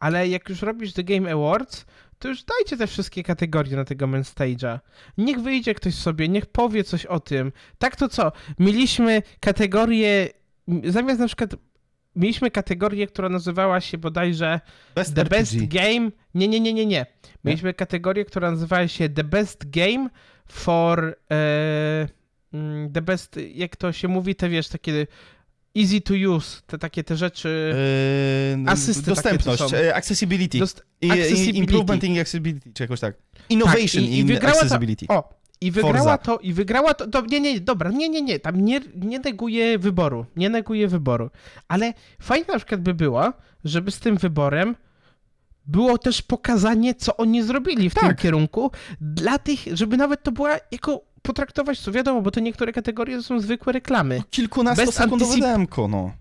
Ale 0.00 0.28
jak 0.28 0.48
już 0.48 0.62
robisz 0.62 0.92
The 0.92 1.04
Game 1.04 1.32
Awards, 1.32 1.86
to 2.18 2.28
już 2.28 2.44
dajcie 2.44 2.76
te 2.76 2.86
wszystkie 2.86 3.22
kategorie 3.22 3.76
na 3.76 3.84
tego 3.84 4.06
main 4.06 4.22
stage'a. 4.22 4.78
Niech 5.18 5.40
wyjdzie 5.40 5.74
ktoś 5.74 5.94
sobie, 5.94 6.28
niech 6.28 6.46
powie 6.46 6.84
coś 6.84 7.06
o 7.06 7.20
tym. 7.20 7.52
Tak 7.78 7.96
to 7.96 8.08
co? 8.08 8.32
Mieliśmy 8.58 9.22
kategorię, 9.40 10.28
zamiast 10.84 11.20
na 11.20 11.26
przykład, 11.26 11.50
mieliśmy 12.16 12.50
kategorię, 12.50 13.06
która 13.06 13.28
nazywała 13.28 13.80
się 13.80 13.98
bodajże 13.98 14.60
Best 14.94 15.14
The 15.14 15.20
RPG. 15.20 15.38
Best 15.38 15.72
Game. 15.72 16.10
Nie, 16.34 16.48
nie, 16.48 16.60
nie, 16.60 16.72
nie, 16.72 16.86
nie. 16.86 17.06
Mieliśmy 17.44 17.74
kategorię, 17.74 18.24
która 18.24 18.50
nazywała 18.50 18.88
się 18.88 19.08
The 19.08 19.24
Best 19.24 19.70
Game 19.70 20.08
for 20.46 21.16
e, 21.30 22.08
mm, 22.52 22.92
The 22.92 23.02
Best, 23.02 23.36
jak 23.54 23.76
to 23.76 23.92
się 23.92 24.08
mówi, 24.08 24.34
te 24.34 24.48
wiesz, 24.48 24.68
takie 24.68 25.06
easy 25.76 26.00
to 26.00 26.14
use, 26.14 26.60
te 26.66 26.78
takie 26.78 27.04
te 27.04 27.16
rzeczy. 27.16 27.74
Yy, 28.64 28.70
Asysty 28.70 29.02
dostępność, 29.10 29.62
e, 29.74 29.94
accessibility, 29.94 30.58
Dost- 30.58 30.82
I, 31.00 31.10
accessibility. 31.10 31.58
improvement 31.58 32.04
in 32.04 32.20
accessibility, 32.20 32.72
czy 32.72 32.82
jakoś 32.82 33.00
tak. 33.00 33.14
Innovation 33.48 34.02
Tak, 34.04 34.10
i- 34.10 34.14
i 34.14 34.18
in 34.18 34.26
wygrała 34.26 34.54
to- 34.54 34.60
accessibility. 34.60 35.06
O, 35.08 35.40
i 35.60 35.70
wygrała 35.70 35.96
Forza. 35.98 36.18
to, 36.18 36.38
i 36.38 36.52
wygrała 36.52 36.94
to, 36.94 37.06
to, 37.06 37.20
nie, 37.26 37.40
nie, 37.40 37.60
dobra, 37.60 37.90
nie, 37.90 38.08
nie, 38.08 38.22
nie, 38.22 38.38
tam 38.40 38.60
nie, 38.64 38.80
nie 38.94 39.18
neguję 39.18 39.78
wyboru, 39.78 40.26
nie 40.36 40.48
neguję 40.50 40.88
wyboru, 40.88 41.30
ale 41.68 41.94
fajnie 42.22 42.44
na 42.48 42.56
przykład 42.56 42.80
by 42.80 42.94
było, 42.94 43.32
żeby 43.64 43.90
z 43.90 43.98
tym 44.00 44.16
wyborem 44.16 44.76
było 45.66 45.98
też 45.98 46.22
pokazanie, 46.22 46.94
co 46.94 47.16
oni 47.16 47.42
zrobili 47.42 47.90
w 47.90 47.94
tym 47.94 48.08
Tak. 48.08 48.20
kierunku, 48.20 48.70
dla 49.00 49.38
tych, 49.38 49.60
żeby 49.72 49.96
nawet 49.96 50.22
to 50.22 50.32
była 50.32 50.56
jako 50.72 51.00
potraktować, 51.22 51.78
co 51.80 51.92
wiadomo, 51.92 52.22
bo 52.22 52.30
to 52.30 52.40
niektóre 52.40 52.72
kategorie 52.72 53.16
to 53.16 53.22
są 53.22 53.40
zwykłe 53.40 53.72
reklamy. 53.72 54.22
Kilkunastosekundowe 54.30 55.18
Bez 55.18 55.38
antycyp- 55.38 55.40
demko, 55.52 55.88
no. 55.88 56.12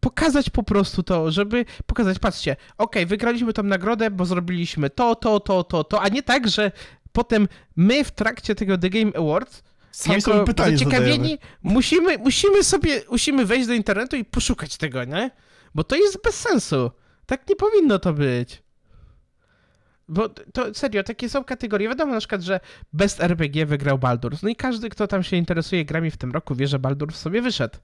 Pokazać 0.00 0.50
po 0.50 0.62
prostu 0.62 1.02
to, 1.02 1.30
żeby 1.30 1.64
pokazać, 1.86 2.18
patrzcie, 2.18 2.56
okej, 2.78 3.06
wygraliśmy 3.06 3.52
tą 3.52 3.62
nagrodę, 3.62 4.10
bo 4.10 4.24
zrobiliśmy 4.24 4.90
to, 4.90 5.14
to, 5.14 5.40
to, 5.40 5.64
to, 5.64 5.84
to, 5.84 6.02
a 6.02 6.08
nie 6.08 6.22
tak, 6.22 6.48
że 6.48 6.72
potem 7.12 7.48
my 7.76 8.04
w 8.04 8.10
trakcie 8.10 8.54
tego 8.54 8.78
The 8.78 8.90
Game 8.90 9.12
Awards 9.16 9.62
Sami 9.90 10.20
sobie 10.22 10.34
jako 10.34 10.46
pytanie 10.46 10.78
zadajemy. 10.78 11.06
zaciekawieni 11.06 11.38
musimy, 11.62 12.18
musimy 12.18 12.64
sobie, 12.64 13.02
musimy 13.10 13.44
wejść 13.44 13.66
do 13.66 13.74
internetu 13.74 14.16
i 14.16 14.24
poszukać 14.24 14.76
tego, 14.76 15.04
nie? 15.04 15.30
Bo 15.74 15.84
to 15.84 15.96
jest 15.96 16.22
bez 16.24 16.34
sensu. 16.34 16.90
Tak 17.26 17.48
nie 17.48 17.56
powinno 17.56 17.98
to 17.98 18.12
być. 18.12 18.62
Bo 20.10 20.28
to 20.28 20.74
serio, 20.74 21.02
takie 21.02 21.28
są 21.28 21.44
kategorie. 21.44 21.88
Wiadomo 21.88 22.12
na 22.12 22.18
przykład, 22.18 22.42
że 22.42 22.60
Best 22.92 23.20
RPG 23.20 23.66
wygrał 23.66 23.98
Baldur's. 23.98 24.42
No 24.42 24.48
i 24.48 24.56
każdy, 24.56 24.88
kto 24.88 25.06
tam 25.06 25.22
się 25.22 25.36
interesuje 25.36 25.84
grami 25.84 26.10
w 26.10 26.16
tym 26.16 26.32
roku, 26.32 26.54
wie, 26.54 26.66
że 26.66 26.78
Baldur's 26.78 27.14
sobie 27.14 27.42
wyszedł. 27.42 27.78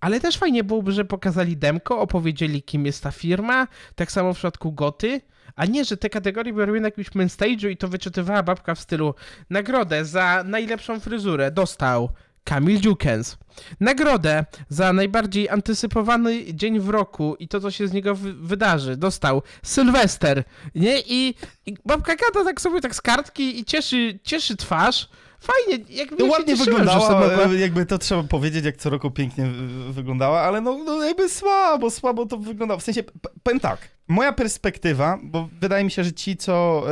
Ale 0.00 0.20
też 0.20 0.36
fajnie 0.36 0.64
byłoby, 0.64 0.92
że 0.92 1.04
pokazali 1.04 1.56
demko, 1.56 2.00
opowiedzieli, 2.00 2.62
kim 2.62 2.86
jest 2.86 3.02
ta 3.02 3.10
firma. 3.10 3.68
Tak 3.94 4.12
samo 4.12 4.32
w 4.34 4.36
przypadku 4.36 4.72
Goty. 4.72 5.20
A 5.56 5.66
nie, 5.66 5.84
że 5.84 5.96
te 5.96 6.10
kategorie 6.10 6.52
były 6.52 6.66
robione 6.66 6.82
na 6.82 6.88
jakimś 6.88 7.14
main 7.14 7.28
stage'u 7.28 7.70
i 7.70 7.76
to 7.76 7.88
wyczytywała 7.88 8.42
babka 8.42 8.74
w 8.74 8.80
stylu 8.80 9.14
nagrodę 9.50 10.04
za 10.04 10.44
najlepszą 10.44 11.00
fryzurę 11.00 11.50
dostał 11.50 12.10
Kamil 12.50 12.80
Dziukens. 12.80 13.36
Nagrodę 13.80 14.44
za 14.68 14.92
najbardziej 14.92 15.48
antycypowany 15.48 16.54
dzień 16.54 16.80
w 16.80 16.88
roku 16.88 17.36
i 17.38 17.48
to, 17.48 17.60
co 17.60 17.70
się 17.70 17.88
z 17.88 17.92
niego 17.92 18.14
wy- 18.14 18.32
wydarzy, 18.32 18.96
dostał 18.96 19.42
Sylwester, 19.62 20.44
nie? 20.74 21.00
I, 21.00 21.34
I 21.66 21.74
babka 21.84 22.14
gada 22.16 22.44
tak 22.44 22.60
sobie 22.60 22.80
tak 22.80 22.94
z 22.94 23.00
kartki 23.00 23.60
i 23.60 23.64
cieszy, 23.64 24.18
cieszy 24.22 24.56
twarz. 24.56 25.08
Fajnie, 25.40 25.84
jak 25.90 26.08
To 26.08 26.14
ja 26.14 26.24
się 26.24 26.30
ładnie 26.30 26.56
wyglądała, 26.56 27.24
e, 27.44 27.54
jakby 27.54 27.86
to 27.86 27.98
trzeba 27.98 28.22
powiedzieć, 28.22 28.64
jak 28.64 28.76
co 28.76 28.90
roku 28.90 29.10
pięknie 29.10 29.46
wy- 29.46 29.92
wyglądała, 29.92 30.40
ale 30.40 30.60
no, 30.60 30.78
no 30.84 31.04
jakby 31.04 31.28
słabo, 31.28 31.90
słabo 31.90 32.26
to 32.26 32.36
wyglądało. 32.36 32.80
W 32.80 32.82
sensie, 32.82 33.02
powiem 33.42 33.60
tak, 33.60 33.78
moja 34.08 34.32
perspektywa, 34.32 35.18
bo 35.22 35.48
wydaje 35.60 35.84
mi 35.84 35.90
się, 35.90 36.04
że 36.04 36.12
ci, 36.12 36.36
co 36.36 36.84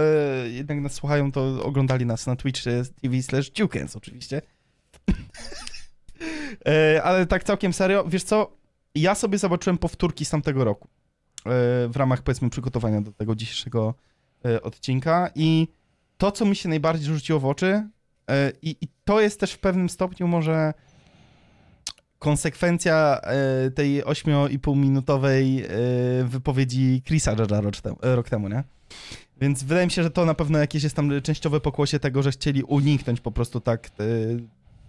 e, 0.45 0.49
jednak 0.49 0.79
nas 0.81 0.93
słuchają, 0.95 1.33
to 1.33 1.63
oglądali 1.65 2.07
nas 2.07 2.27
na 2.27 2.37
Twitch 2.37 2.67
e, 2.67 2.71
TV 3.03 3.23
slash 3.23 3.51
Dukens 3.51 3.97
oczywiście. 3.97 4.43
E, 6.67 7.03
ale 7.03 7.27
tak 7.27 7.45
całkiem 7.45 7.73
serio, 7.73 8.05
wiesz 8.09 8.23
co, 8.23 8.57
ja 8.95 9.15
sobie 9.15 9.39
zobaczyłem 9.39 9.79
powtórki 9.79 10.25
z 10.25 10.31
tamtego 10.31 10.65
roku 10.65 10.89
e, 10.89 11.51
w 11.89 11.93
ramach, 11.97 12.23
powiedzmy, 12.23 12.51
przygotowania 12.51 13.01
do 13.01 13.13
tego 13.13 13.35
dzisiejszego 13.35 13.95
e, 14.45 14.63
odcinka 14.63 15.31
i 15.35 15.69
to, 16.17 16.33
co 16.33 16.45
mi 16.45 16.57
się 16.57 16.69
najbardziej 16.69 17.07
rzuciło 17.07 17.41
w 17.41 17.47
oczy, 17.47 17.89
I, 18.63 18.77
I 18.81 18.89
to 19.05 19.21
jest 19.21 19.41
też 19.41 19.53
w 19.53 19.59
pewnym 19.59 19.89
stopniu 19.89 20.29
może 20.29 20.75
konsekwencja 22.19 23.21
tej 23.75 24.05
8,5-minutowej 24.05 25.63
e, 25.63 26.25
wypowiedzi 26.25 27.03
Chrisa 27.07 27.35
Judge'a 27.35 27.73
rok 28.03 28.29
temu, 28.29 28.49
nie? 28.49 28.65
Więc 29.41 29.63
wydaje 29.63 29.87
mi 29.87 29.93
się, 29.93 30.03
że 30.03 30.11
to 30.11 30.25
na 30.25 30.35
pewno 30.35 30.59
jakieś 30.59 30.83
jest 30.83 30.97
tam 30.97 31.23
częściowe 31.23 31.61
pokłosie 31.61 31.99
tego, 31.99 32.23
że 32.23 32.31
chcieli 32.31 32.63
uniknąć 32.63 33.21
po 33.21 33.33
prostu 33.33 33.61
tak 33.61 33.91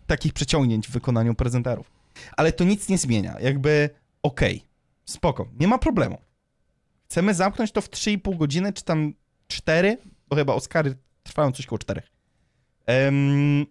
takich 0.10 0.34
przeciągnięć 0.34 0.88
w 0.88 0.92
wykonaniu 0.92 1.36
prezenterów. 1.36 1.92
Ale 2.38 2.52
to 2.52 2.64
nic 2.64 2.90
nie 2.90 2.98
zmienia. 2.98 3.40
Jakby 3.40 3.90
okej, 4.24 4.64
spoko, 5.06 5.48
nie 5.60 5.68
ma 5.68 5.78
problemu. 5.78 6.18
Chcemy 7.06 7.34
zamknąć 7.34 7.72
to 7.72 7.82
w 7.82 7.90
3,5 7.90 8.38
godziny, 8.38 8.74
czy 8.74 8.84
tam 8.84 9.14
4, 9.48 9.98
bo 10.30 10.36
chyba 10.36 10.54
Oscary 10.54 10.98
trwają 11.24 11.52
coś 11.52 11.66
koło 11.66 11.80
4. 11.80 12.02
Em, 12.86 13.66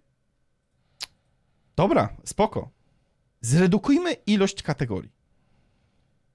dobra, 1.77 2.17
spoko. 2.25 2.71
Zredukujmy 3.41 4.13
ilość 4.13 4.63
kategorii. 4.63 5.13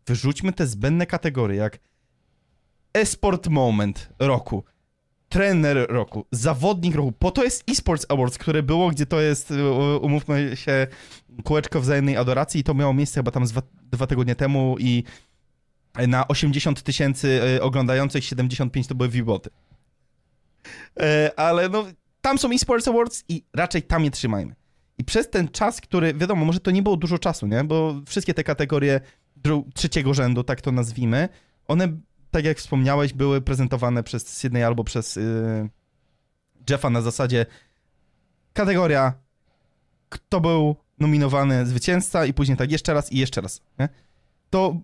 Wyrzućmy 0.05 0.53
te 0.53 0.67
zbędne 0.67 1.05
kategorie, 1.05 1.57
jak 1.57 1.79
esport 2.93 3.47
moment 3.47 4.09
roku, 4.19 4.63
trener 5.33 5.87
roku, 5.89 6.25
zawodnik 6.31 6.95
roku. 6.95 7.11
Po 7.11 7.31
to 7.31 7.43
jest 7.43 7.69
eSports 7.69 8.05
Awards, 8.09 8.37
które 8.37 8.63
było, 8.63 8.89
gdzie 8.89 9.05
to 9.05 9.21
jest, 9.21 9.53
umówmy 10.01 10.51
się, 10.55 10.87
kółeczko 11.43 11.81
wzajemnej 11.81 12.17
adoracji 12.17 12.61
i 12.61 12.63
to 12.63 12.73
miało 12.73 12.93
miejsce 12.93 13.19
chyba 13.19 13.31
tam 13.31 13.45
dwa, 13.45 13.61
dwa 13.91 14.07
tygodnie 14.07 14.35
temu 14.35 14.75
i 14.79 15.03
na 16.07 16.27
80 16.27 16.83
tysięcy 16.83 17.41
e, 17.57 17.61
oglądających 17.61 18.25
75 18.25 18.87
to 18.87 18.95
były 18.95 19.09
wiboty. 19.09 19.49
E, 20.99 21.31
ale 21.35 21.69
no, 21.69 21.85
tam 22.21 22.37
są 22.37 22.51
eSports 22.51 22.87
Awards 22.87 23.23
i 23.29 23.43
raczej 23.53 23.83
tam 23.83 24.05
je 24.05 24.11
trzymajmy. 24.11 24.55
I 24.97 25.03
przez 25.03 25.29
ten 25.29 25.47
czas, 25.47 25.81
który, 25.81 26.13
wiadomo, 26.13 26.45
może 26.45 26.59
to 26.59 26.71
nie 26.71 26.83
było 26.83 26.97
dużo 26.97 27.19
czasu, 27.19 27.47
nie? 27.47 27.63
Bo 27.63 28.01
wszystkie 28.05 28.33
te 28.33 28.43
kategorie 28.43 29.01
trzeciego 29.73 30.13
rzędu, 30.13 30.43
tak 30.43 30.61
to 30.61 30.71
nazwijmy, 30.71 31.29
one, 31.67 31.87
tak 32.33 32.45
jak 32.45 32.57
wspomniałeś, 32.57 33.13
były 33.13 33.41
prezentowane 33.41 34.03
przez 34.03 34.27
Sydney 34.27 34.63
albo 34.63 34.83
przez 34.83 35.15
yy, 35.15 35.69
Jeffa 36.69 36.89
na 36.89 37.01
zasadzie 37.01 37.45
kategoria, 38.53 39.13
kto 40.09 40.41
był 40.41 40.75
nominowany 40.99 41.65
zwycięzca 41.65 42.25
i 42.25 42.33
później 42.33 42.57
tak 42.57 42.71
jeszcze 42.71 42.93
raz 42.93 43.11
i 43.11 43.17
jeszcze 43.17 43.41
raz, 43.41 43.61
nie? 43.79 43.89
To 44.49 44.75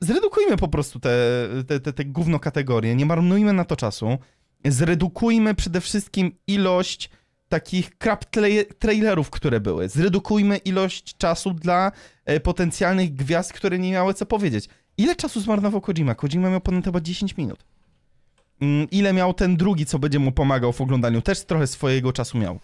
zredukujmy 0.00 0.56
po 0.56 0.68
prostu 0.68 1.00
te, 1.00 1.18
te, 1.66 1.80
te, 1.80 1.92
te 1.92 2.04
gówno 2.04 2.40
kategorie, 2.40 2.94
nie 2.94 3.06
marnujmy 3.06 3.52
na 3.52 3.64
to 3.64 3.76
czasu, 3.76 4.18
zredukujmy 4.64 5.54
przede 5.54 5.80
wszystkim 5.80 6.32
ilość 6.46 7.10
takich 7.48 7.98
crap 7.98 8.24
tra- 8.24 8.74
trailerów, 8.78 9.30
które 9.30 9.60
były. 9.60 9.88
Zredukujmy 9.88 10.56
ilość 10.56 11.16
czasu 11.16 11.54
dla 11.54 11.92
e, 12.24 12.40
potencjalnych 12.40 13.14
gwiazd, 13.14 13.52
które 13.52 13.78
nie 13.78 13.92
miały 13.92 14.14
co 14.14 14.26
powiedzieć. 14.26 14.68
Ile 14.98 15.16
czasu 15.16 15.40
zmarnował 15.40 15.80
Kojima? 15.80 16.14
Kojima 16.14 16.50
miał 16.50 16.60
ponad 16.60 16.84
chyba 16.84 17.00
10 17.00 17.36
minut. 17.36 17.64
Mm, 18.60 18.90
ile 18.90 19.12
miał 19.12 19.34
ten 19.34 19.56
drugi, 19.56 19.86
co 19.86 19.98
będzie 19.98 20.18
mu 20.18 20.32
pomagał 20.32 20.72
w 20.72 20.80
oglądaniu? 20.80 21.22
Też 21.22 21.44
trochę 21.44 21.66
swojego 21.66 22.12
czasu 22.12 22.38
miał. 22.38 22.58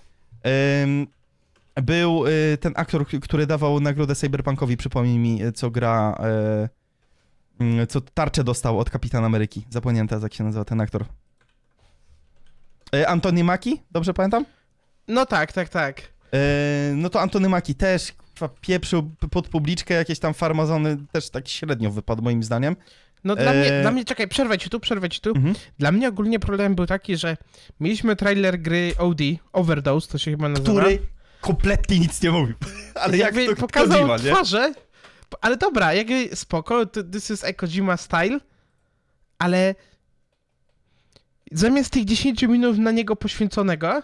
Był 1.83 2.27
y, 2.27 2.59
ten 2.61 2.73
aktor, 2.77 3.07
który 3.07 3.47
dawał 3.47 3.81
nagrodę 3.81 4.15
Cyberpunkowi, 4.15 4.77
przypomnij 4.77 5.19
mi, 5.19 5.45
y, 5.45 5.53
co 5.53 5.71
gra, 5.71 6.19
y, 7.61 7.83
y, 7.83 7.87
co 7.87 8.01
tarczę 8.01 8.45
dostał 8.45 8.79
od 8.79 8.91
Kapitana 8.91 9.27
Ameryki. 9.27 9.67
Zapomniałem 9.71 10.09
teraz, 10.09 10.23
jak 10.23 10.35
się 10.35 10.45
nazywa 10.45 10.65
ten 10.65 10.81
aktor. 10.81 11.05
Y, 12.95 13.09
Antony 13.09 13.45
Mackie, 13.45 13.77
dobrze 13.91 14.15
pamiętam? 14.15 14.45
No 15.09 15.27
tak, 15.27 15.53
tak, 15.53 15.69
tak. 15.69 16.15
E, 16.35 16.93
no 16.97 17.11
to 17.11 17.21
Antony 17.21 17.49
Maki 17.49 17.75
też 17.75 18.13
pieprzył 18.61 19.11
pod 19.31 19.49
publiczkę, 19.49 19.95
jakieś 19.95 20.19
tam 20.19 20.35
farmazony 20.35 20.97
też 21.13 21.31
tak 21.31 21.49
średnio 21.49 21.91
wypadł 21.91 22.23
moim 22.23 22.43
zdaniem. 22.43 22.77
No 23.25 23.37
dla, 23.37 23.53
Eee. 23.53 23.59
mnie, 23.61 23.83
dla 23.83 23.91
mnie, 23.91 24.05
czekaj, 24.05 24.29
przerwę 24.29 24.59
ci 24.59 24.71
tu, 24.71 24.81
przerwę 24.81 25.09
ci 25.09 25.21
tu. 25.21 25.31
Mhm. 25.31 25.55
Dla 25.79 25.93
mnie 25.93 26.09
ogólnie 26.09 26.39
problem 26.39 26.75
był 26.75 26.87
taki, 26.87 27.17
że 27.17 27.37
mieliśmy 27.81 28.17
trailer 28.17 28.61
gry 28.61 28.95
OD, 28.99 29.21
Overdose, 29.53 30.09
to 30.13 30.19
się 30.19 30.31
chyba 30.31 30.49
nazywa. 30.49 30.81
Który 30.81 30.99
kompletnie 31.41 31.99
nic 31.99 32.23
nie 32.23 32.31
mówił. 32.31 32.55
Ale 33.03 33.17
jak 33.17 33.37
jakby 33.37 33.55
to 33.55 33.61
pokazał 33.61 33.89
Kojima, 33.99 34.17
nie? 34.17 34.33
twarze, 34.33 34.75
ale 35.41 35.57
dobra, 35.57 35.95
jakby 35.95 36.37
spoko, 36.37 36.87
this 36.87 37.31
is 37.31 37.45
a 37.45 37.53
Kojima 37.53 37.97
style, 37.97 38.41
ale 39.39 39.75
zamiast 41.53 41.91
tych 41.91 42.05
10 42.05 42.43
minut 42.43 42.79
na 42.79 42.91
niego 42.91 43.17
poświęconego, 43.17 44.03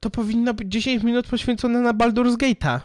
to 0.00 0.10
powinno 0.10 0.54
być 0.54 0.68
10 0.68 1.02
minut 1.02 1.26
poświęcone 1.26 1.80
na 1.80 1.92
Baldur's 1.92 2.36
Gate'a. 2.36 2.80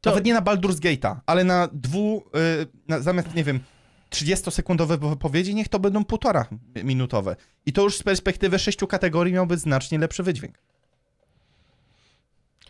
To- 0.00 0.10
Nawet 0.10 0.24
nie 0.24 0.34
na 0.34 0.42
Baldur's 0.42 0.78
Gate'a, 0.80 1.16
ale 1.26 1.44
na 1.44 1.68
dwu, 1.72 2.24
y, 2.62 2.66
na, 2.88 3.00
zamiast, 3.00 3.34
nie 3.34 3.44
wiem, 3.44 3.60
30-sekundowe 4.10 5.10
wypowiedzi, 5.10 5.54
niech 5.54 5.68
to 5.68 5.78
będą 5.78 6.04
półtora 6.04 6.46
minutowe. 6.84 7.36
I 7.66 7.72
to 7.72 7.82
już 7.82 7.96
z 7.98 8.02
perspektywy 8.02 8.58
sześciu 8.58 8.86
kategorii 8.86 9.32
miałby 9.34 9.58
znacznie 9.58 9.98
lepszy 9.98 10.22
wydźwięk. 10.22 10.58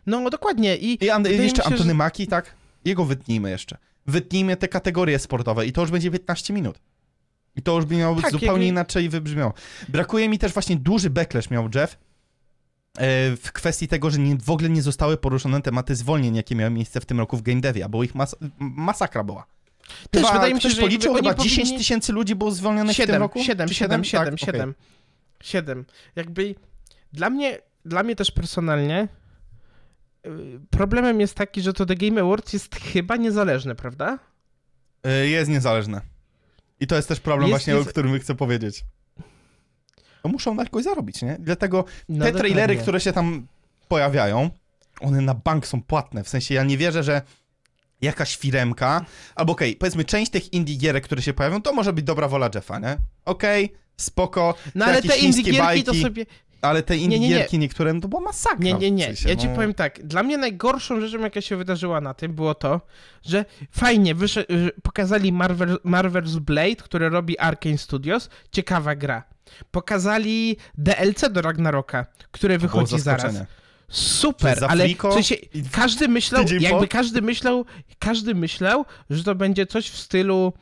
No 0.06 0.30
dokładnie 0.30 0.76
i, 0.76 1.04
I 1.04 1.10
an- 1.10 1.22
wydaje 1.22 1.42
jeszcze 1.42 1.62
się, 1.62 1.68
Antony 1.68 1.88
że- 1.90 1.94
Maki, 1.94 2.26
tak? 2.26 2.54
Jego 2.84 3.04
wytnijmy 3.04 3.50
jeszcze. 3.50 3.76
Wytnijmy 4.06 4.56
te 4.56 4.68
kategorie 4.68 5.18
sportowe 5.18 5.66
i 5.66 5.72
to 5.72 5.80
już 5.80 5.90
będzie 5.90 6.10
15 6.10 6.52
minut. 6.54 6.78
I 7.56 7.62
to 7.62 7.76
już 7.76 7.84
by 7.84 7.96
miało 7.96 8.14
być 8.14 8.22
Tak, 8.22 8.32
zupełnie 8.32 8.66
inaczej 8.66 9.08
wybrzmiało. 9.08 9.52
Brakuje 9.88 10.28
mi 10.28 10.38
też 10.38 10.52
właśnie 10.52 10.76
duży 10.76 11.10
backlash 11.10 11.50
miał 11.50 11.68
Jeff 11.74 11.98
w 13.42 13.52
kwestii 13.52 13.88
tego, 13.88 14.10
że 14.10 14.18
nie, 14.18 14.36
w 14.36 14.50
ogóle 14.50 14.68
nie 14.70 14.82
zostały 14.82 15.16
poruszone 15.16 15.62
tematy 15.62 15.94
zwolnień, 15.94 16.34
jakie 16.36 16.54
miały 16.56 16.70
miejsce 16.70 17.00
w 17.00 17.06
tym 17.06 17.18
roku 17.18 17.36
w 17.36 17.42
Game 17.42 17.60
Devie, 17.60 17.88
bo 17.88 18.02
ich 18.04 18.14
mas 18.14 18.36
masakra 18.58 19.24
była. 19.24 19.46
Też 20.10 20.22
Chyba 20.22 20.32
wydaje 20.32 20.54
mi 20.54 20.60
się, 20.60 20.70
że 20.70 20.80
policzył, 20.82 21.14
chyba 21.14 21.30
oni 21.30 21.42
10 21.42 21.68
powinni- 21.68 21.78
tysięcy 21.78 22.12
ludzi 22.12 22.34
było 22.34 22.50
zwolnionych 22.50 22.94
w 22.94 22.96
tym 22.96 23.06
7, 23.06 23.22
roku? 23.22 23.42
7, 23.44 23.68
Czy 23.68 23.74
7, 23.74 24.04
7, 24.04 24.30
Tak, 24.30 24.40
7, 24.40 24.70
okej. 24.70 24.74
7. 25.42 25.84
Jakby 26.16 26.54
dla 27.12 27.30
mnie, 27.30 27.58
dla 27.84 28.02
mnie 28.02 28.16
też 28.16 28.30
personalnie 28.30 29.08
y, 30.26 30.30
problemem 30.70 31.20
jest 31.20 31.34
taki, 31.34 31.62
że 31.62 31.72
to 31.72 31.86
The 31.86 31.94
Game 31.96 32.20
Awards 32.20 32.52
jest 32.52 32.74
chyba 32.76 33.16
niezależne, 33.16 33.74
prawda? 33.74 34.18
E, 35.04 35.26
Jest 35.28 35.50
niezależne. 35.50 36.00
I 36.80 36.86
to 36.86 36.96
jest 36.96 37.08
też 37.08 37.20
problem 37.20 37.48
Jest 37.48 37.52
właśnie, 37.64 37.74
niez- 37.74 37.86
o 37.88 37.90
którym 37.90 38.18
chcę 38.20 38.34
powiedzieć. 38.34 38.84
No 40.24 40.30
muszą 40.30 40.54
na 40.54 40.62
jakoś 40.62 40.84
zarobić, 40.84 41.22
nie? 41.22 41.36
Dlatego 41.40 41.84
No, 42.08 42.24
te 42.24 42.32
trailery, 42.32 42.60
dokładnie. 42.60 42.82
które 42.82 43.00
się 43.00 43.12
tam 43.12 43.46
pojawiają, 43.88 44.50
one 45.00 45.20
na 45.20 45.34
bank 45.34 45.66
są 45.66 45.82
płatne. 45.82 46.24
W 46.24 46.28
sensie 46.28 46.54
ja 46.54 46.64
nie 46.64 46.78
wierzę, 46.78 47.02
że 47.02 47.22
jakaś 48.00 48.36
firemka, 48.36 49.04
albo 49.34 49.52
okej, 49.52 49.76
powiedzmy 49.76 50.04
część 50.04 50.30
tych 50.30 50.52
indie 50.52 50.76
gierek, 50.76 51.04
które 51.04 51.22
się 51.22 51.32
pojawią, 51.32 51.62
to 51.62 51.72
może 51.72 51.92
być 51.92 52.04
dobra 52.04 52.28
wola 52.28 52.50
Jeffa, 52.54 52.78
nie? 52.78 52.96
Okej, 53.24 53.72
spoko, 53.96 54.54
No 54.74 54.84
ale 54.84 55.02
te 55.02 55.16
indie 55.18 55.42
gierki 55.42 55.58
to 55.84 55.92
bajki, 55.92 56.02
sobie... 56.02 56.26
ale 56.62 56.82
te 56.82 56.96
indie 56.96 57.20
nie, 57.20 57.28
nie. 57.28 57.34
gierki 57.36 57.58
niektóre, 57.58 57.92
no 57.92 58.00
to 58.00 58.08
była 58.08 58.22
masakra. 58.22 58.58
Nie, 58.64 58.72
nie, 58.74 58.90
w 58.90 58.92
nie. 58.92 59.04
sensie, 59.06 59.28
Ja 59.28 59.36
ci 59.36 59.48
no. 59.48 59.54
powiem 59.54 59.74
tak. 59.74 60.06
Dla 60.06 60.22
mnie 60.22 60.38
najgorszą 60.38 61.00
rzeczą, 61.00 61.18
jaka 61.20 61.40
się 61.40 61.56
wydarzyła 61.56 62.00
na 62.00 62.14
tym, 62.14 62.32
było 62.32 62.54
to, 62.54 62.80
że 63.22 63.44
fajnie 63.70 64.14
że 64.24 64.44
pokazali 64.82 65.32
Marvel, 65.32 65.78
Marvel's 65.84 66.38
Blade, 66.40 66.76
który 66.76 67.08
robi 67.08 67.38
Arkane 67.38 67.78
Studios. 67.78 68.28
Ciekawa 68.52 68.94
gra. 68.94 69.24
Pokazali 69.70 70.56
DLC 70.78 71.30
do 71.30 71.42
Ragnaroka, 71.42 72.06
które 72.30 72.58
Było 72.58 72.68
wychodzi 72.68 73.00
zaraz. 73.00 73.34
Super, 73.88 74.58
ale 74.68 74.88
w 74.88 75.12
sensie 75.12 75.36
każdy 75.72 76.08
myślał, 76.08 76.44
jakby 76.60 76.88
każdy 76.88 77.22
myślał, 77.22 77.64
każdy 77.98 78.34
myślał, 78.34 78.84
że 79.10 79.24
to 79.24 79.34
będzie 79.34 79.66
coś 79.66 79.90
w 79.90 79.98
stylu, 79.98 80.52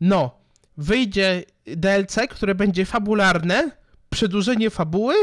no, 0.00 0.38
wyjdzie 0.76 1.44
DLC, 1.66 2.18
które 2.30 2.54
będzie 2.54 2.84
fabularne, 2.84 3.70
przedłużenie 4.10 4.70
fabuły 4.70 5.14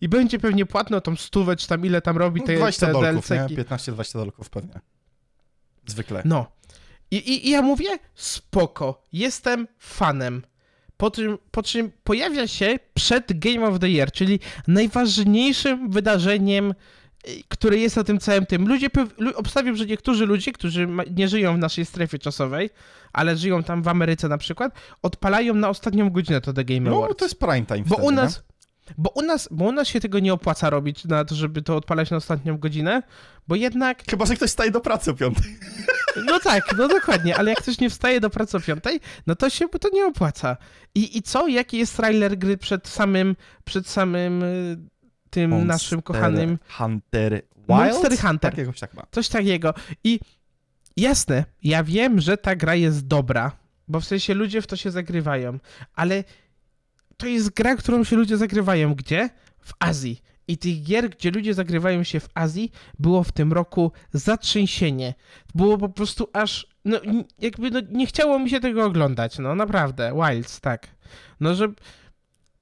i 0.00 0.08
będzie 0.08 0.38
pewnie 0.38 0.66
płatne 0.66 0.96
o 0.96 1.00
tą 1.00 1.16
stówę, 1.16 1.56
czy 1.56 1.68
tam 1.68 1.86
ile 1.86 2.02
tam 2.02 2.18
robi 2.18 2.42
te, 2.42 2.56
20 2.56 2.86
te 2.86 2.92
dolków? 2.92 3.28
DLC-ki. 3.28 3.56
15-20 3.56 4.12
dolków 4.12 4.50
pewnie. 4.50 4.80
Zwykle. 5.86 6.22
No. 6.24 6.46
I, 7.10 7.16
i, 7.16 7.48
I 7.48 7.50
ja 7.50 7.62
mówię, 7.62 7.98
spoko, 8.14 9.06
jestem 9.12 9.68
fanem. 9.78 10.42
Po 11.02 11.10
czym, 11.10 11.38
po 11.50 11.62
czym 11.62 11.90
pojawia 12.04 12.46
się 12.46 12.78
przed 12.94 13.38
Game 13.38 13.66
of 13.68 13.78
the 13.78 13.88
Year, 13.88 14.12
czyli 14.12 14.40
najważniejszym 14.68 15.90
wydarzeniem, 15.90 16.70
y, 17.28 17.30
które 17.48 17.76
jest 17.76 17.96
na 17.96 18.04
tym 18.04 18.18
całym 18.18 18.46
tym. 18.46 18.68
Ludzie, 18.68 18.88
obstawiam, 19.34 19.76
że 19.76 19.86
niektórzy 19.86 20.26
ludzie, 20.26 20.52
którzy 20.52 20.88
nie 21.16 21.28
żyją 21.28 21.54
w 21.54 21.58
naszej 21.58 21.84
strefie 21.84 22.18
czasowej, 22.18 22.70
ale 23.12 23.36
żyją 23.36 23.62
tam 23.62 23.82
w 23.82 23.88
Ameryce 23.88 24.28
na 24.28 24.38
przykład, 24.38 24.74
odpalają 25.02 25.54
na 25.54 25.68
ostatnią 25.68 26.10
godzinę 26.10 26.40
to 26.40 26.52
The 26.52 26.64
Game 26.64 26.80
No, 26.90 26.96
Awards. 26.96 27.16
to 27.16 27.24
jest 27.24 27.38
prime 27.38 27.66
time 27.66 27.82
Bo 27.86 27.94
wtedy, 27.94 28.08
u 28.08 28.10
nas, 28.10 28.42
bo 28.98 29.10
u 29.10 29.22
nas, 29.22 29.48
bo 29.50 29.64
u 29.64 29.72
nas 29.72 29.88
się 29.88 30.00
tego 30.00 30.18
nie 30.18 30.32
opłaca 30.32 30.70
robić 30.70 31.04
na 31.04 31.24
to, 31.24 31.34
żeby 31.34 31.62
to 31.62 31.76
odpalać 31.76 32.10
na 32.10 32.16
ostatnią 32.16 32.58
godzinę, 32.58 33.02
bo 33.48 33.56
jednak 33.56 34.02
Chyba, 34.10 34.26
że 34.26 34.36
ktoś 34.36 34.50
staje 34.50 34.70
do 34.70 34.80
pracy 34.80 35.10
o 35.10 35.14
piątej. 35.14 35.58
no 36.26 36.40
tak, 36.40 36.74
no 36.78 36.88
dokładnie, 36.88 37.36
ale 37.36 37.50
jak 37.50 37.58
ktoś 37.58 37.78
nie 37.78 37.90
wstaje 37.90 38.20
do 38.20 38.30
pracy 38.30 38.56
o 38.56 38.60
piątej, 38.60 39.00
no 39.26 39.34
to 39.34 39.50
się 39.50 39.68
to 39.68 39.88
nie 39.92 40.06
opłaca. 40.06 40.56
I, 40.94 41.18
I 41.18 41.22
co? 41.22 41.48
Jaki 41.48 41.78
jest 41.78 41.96
trailer 41.96 42.38
gry 42.38 42.56
przed 42.56 42.88
samym, 42.88 43.36
przed 43.64 43.88
samym 43.88 44.42
y, 44.42 44.78
tym 45.30 45.66
naszym 45.66 46.02
kochanym... 46.02 46.58
Hunter 46.78 47.32
Wild? 47.56 47.68
Monster 47.68 48.18
Hunter. 48.18 48.50
Tak, 48.50 48.58
jakoś 48.58 48.80
tak 48.80 48.94
ma. 48.94 49.06
Coś 49.10 49.28
takiego. 49.28 49.74
I 50.04 50.20
jasne, 50.96 51.44
ja 51.62 51.84
wiem, 51.84 52.20
że 52.20 52.36
ta 52.36 52.56
gra 52.56 52.74
jest 52.74 53.06
dobra, 53.06 53.52
bo 53.88 54.00
w 54.00 54.04
sensie 54.04 54.34
ludzie 54.34 54.62
w 54.62 54.66
to 54.66 54.76
się 54.76 54.90
zagrywają, 54.90 55.58
ale 55.94 56.24
to 57.22 57.26
jest 57.28 57.50
gra, 57.50 57.76
którą 57.76 58.04
się 58.04 58.16
ludzie 58.16 58.36
zagrywają 58.36 58.94
gdzie? 58.94 59.30
W 59.60 59.72
Azji. 59.78 60.22
I 60.48 60.58
tych 60.58 60.82
gier, 60.82 61.10
gdzie 61.10 61.30
ludzie 61.30 61.54
zagrywają 61.54 62.04
się 62.04 62.20
w 62.20 62.28
Azji, 62.34 62.72
było 62.98 63.24
w 63.24 63.32
tym 63.32 63.52
roku 63.52 63.92
zatrzęsienie. 64.12 65.14
Było 65.54 65.78
po 65.78 65.88
prostu 65.88 66.28
aż, 66.32 66.66
no 66.84 67.00
jakby 67.38 67.70
no, 67.70 67.80
nie 67.90 68.06
chciało 68.06 68.38
mi 68.38 68.50
się 68.50 68.60
tego 68.60 68.84
oglądać, 68.84 69.38
no 69.38 69.54
naprawdę, 69.54 70.12
Wilds, 70.14 70.60
tak. 70.60 70.88
No, 71.40 71.54
że 71.54 71.68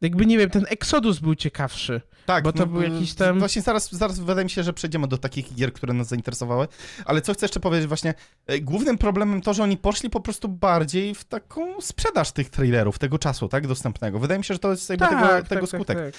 jakby 0.01 0.27
nie 0.27 0.39
wiem, 0.39 0.51
ten 0.51 0.67
Exodus 0.69 1.19
był 1.19 1.35
ciekawszy. 1.35 2.01
Tak, 2.27 2.45
Bo 2.45 2.53
to 2.53 2.67
był 2.67 2.83
jakiś 2.83 3.15
tam- 3.15 3.39
Właśnie 3.39 3.63
zaraz, 3.63 3.93
zaraz 3.93 4.19
wydaje 4.19 4.45
mi 4.45 4.51
się, 4.51 4.63
że 4.63 4.73
przejdziemy 4.73 5.09
do 5.09 5.19
takich 5.19 5.55
gier, 5.55 5.73
które 5.73 5.93
nas 5.95 6.09
zainteresowały. 6.09 6.69
Ale 7.05 7.21
co 7.21 7.35
chcę 7.35 7.45
jeszcze 7.47 7.61
powiedzieć 7.61 7.87
właśnie, 7.89 8.15
e, 8.47 8.61
głównym 8.61 8.99
problemem 8.99 9.41
to, 9.41 9.55
że 9.55 9.63
oni 9.63 9.77
poszli 9.77 10.11
po 10.11 10.21
prostu 10.21 10.49
bardziej 10.49 11.15
w 11.15 11.25
taką 11.25 11.81
sprzedaż 11.81 12.33
tych 12.33 12.51
trailerów, 12.51 12.99
tego 12.99 13.19
czasu, 13.19 13.49
tak, 13.49 13.67
dostępnego. 13.67 14.19
Wydaje 14.19 14.39
mi 14.39 14.45
się, 14.45 14.55
że 14.55 14.61
to 14.61 14.71
jest 14.71 14.91
jakby 14.91 15.07
tego, 15.07 15.43
tego 15.49 15.67
skutek. 15.67 15.99
tak. 15.99 16.15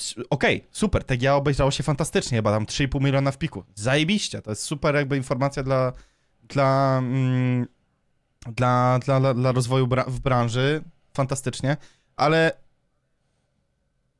S- 0.00 0.14
Okej, 0.30 0.64
super, 0.72 1.04
te 1.04 1.16
GIA 1.16 1.34
obejrzało 1.34 1.70
się 1.70 1.82
fantastycznie, 1.82 2.38
chyba 2.38 2.50
tam 2.52 2.66
3,5 2.66 3.00
miliona 3.00 3.30
w 3.30 3.38
piku. 3.38 3.64
Zajebiście, 3.74 4.42
to 4.42 4.50
jest 4.50 4.62
super 4.62 4.94
jakby 4.94 5.16
informacja 5.16 5.62
dla, 5.62 5.92
dla, 6.48 6.98
mm, 6.98 7.66
dla, 8.56 8.98
dla, 9.04 9.20
dla, 9.20 9.34
dla 9.34 9.52
rozwoju 9.52 9.86
bra 9.86 10.04
w 10.08 10.20
branży, 10.20 10.82
fantastycznie, 11.14 11.76
ale 12.16 12.52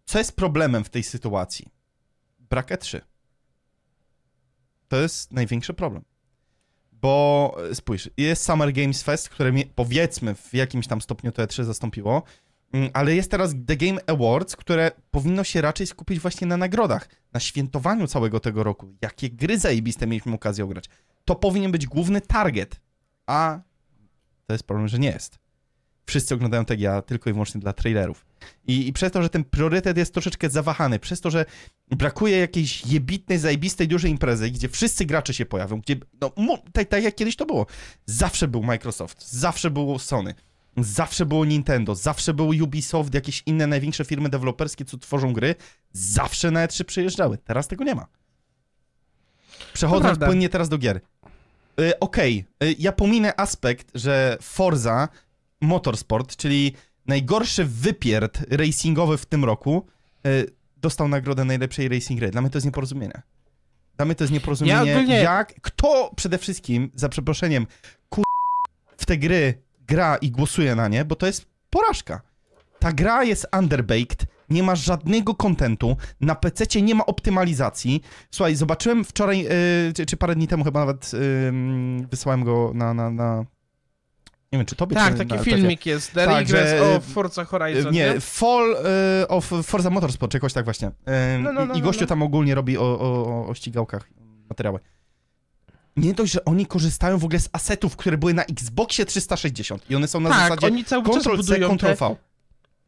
co 0.08 0.18
jest 0.18 0.36
problemem 0.36 0.84
w 0.84 0.90
tej 0.90 1.02
sytuacji? 1.02 1.68
Brak 2.38 2.70
E3. 2.70 3.00
To 4.88 4.96
jest 4.96 5.32
największy 5.32 5.74
problem. 5.74 6.04
Bo 6.92 7.56
e, 7.70 7.74
spójrz, 7.74 8.10
jest 8.16 8.44
Summer 8.44 8.72
Games 8.72 9.02
Fest, 9.02 9.28
które 9.28 9.52
powiedzmy 9.74 10.34
w 10.34 10.54
jakimś 10.54 10.86
tam 10.86 11.00
stopniu 11.00 11.32
to 11.32 11.42
E3 11.42 11.64
zastąpiło, 11.64 12.22
Mm, 12.72 12.90
ale 12.92 13.14
jest 13.14 13.30
teraz 13.30 13.54
The 13.66 13.76
Game 13.76 14.00
Awards, 14.06 14.56
które 14.56 14.90
powinno 15.10 15.44
się 15.44 15.60
raczej 15.60 15.86
skupić 15.86 16.20
właśnie 16.20 16.46
na 16.46 16.56
nagrodach, 16.56 17.08
na 17.32 17.40
świętowaniu 17.40 18.06
całego 18.06 18.40
tego 18.40 18.62
roku. 18.62 18.94
Jakie 19.02 19.30
gry 19.30 19.58
zajebiste 19.58 20.06
mieliśmy 20.06 20.34
okazję 20.34 20.64
ograć. 20.64 20.84
To 21.24 21.34
powinien 21.34 21.72
być 21.72 21.86
główny 21.86 22.20
target, 22.20 22.80
a 23.26 23.60
to 24.46 24.52
jest 24.52 24.64
problem, 24.64 24.88
że 24.88 24.98
nie 24.98 25.08
jest. 25.08 25.38
Wszyscy 26.06 26.34
oglądają 26.34 26.64
TGA 26.64 27.02
tylko 27.02 27.30
i 27.30 27.32
wyłącznie 27.32 27.60
dla 27.60 27.72
trailerów. 27.72 28.27
I, 28.66 28.88
I 28.88 28.92
przez 28.92 29.12
to, 29.12 29.22
że 29.22 29.28
ten 29.28 29.44
priorytet 29.44 29.96
jest 29.96 30.14
troszeczkę 30.14 30.50
zawahany, 30.50 30.98
przez 30.98 31.20
to, 31.20 31.30
że 31.30 31.44
brakuje 31.90 32.38
jakiejś 32.38 32.86
jebitnej, 32.86 33.38
zajebistej, 33.38 33.88
dużej 33.88 34.10
imprezy, 34.10 34.50
gdzie 34.50 34.68
wszyscy 34.68 35.06
gracze 35.06 35.34
się 35.34 35.46
pojawią, 35.46 35.80
gdzie, 35.80 35.96
no, 36.36 36.58
tak, 36.72 36.88
tak 36.88 37.04
jak 37.04 37.14
kiedyś 37.14 37.36
to 37.36 37.46
było. 37.46 37.66
Zawsze 38.06 38.48
był 38.48 38.62
Microsoft, 38.62 39.32
zawsze 39.32 39.70
było 39.70 39.98
Sony, 39.98 40.34
Zawsze 40.82 41.26
było 41.26 41.44
Nintendo, 41.44 41.94
zawsze 41.94 42.34
było 42.34 42.52
Ubisoft, 42.62 43.14
jakieś 43.14 43.42
inne 43.46 43.66
największe 43.66 44.04
firmy 44.04 44.28
deweloperskie, 44.28 44.84
co 44.84 44.98
tworzą 44.98 45.32
gry, 45.32 45.54
zawsze 45.92 46.50
na 46.50 46.66
E3 46.66 46.84
przyjeżdżały. 46.84 47.38
Teraz 47.38 47.68
tego 47.68 47.84
nie 47.84 47.94
ma. 47.94 48.06
Przechodząc 49.72 50.18
płynnie 50.18 50.48
teraz 50.48 50.68
do 50.68 50.78
gier. 50.78 51.00
Y, 51.80 51.98
Okej, 51.98 52.44
y, 52.64 52.74
ja 52.78 52.92
pominę 52.92 53.40
aspekt, 53.40 53.90
że 53.94 54.38
Forza 54.40 55.08
Motorsport, 55.60 56.36
czyli 56.36 56.72
najgorszy 57.08 57.64
wypierd 57.64 58.44
racingowy 58.50 59.18
w 59.18 59.26
tym 59.26 59.44
roku, 59.44 59.86
y, 60.26 60.46
dostał 60.76 61.08
nagrodę 61.08 61.44
najlepszej 61.44 61.88
racing 61.88 62.20
gry. 62.20 62.30
Dla 62.30 62.40
mnie 62.40 62.50
to 62.50 62.58
jest 62.58 62.66
nieporozumienie. 62.66 63.22
Dla 63.96 64.06
mnie 64.06 64.14
to 64.14 64.24
jest 64.24 64.32
nieporozumienie, 64.34 64.96
ogólnie- 64.96 65.22
jak, 65.22 65.54
kto 65.60 66.10
przede 66.16 66.38
wszystkim, 66.38 66.90
za 66.94 67.08
przeproszeniem, 67.08 67.66
ku... 68.08 68.22
w 68.96 69.06
te 69.06 69.16
gry 69.18 69.62
gra 69.86 70.16
i 70.16 70.30
głosuje 70.30 70.74
na 70.74 70.88
nie, 70.88 71.04
bo 71.04 71.16
to 71.16 71.26
jest 71.26 71.46
porażka. 71.70 72.20
Ta 72.78 72.92
gra 72.92 73.24
jest 73.24 73.46
underbaked, 73.58 74.26
nie 74.50 74.62
ma 74.62 74.76
żadnego 74.76 75.34
kontentu, 75.34 75.96
na 76.20 76.34
PC 76.34 76.82
nie 76.82 76.94
ma 76.94 77.06
optymalizacji. 77.06 78.02
Słuchaj, 78.30 78.56
zobaczyłem 78.56 79.04
wczoraj, 79.04 79.38
yy, 79.38 79.48
czy, 79.96 80.06
czy 80.06 80.16
parę 80.16 80.34
dni 80.34 80.48
temu 80.48 80.64
chyba 80.64 80.80
nawet 80.80 81.12
yy, 81.12 81.18
wysłałem 82.10 82.44
go 82.44 82.72
na, 82.74 82.94
na, 82.94 83.10
na, 83.10 83.44
Nie 84.52 84.58
wiem, 84.58 84.66
czy 84.66 84.76
tobie 84.76 84.96
Tak, 84.96 85.18
taki 85.18 85.38
filmik 85.38 85.86
jest. 85.86 86.12
The 86.12 86.26
Tak, 86.26 86.38
Regress 86.38 86.70
że- 86.70 86.96
of 86.96 87.04
Forza 87.04 87.44
Horizon, 87.44 87.92
Nie, 87.92 88.14
nie? 88.14 88.20
Fall 88.20 88.76
y, 89.22 89.28
of 89.28 89.52
Forza 89.62 89.90
Motorsport, 89.90 90.32
czy 90.32 90.36
jakoś 90.36 90.52
tak 90.52 90.64
właśnie. 90.64 90.90
No, 91.42 91.52
no, 91.52 91.66
no, 91.66 91.74
I, 91.74 91.78
I 91.78 91.80
no, 91.80 91.86
gościu 91.86 92.00
no. 92.00 92.06
tam 92.06 92.22
ogólnie 92.22 92.54
robi 92.54 92.78
o, 92.78 92.82
o, 92.82 93.46
o 93.48 93.54
ścigałkach 93.54 94.10
materiały. 94.48 94.80
Nie 95.96 96.14
dość, 96.14 96.32
że 96.32 96.44
oni 96.44 96.66
korzystają 96.66 97.18
w 97.18 97.24
ogóle 97.24 97.40
z 97.40 97.48
asetów, 97.52 97.96
które 97.96 98.18
były 98.18 98.34
na 98.34 98.44
Xboxie 98.44 99.04
360 99.04 99.90
i 99.90 99.96
one 99.96 100.08
są 100.08 100.20
na 100.20 100.30
tak, 100.30 100.38
zasadzie 100.40 100.66
oni 100.66 100.84
cały 100.84 101.04
czas 101.04 101.14
Ctrl-C, 101.16 101.36
budują 101.36 101.78
te... 101.78 101.94
Ctrl-V. 101.94 102.16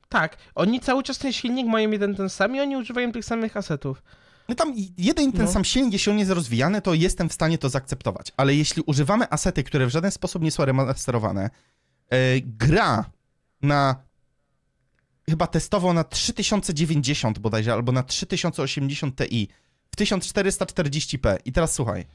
Tak, 0.08 0.36
oni 0.54 0.80
cały 0.80 1.02
czas 1.02 1.18
ten 1.18 1.32
silnik 1.32 1.66
mają 1.66 1.90
jeden 1.90 2.14
ten 2.14 2.28
sam 2.30 2.56
i 2.56 2.60
oni 2.60 2.76
używają 2.76 3.12
tych 3.12 3.24
samych 3.24 3.56
asetów. 3.56 4.02
No 4.50 4.56
tam 4.56 4.74
jeden 4.98 5.28
i 5.28 5.32
ten 5.32 5.44
No. 5.44 5.52
sam 5.52 5.64
silnik, 5.64 5.92
jeśli 5.92 6.12
on 6.12 6.18
jest 6.18 6.30
rozwijany, 6.30 6.82
to 6.82 6.94
jestem 6.94 7.28
w 7.28 7.32
stanie 7.32 7.58
to 7.58 7.68
zaakceptować. 7.68 8.32
Ale 8.36 8.54
jeśli 8.54 8.82
używamy 8.86 9.30
asety, 9.30 9.64
które 9.64 9.86
w 9.86 9.90
żaden 9.90 10.10
sposób 10.10 10.42
nie 10.42 10.50
są 10.50 10.64
remasterowane, 10.64 11.50
e, 12.10 12.40
gra 12.40 13.10
na 13.62 13.96
chyba 15.28 15.46
testowo 15.46 15.92
na 15.92 16.04
3090 16.04 17.38
bodajże, 17.38 17.72
albo 17.72 17.92
na 17.92 18.02
3080 18.02 19.16
Ti 19.16 19.48
w 19.92 19.96
1440p. 19.96 21.38
I 21.44 21.52
teraz 21.52 21.72
słuchaj, 21.72 22.06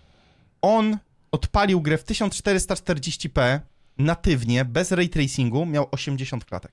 on 0.62 0.98
odpalił 1.32 1.82
grę 1.82 1.98
w 1.98 2.06
1440p 2.06 3.60
natywnie, 3.98 4.66
bez 4.66 4.92
ray 4.92 5.10
tracingu, 5.10 5.66
miał 5.66 5.88
80 5.92 6.46
klatek. 6.46 6.72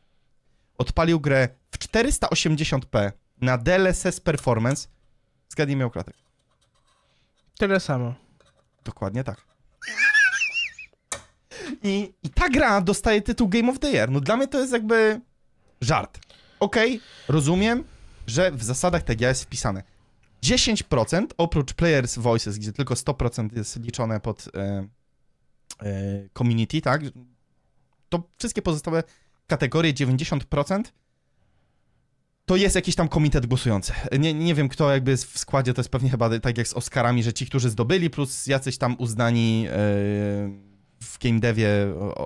Odpalił 0.78 1.20
grę 1.20 1.48
w 1.70 1.78
480p 1.78 3.12
na 3.40 3.58
DLSS 3.58 4.20
Performance, 4.20 4.88
zgadnij 5.52 5.76
miał 5.76 5.90
klatek. 5.90 6.14
Tyle 7.58 7.80
samo. 7.80 8.14
Dokładnie 8.84 9.24
tak. 9.24 9.44
I, 11.82 12.14
I 12.22 12.30
ta 12.30 12.48
gra 12.48 12.80
dostaje 12.80 13.22
tytuł 13.22 13.48
Game 13.48 13.72
of 13.72 13.78
the 13.78 13.90
Year. 13.90 14.10
No 14.10 14.20
dla 14.20 14.36
mnie 14.36 14.48
to 14.48 14.60
jest 14.60 14.72
jakby 14.72 15.20
żart. 15.80 16.18
Okej, 16.60 17.00
rozumiem, 17.28 17.84
że 18.26 18.52
w 18.52 18.62
zasadach 18.62 19.02
TGA 19.02 19.28
jest 19.28 19.42
wpisane 19.42 19.82
10% 20.42 21.26
oprócz 21.38 21.72
Players 21.72 22.18
Voices, 22.18 22.58
gdzie 22.58 22.72
tylko 22.72 22.94
100% 22.94 23.56
jest 23.56 23.80
liczone 23.80 24.20
pod 24.20 24.48
e, 24.54 24.88
e, 25.82 26.28
community, 26.38 26.80
tak? 26.80 27.02
To 28.08 28.22
wszystkie 28.38 28.62
pozostałe 28.62 29.02
kategorie 29.46 29.94
90% 29.94 30.82
to 32.46 32.56
jest 32.56 32.74
jakiś 32.74 32.94
tam 32.94 33.08
komitet 33.08 33.46
głosujący. 33.46 33.92
Nie, 34.18 34.34
nie 34.34 34.54
wiem, 34.54 34.68
kto 34.68 34.92
jakby 34.92 35.16
w 35.16 35.38
składzie, 35.38 35.74
to 35.74 35.80
jest 35.80 35.90
pewnie 35.90 36.10
chyba 36.10 36.38
tak 36.38 36.58
jak 36.58 36.68
z 36.68 36.74
Oscarami, 36.74 37.22
że 37.22 37.32
ci, 37.32 37.46
którzy 37.46 37.70
zdobyli, 37.70 38.10
plus 38.10 38.46
jacyś 38.46 38.78
tam 38.78 38.96
uznani 38.98 39.66
e, 39.68 39.72
w 41.00 41.18
game 41.20 41.40
devie 41.40 41.68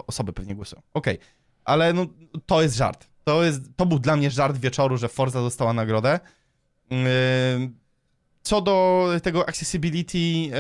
osoby 0.07 0.33
pewnie 0.33 0.55
głosują. 0.55 0.83
Okej, 0.95 1.19
ale 1.65 1.93
no, 1.93 2.07
to 2.47 2.63
jest 2.63 2.77
żart. 2.77 3.09
To, 3.25 3.45
jest, 3.45 3.61
to 3.77 3.87
był 3.87 3.99
dla 3.99 4.17
mnie 4.17 4.31
żart 4.31 4.57
wieczoru, 4.57 4.97
że 4.97 5.09
Forza 5.09 5.41
dostała 5.41 5.73
nagrodę. 5.73 6.21
Yy, 6.91 6.99
Co 8.43 8.61
do 8.61 9.09
tego 9.23 9.49
accessibility, 9.49 10.19
yy, 10.19 10.53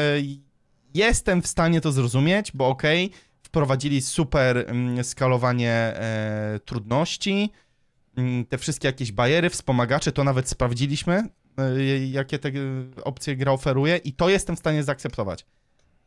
jestem 0.94 1.42
w 1.42 1.46
stanie 1.46 1.80
to 1.80 1.92
zrozumieć, 1.92 2.52
bo 2.52 2.68
okej, 2.68 3.10
wprowadzili 3.42 4.02
super 4.02 4.64
mm, 4.68 5.04
skalowanie 5.04 5.94
trudności, 6.64 7.52
te 8.48 8.58
wszystkie 8.58 8.88
jakieś 8.88 9.12
bariery, 9.12 9.50
wspomagacze, 9.50 10.12
to 10.12 10.24
nawet 10.24 10.48
sprawdziliśmy, 10.48 11.28
y, 11.78 12.06
jakie 12.06 12.38
te 12.38 12.48
y, 12.48 13.04
opcje 13.04 13.36
gra 13.36 13.52
oferuje 13.52 13.96
i 13.96 14.12
to 14.12 14.28
jestem 14.28 14.56
w 14.56 14.58
stanie 14.58 14.84
zaakceptować. 14.84 15.46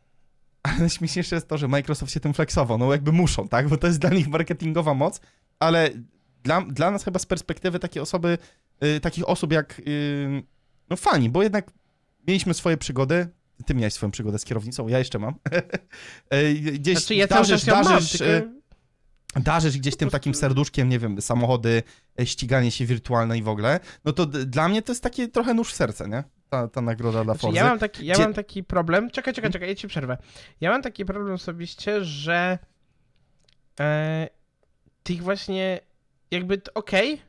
Ale 0.63 0.79
najśmieszniejsze 0.79 1.35
jest 1.35 1.47
to, 1.47 1.57
że 1.57 1.67
Microsoft 1.67 2.11
się 2.11 2.19
tym 2.19 2.33
flexował, 2.33 2.77
no 2.77 2.91
jakby 2.91 3.11
muszą, 3.11 3.47
tak, 3.47 3.69
bo 3.69 3.77
to 3.77 3.87
jest 3.87 3.99
dla 3.99 4.09
nich 4.09 4.27
marketingowa 4.27 4.93
moc, 4.93 5.21
ale 5.59 5.89
dla, 6.43 6.61
dla 6.61 6.91
nas 6.91 7.03
chyba 7.03 7.19
z 7.19 7.25
perspektywy 7.25 7.79
takiej 7.79 8.01
osoby, 8.01 8.37
y, 8.83 8.99
takich 8.99 9.29
osób 9.29 9.51
jak, 9.51 9.81
y, 9.87 10.43
no 10.89 10.95
fani, 10.95 11.29
bo 11.29 11.43
jednak 11.43 11.71
mieliśmy 12.27 12.53
swoje 12.53 12.77
przygody, 12.77 13.27
ty 13.65 13.75
miałeś 13.75 13.93
swoją 13.93 14.11
przygodę 14.11 14.39
z 14.39 14.45
kierownicą, 14.45 14.87
ja 14.87 14.99
jeszcze 14.99 15.19
mam. 15.19 15.35
Y, 16.33 16.53
Gdzieś 16.53 16.97
Znaczy 16.97 17.15
ja 17.15 17.27
darzysz, 17.27 17.67
ją 17.67 17.75
mam, 17.75 17.83
darzysz, 17.83 18.11
tylko... 18.19 18.58
darzysz 19.35 19.77
gdzieś 19.77 19.95
tym 19.95 20.09
takim 20.09 20.35
serduszkiem, 20.35 20.89
nie 20.89 20.99
wiem, 20.99 21.21
samochody, 21.21 21.83
e, 22.19 22.25
ściganie 22.25 22.71
się 22.71 22.85
wirtualne 22.85 23.37
i 23.37 23.43
w 23.43 23.47
ogóle, 23.47 23.79
no 24.05 24.13
to 24.13 24.25
dla 24.25 24.69
mnie 24.69 24.81
to 24.81 24.91
jest 24.91 25.03
takie 25.03 25.27
trochę 25.27 25.53
nóż 25.53 25.71
w 25.71 25.75
serce, 25.75 26.09
nie? 26.09 26.23
Ta, 26.49 26.67
ta 26.67 26.81
nagroda 26.81 27.23
dla 27.23 27.33
Znaczy, 27.33 27.41
Forzy. 27.41 27.55
ja 27.57 27.63
mam 27.63 27.79
taki, 27.79 28.05
ja 28.05 28.13
Gdzie- 28.13 28.23
mam 28.23 28.33
taki 28.33 28.63
problem. 28.63 29.11
Czekaj, 29.11 29.33
czekaj, 29.33 29.51
czekaj, 29.51 29.69
ja 29.69 29.75
ci 29.75 29.87
przerwę. 29.87 30.17
Ja 30.61 30.69
mam 30.71 30.81
taki 30.81 31.05
problem 31.05 31.33
osobiście, 31.33 32.03
że 32.03 32.57
e, 33.79 34.27
tych 35.03 35.23
właśnie 35.23 35.79
jakby 36.31 36.61
okej. 36.73 37.21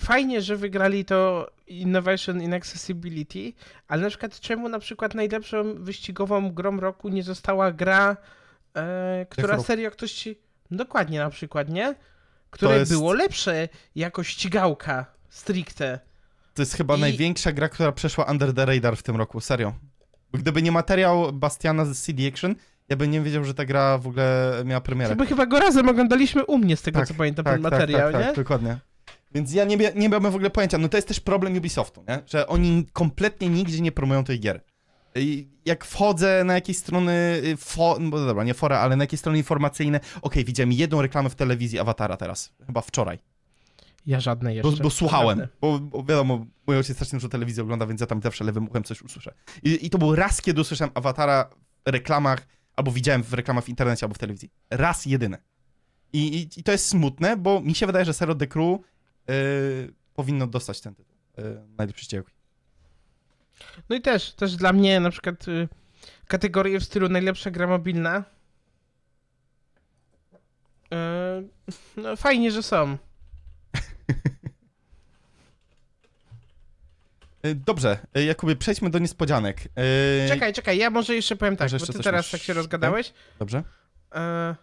Fajnie, 0.00 0.40
że 0.42 0.56
wygrali 0.56 1.04
to 1.04 1.50
Innovation 1.66 2.42
in 2.42 2.54
Accessibility, 2.54 3.52
ale 3.88 4.02
na 4.02 4.08
przykład 4.08 4.40
czemu 4.40 4.68
na 4.68 4.78
przykład 4.78 5.14
najlepszą 5.14 5.74
wyścigową 5.84 6.52
grą 6.52 6.80
roku 6.80 7.08
nie 7.08 7.22
została 7.22 7.72
gra, 7.72 8.16
e, 8.76 9.26
która 9.30 9.60
serio 9.60 9.90
ktoś 9.90 10.12
ci... 10.12 10.43
Dokładnie 10.70 11.18
na 11.18 11.30
przykład, 11.30 11.68
nie? 11.68 11.94
Które 12.50 12.78
jest- 12.78 12.92
było 12.92 13.12
lepsze 13.12 13.68
jako 13.94 14.22
ścigałka 14.24 15.06
stricte. 15.28 16.00
To 16.54 16.62
jest 16.62 16.74
chyba 16.74 16.96
I- 16.96 17.00
największa 17.00 17.52
gra, 17.52 17.68
która 17.68 17.92
przeszła 17.92 18.24
under 18.24 18.54
the 18.54 18.66
radar 18.66 18.96
w 18.96 19.02
tym 19.02 19.16
roku, 19.16 19.40
serio. 19.40 19.74
Bo 20.32 20.38
gdyby 20.38 20.62
nie 20.62 20.72
materiał 20.72 21.32
Bastiana 21.32 21.84
z 21.84 21.98
CD 22.02 22.28
Action, 22.28 22.54
ja 22.88 22.96
bym 22.96 23.10
nie 23.10 23.20
wiedział, 23.20 23.44
że 23.44 23.54
ta 23.54 23.64
gra 23.64 23.98
w 23.98 24.06
ogóle 24.06 24.52
miała 24.64 24.80
premierę. 24.80 25.10
Chyba, 25.10 25.24
chyba 25.26 25.46
go 25.46 25.58
razem 25.58 25.88
oglądaliśmy 25.88 26.44
u 26.44 26.58
mnie, 26.58 26.76
z 26.76 26.82
tego 26.82 26.98
Tak, 26.98 27.08
co 27.08 27.14
pamiętam, 27.14 27.44
tak, 27.44 27.54
ten 27.54 27.62
tak, 27.62 27.72
materiał, 27.72 28.12
tak, 28.12 28.20
nie? 28.20 28.26
tak, 28.26 28.36
dokładnie. 28.36 28.78
Więc 29.34 29.52
ja 29.54 29.64
nie, 29.64 29.76
nie 29.76 30.08
miałbym 30.08 30.32
w 30.32 30.34
ogóle 30.34 30.50
pojęcia. 30.50 30.78
No 30.78 30.88
to 30.88 30.96
jest 30.96 31.08
też 31.08 31.20
problem 31.20 31.56
Ubisoftu, 31.56 32.04
nie? 32.08 32.22
Że 32.26 32.46
oni 32.46 32.86
kompletnie 32.92 33.48
nigdzie 33.48 33.80
nie 33.80 33.92
promują 33.92 34.24
tych 34.24 34.40
gier. 34.40 34.60
Jak 35.64 35.84
wchodzę 35.84 36.44
na 36.44 36.54
jakieś 36.54 36.76
strony, 36.76 37.12
y, 37.44 37.56
fo, 37.56 37.96
no 38.00 38.26
dobra, 38.26 38.44
nie 38.44 38.54
fora, 38.54 38.78
ale 38.78 38.96
na 38.96 39.04
jakieś 39.04 39.20
strony 39.20 39.38
informacyjne, 39.38 40.00
okej, 40.22 40.44
widziałem 40.44 40.72
jedną 40.72 41.02
reklamę 41.02 41.30
w 41.30 41.34
telewizji 41.34 41.78
Awatara 41.78 42.16
teraz, 42.16 42.52
chyba 42.66 42.80
wczoraj, 42.80 43.18
Ja 44.06 44.20
żadne 44.20 44.54
jeszcze. 44.54 44.70
bo, 44.70 44.82
bo 44.82 44.90
słuchałem, 44.90 45.48
bo, 45.60 45.78
bo 45.78 46.02
wiadomo, 46.02 46.46
mój 46.66 46.76
ojciec 46.76 46.96
strasznie 46.96 47.16
dużo 47.16 47.28
telewizji 47.28 47.62
ogląda, 47.62 47.86
więc 47.86 48.00
ja 48.00 48.06
tam 48.06 48.22
zawsze 48.22 48.44
lewym 48.44 48.68
uchem 48.68 48.84
coś 48.84 49.02
usłyszę. 49.02 49.34
I, 49.62 49.86
I 49.86 49.90
to 49.90 49.98
był 49.98 50.14
raz, 50.14 50.42
kiedy 50.42 50.60
usłyszałem 50.60 50.92
Awatara 50.94 51.50
w 51.86 51.90
reklamach, 51.90 52.46
albo 52.76 52.90
widziałem 52.90 53.22
w 53.22 53.32
reklamach 53.32 53.64
w 53.64 53.68
internecie, 53.68 54.06
albo 54.06 54.14
w 54.14 54.18
telewizji. 54.18 54.50
Raz 54.70 55.06
jedyny. 55.06 55.38
I, 56.12 56.18
i, 56.38 56.60
i 56.60 56.62
to 56.62 56.72
jest 56.72 56.88
smutne, 56.88 57.36
bo 57.36 57.60
mi 57.60 57.74
się 57.74 57.86
wydaje, 57.86 58.04
że 58.04 58.12
Zero 58.12 58.34
The 58.34 58.46
Crew 58.46 58.80
y, 59.30 59.94
powinno 60.14 60.46
dostać 60.46 60.80
ten 60.80 60.94
tytuł. 60.94 61.16
Y, 61.38 61.42
najlepszy. 61.78 62.24
No 63.88 63.96
i 63.96 64.00
też, 64.00 64.32
też 64.32 64.56
dla 64.56 64.72
mnie 64.72 65.00
na 65.00 65.10
przykład 65.10 65.48
y, 65.48 65.68
kategorie 66.28 66.80
w 66.80 66.84
stylu 66.84 67.08
najlepsza 67.08 67.50
gra 67.50 67.66
mobilna. 67.66 68.24
Y, 70.94 70.96
no 71.96 72.16
fajnie, 72.16 72.50
że 72.50 72.62
są. 72.62 72.96
Y, 77.46 77.54
Dobrze, 77.54 77.98
Jakubie, 78.26 78.56
przejdźmy 78.56 78.90
do 78.90 78.98
niespodzianek. 78.98 79.60
Y, 79.64 80.28
Czekaj, 80.28 80.52
czekaj, 80.52 80.78
ja 80.78 80.90
może 80.90 81.14
jeszcze 81.14 81.36
powiem 81.36 81.56
tak, 81.56 81.72
Może 81.72 81.86
bo 81.86 81.92
ty 81.92 81.98
teraz 81.98 82.24
masz? 82.24 82.30
tak 82.30 82.40
się 82.40 82.52
rozgadałeś. 82.52 83.12
Dobrze? 83.38 83.62
E, 84.14 84.54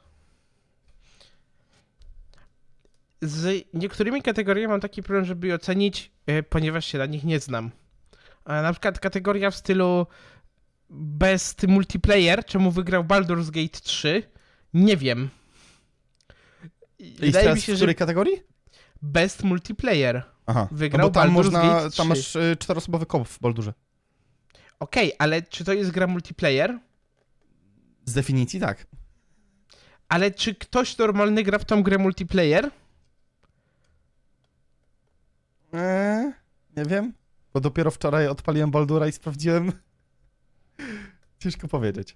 Z 3.22 3.66
niektórymi 3.74 4.22
kategoriami 4.22 4.68
mam 4.68 4.80
taki 4.82 5.04
problem, 5.04 5.26
żeby 5.26 5.48
je 5.48 5.56
ocenić, 5.56 6.12
ponieważ 6.50 6.86
się 6.86 6.98
na 6.98 7.06
nich 7.06 7.24
nie 7.24 7.39
znam. 7.39 7.72
E, 8.46 8.62
Na 8.62 8.72
przykład 8.72 9.00
kategoria 9.00 9.52
w 9.52 9.56
stylu 9.56 10.08
Best 10.89 11.68
Multiplayer, 11.68 12.46
czemu 12.46 12.72
wygrał 12.72 13.04
Baldur's 13.04 13.50
Gate 13.52 13.80
3, 13.80 14.24
nie 14.74 14.98
wiem. 14.98 15.30
I 17.00 17.16
Wydaje 17.20 17.54
mi 17.54 17.62
się, 17.62 17.72
w 17.74 17.76
że 17.76 17.80
której 17.80 17.96
kategorii? 17.96 18.44
Best 19.02 19.44
Multiplayer. 19.44 20.24
Aha, 20.46 20.68
Wygrał 20.72 21.08
no 21.08 21.12
bo 21.12 21.20
tam 21.22 21.30
Baldur's 21.30 21.34
można, 21.34 21.62
Gate 21.62 21.89
3. 21.89 21.98
tam 21.98 22.08
masz 22.08 22.36
y, 22.36 22.58
czteroosobowy 22.60 23.06
koop 23.06 23.28
w 23.28 23.39
Baldurze. 23.39 23.74
Okej, 24.80 25.14
ale 25.20 25.42
czy 25.42 25.64
to 25.64 25.74
jest 25.74 25.92
gra 25.92 26.08
multiplayer? 26.08 26.80
Z 28.06 28.14
definicji 28.14 28.60
tak. 28.60 28.88
Ale 30.10 30.32
czy 30.32 30.56
ktoś 30.56 30.98
normalny 30.98 31.44
gra 31.44 31.60
w 31.60 31.66
tą 31.66 31.84
grę 31.84 31.98
multiplayer? 31.98 32.72
Eee, 35.74 36.32
nie 36.78 36.86
wiem, 36.86 37.14
bo 37.54 37.60
dopiero 37.60 37.91
wczoraj 37.91 38.28
odpaliłem 38.28 38.72
Baldura 38.72 39.08
i 39.08 39.12
sprawdziłem. 39.12 39.72
Ciężko 41.39 41.68
powiedzieć. 41.68 42.16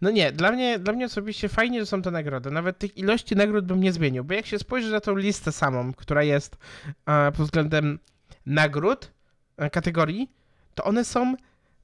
No 0.00 0.10
nie, 0.10 0.32
dla 0.32 0.52
mnie, 0.52 0.78
dla 0.78 0.92
mnie 0.92 1.06
osobiście 1.06 1.48
fajnie, 1.48 1.80
że 1.80 1.86
są 1.86 2.02
te 2.02 2.10
nagrody. 2.10 2.50
Nawet 2.50 2.78
tych 2.78 2.98
ilości 2.98 3.36
nagród 3.36 3.64
bym 3.66 3.80
nie 3.80 3.92
zmienił, 3.92 4.24
bo 4.24 4.34
jak 4.34 4.46
się 4.46 4.58
spojrzy 4.58 4.90
na 4.92 5.00
tą 5.00 5.16
listę 5.16 5.52
samą, 5.52 5.92
która 5.94 6.22
jest 6.22 6.56
e, 7.06 7.32
pod 7.32 7.46
względem 7.46 7.98
nagród, 8.46 9.10
e, 9.56 9.70
kategorii, 9.70 10.30
to 10.74 10.84
one 10.84 11.04
są 11.04 11.34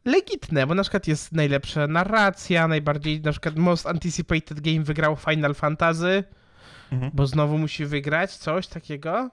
legitne, 0.04 0.66
bo 0.66 0.74
na 0.74 0.82
przykład 0.82 1.08
jest 1.08 1.32
najlepsza 1.32 1.86
narracja, 1.86 2.68
najbardziej, 2.68 3.20
na 3.20 3.30
przykład 3.32 3.56
most 3.56 3.86
anticipated 3.86 4.60
game 4.60 4.82
wygrał 4.82 5.16
Final 5.16 5.54
Fantasy, 5.54 6.24
Mhm. 6.92 7.10
bo 7.14 7.26
znowu 7.26 7.58
musi 7.58 7.86
wygrać 7.86 8.36
coś 8.36 8.66
takiego. 8.66 9.30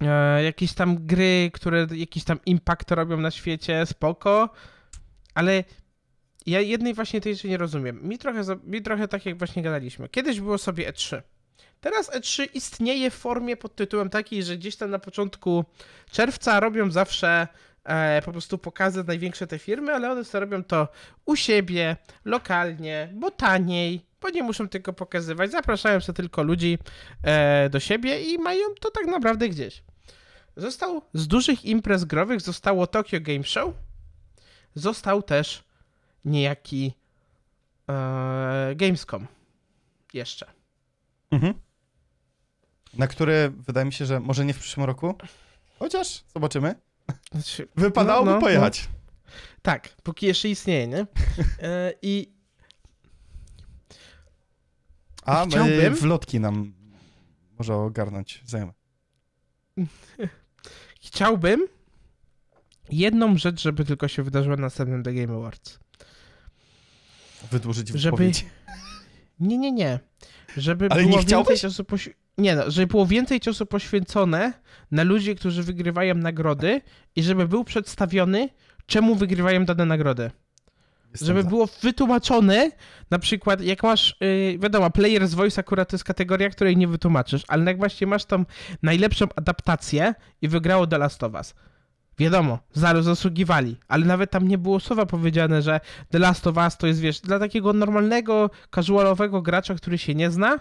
E, 0.00 0.42
jakieś 0.42 0.72
tam 0.72 1.06
gry, 1.06 1.50
które 1.52 1.86
jakiś 1.94 2.24
tam 2.24 2.38
impact 2.46 2.90
robią 2.90 3.16
na 3.16 3.30
świecie, 3.30 3.86
spoko, 3.86 4.50
ale 5.34 5.64
ja 6.46 6.60
jednej 6.60 6.94
właśnie 6.94 7.20
tej 7.20 7.34
rzeczy 7.34 7.48
nie 7.48 7.56
rozumiem. 7.56 8.08
Mi 8.08 8.18
trochę, 8.18 8.42
mi 8.64 8.82
trochę 8.82 9.08
tak 9.08 9.26
jak 9.26 9.38
właśnie 9.38 9.62
gadaliśmy. 9.62 10.08
Kiedyś 10.08 10.40
było 10.40 10.58
sobie 10.58 10.92
E3. 10.92 11.22
Teraz 11.80 12.12
E3 12.12 12.48
istnieje 12.54 13.10
w 13.10 13.14
formie 13.14 13.56
pod 13.56 13.76
tytułem 13.76 14.10
takiej, 14.10 14.42
że 14.42 14.56
gdzieś 14.56 14.76
tam 14.76 14.90
na 14.90 14.98
początku 14.98 15.64
czerwca 16.10 16.60
robią 16.60 16.90
zawsze 16.90 17.48
e, 17.84 18.22
po 18.24 18.32
prostu 18.32 18.58
pokazy 18.58 19.04
największe 19.04 19.46
te 19.46 19.58
firmy, 19.58 19.94
ale 19.94 20.10
one 20.12 20.24
sobie 20.24 20.40
robią 20.40 20.64
to 20.64 20.88
u 21.26 21.36
siebie, 21.36 21.96
lokalnie, 22.24 23.12
bo 23.14 23.30
taniej, 23.30 24.06
bo 24.20 24.30
nie 24.30 24.42
muszą 24.42 24.68
tylko 24.68 24.92
pokazywać, 24.92 25.50
zapraszają 25.50 26.00
sobie 26.00 26.16
tylko 26.16 26.42
ludzi 26.42 26.78
e, 27.22 27.68
do 27.70 27.80
siebie 27.80 28.22
i 28.22 28.38
mają 28.38 28.64
to 28.80 28.90
tak 28.90 29.06
naprawdę 29.06 29.48
gdzieś. 29.48 29.82
Został 30.60 31.02
z 31.14 31.28
dużych 31.28 31.64
imprez 31.64 32.04
growych 32.04 32.40
zostało 32.40 32.86
Tokyo 32.86 33.20
Game 33.20 33.44
Show, 33.44 33.74
został 34.74 35.22
też 35.22 35.64
niejaki 36.24 36.94
e, 37.88 38.72
Gamescom 38.76 39.26
jeszcze. 40.14 40.46
Mhm. 41.30 41.54
Na 42.94 43.06
które 43.06 43.50
wydaje 43.50 43.86
mi 43.86 43.92
się, 43.92 44.06
że 44.06 44.20
może 44.20 44.44
nie 44.44 44.54
w 44.54 44.58
przyszłym 44.58 44.86
roku, 44.86 45.14
chociaż 45.78 46.24
zobaczymy. 46.34 46.74
Znaczy, 47.32 47.68
Wypadałoby 47.76 48.30
no, 48.30 48.34
no, 48.36 48.40
pojechać. 48.40 48.88
Tak, 49.62 49.88
póki 50.02 50.26
jeszcze 50.26 50.48
istnieje, 50.48 50.86
nie? 50.86 51.06
E, 51.62 51.92
I 52.02 52.32
A 55.24 55.46
chciałbym- 55.46 55.94
wlotki 55.94 56.40
nam 56.40 56.72
może 57.58 57.74
ogarnąć 57.74 58.42
zajmę. 58.46 58.72
chciałbym 61.00 61.60
jedną 62.90 63.38
rzecz, 63.38 63.60
żeby 63.62 63.84
tylko 63.84 64.08
się 64.08 64.22
wydarzyła 64.22 64.56
na 64.56 64.62
następnym 64.62 65.02
The 65.02 65.12
Game 65.14 65.34
Awards. 65.36 65.78
Wydłużyć 67.50 67.88
Żeby- 67.88 68.00
wypowiedź. 68.16 68.46
Nie, 69.40 69.58
nie, 69.58 69.72
nie. 69.72 69.98
Żeby 70.56 70.86
Ale 70.90 71.02
było 71.02 71.16
nie 71.16 71.22
chciałbyś? 71.22 71.48
więcej 71.48 71.70
czasu 71.70 71.82
poświ- 71.84 72.14
Nie 72.38 72.56
no, 72.56 72.70
żeby 72.70 72.86
było 72.86 73.06
więcej 73.06 73.40
czasu 73.40 73.66
poświęcone 73.66 74.52
na 74.90 75.02
ludzi, 75.02 75.36
którzy 75.36 75.62
wygrywają 75.62 76.14
nagrody 76.14 76.80
i 77.16 77.22
żeby 77.22 77.48
był 77.48 77.64
przedstawiony, 77.64 78.48
czemu 78.86 79.14
wygrywają 79.14 79.64
dane 79.64 79.86
nagrody. 79.86 80.30
Żeby 81.14 81.44
było 81.44 81.68
wytłumaczone, 81.82 82.70
na 83.10 83.18
przykład 83.18 83.60
jak 83.60 83.82
masz, 83.82 84.16
yy, 84.20 84.58
wiadomo, 84.58 84.88
Player's 84.88 85.34
Voice 85.34 85.60
akurat 85.60 85.90
to 85.90 85.94
jest 85.96 86.04
kategoria, 86.04 86.50
której 86.50 86.76
nie 86.76 86.88
wytłumaczysz, 86.88 87.42
ale 87.48 87.64
jak 87.64 87.78
właśnie 87.78 88.06
masz 88.06 88.24
tą 88.24 88.44
najlepszą 88.82 89.26
adaptację 89.36 90.14
i 90.42 90.48
wygrało 90.48 90.86
The 90.86 90.98
Last 90.98 91.22
of 91.22 91.32
Us. 91.34 91.54
Wiadomo, 92.18 92.58
zaraz 92.72 93.04
zasługiwali, 93.04 93.76
ale 93.88 94.06
nawet 94.06 94.30
tam 94.30 94.48
nie 94.48 94.58
było 94.58 94.80
słowa 94.80 95.06
powiedziane, 95.06 95.62
że 95.62 95.80
The 96.10 96.18
Last 96.18 96.46
of 96.46 96.56
Us 96.56 96.76
to 96.76 96.86
jest, 96.86 97.00
wiesz, 97.00 97.20
dla 97.20 97.38
takiego 97.38 97.72
normalnego, 97.72 98.50
casualowego 98.74 99.42
gracza, 99.42 99.74
który 99.74 99.98
się 99.98 100.14
nie 100.14 100.30
zna, 100.30 100.58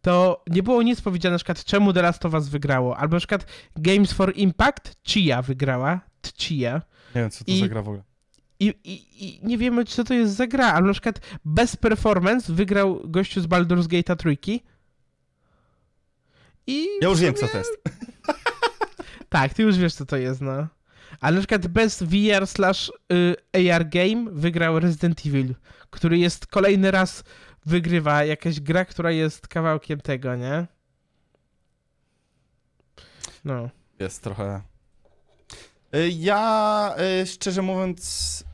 to 0.00 0.44
nie 0.50 0.62
było 0.62 0.82
nic 0.82 1.00
powiedziane 1.00 1.32
na 1.32 1.38
przykład 1.38 1.64
czemu 1.64 1.92
The 1.92 2.02
Last 2.02 2.26
of 2.26 2.34
Us 2.34 2.48
wygrało, 2.48 2.96
albo 2.96 3.16
na 3.16 3.20
przykład 3.20 3.46
Games 3.76 4.12
for 4.12 4.32
Impact, 4.36 4.96
Chia 5.08 5.42
wygrała, 5.42 6.00
Chia, 6.38 6.82
Nie 7.14 7.20
wiem, 7.20 7.30
co 7.30 7.44
to 7.44 7.50
i- 7.52 7.60
za 7.60 7.68
gra 7.68 7.82
w 7.82 7.88
ogóle. 7.88 8.02
I, 8.60 8.66
i, 8.84 9.24
I 9.26 9.40
nie 9.46 9.58
wiemy, 9.58 9.84
co 9.84 10.04
to 10.04 10.14
jest 10.14 10.34
za 10.36 10.46
gra, 10.46 10.72
ale 10.72 10.86
na 10.86 10.92
przykład 10.92 11.20
bez 11.44 11.76
performance 11.76 12.52
wygrał 12.52 13.00
gościu 13.04 13.40
z 13.40 13.46
Baldur's 13.46 13.86
Gate'a 13.86 14.16
trójki. 14.16 14.62
I 16.66 16.86
Ja 17.02 17.08
już 17.08 17.20
wiem, 17.20 17.34
co 17.34 17.48
to 17.48 17.58
jest. 17.58 17.70
Tak, 19.28 19.54
ty 19.54 19.62
już 19.62 19.76
wiesz, 19.78 19.94
co 19.94 20.06
to 20.06 20.16
jest, 20.16 20.40
no. 20.40 20.66
Ale 21.20 21.34
na 21.34 21.40
przykład 21.40 21.66
bez 21.66 22.02
VR 22.02 22.46
slash 22.46 22.92
y, 23.12 23.72
AR 23.72 23.88
game 23.88 24.24
wygrał 24.32 24.80
Resident 24.80 25.26
Evil, 25.26 25.54
który 25.90 26.18
jest 26.18 26.46
kolejny 26.46 26.90
raz 26.90 27.24
wygrywa 27.66 28.24
jakaś 28.24 28.60
gra, 28.60 28.84
która 28.84 29.10
jest 29.10 29.48
kawałkiem 29.48 30.00
tego, 30.00 30.36
nie? 30.36 30.66
No. 33.44 33.70
Jest 33.98 34.22
trochę... 34.22 34.62
Y, 35.94 36.08
Ja, 36.08 36.94
y, 37.22 37.26
szczerze 37.26 37.62
mówiąc... 37.62 38.44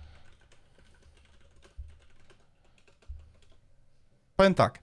Powiem 4.37 4.55
tak. 4.55 4.83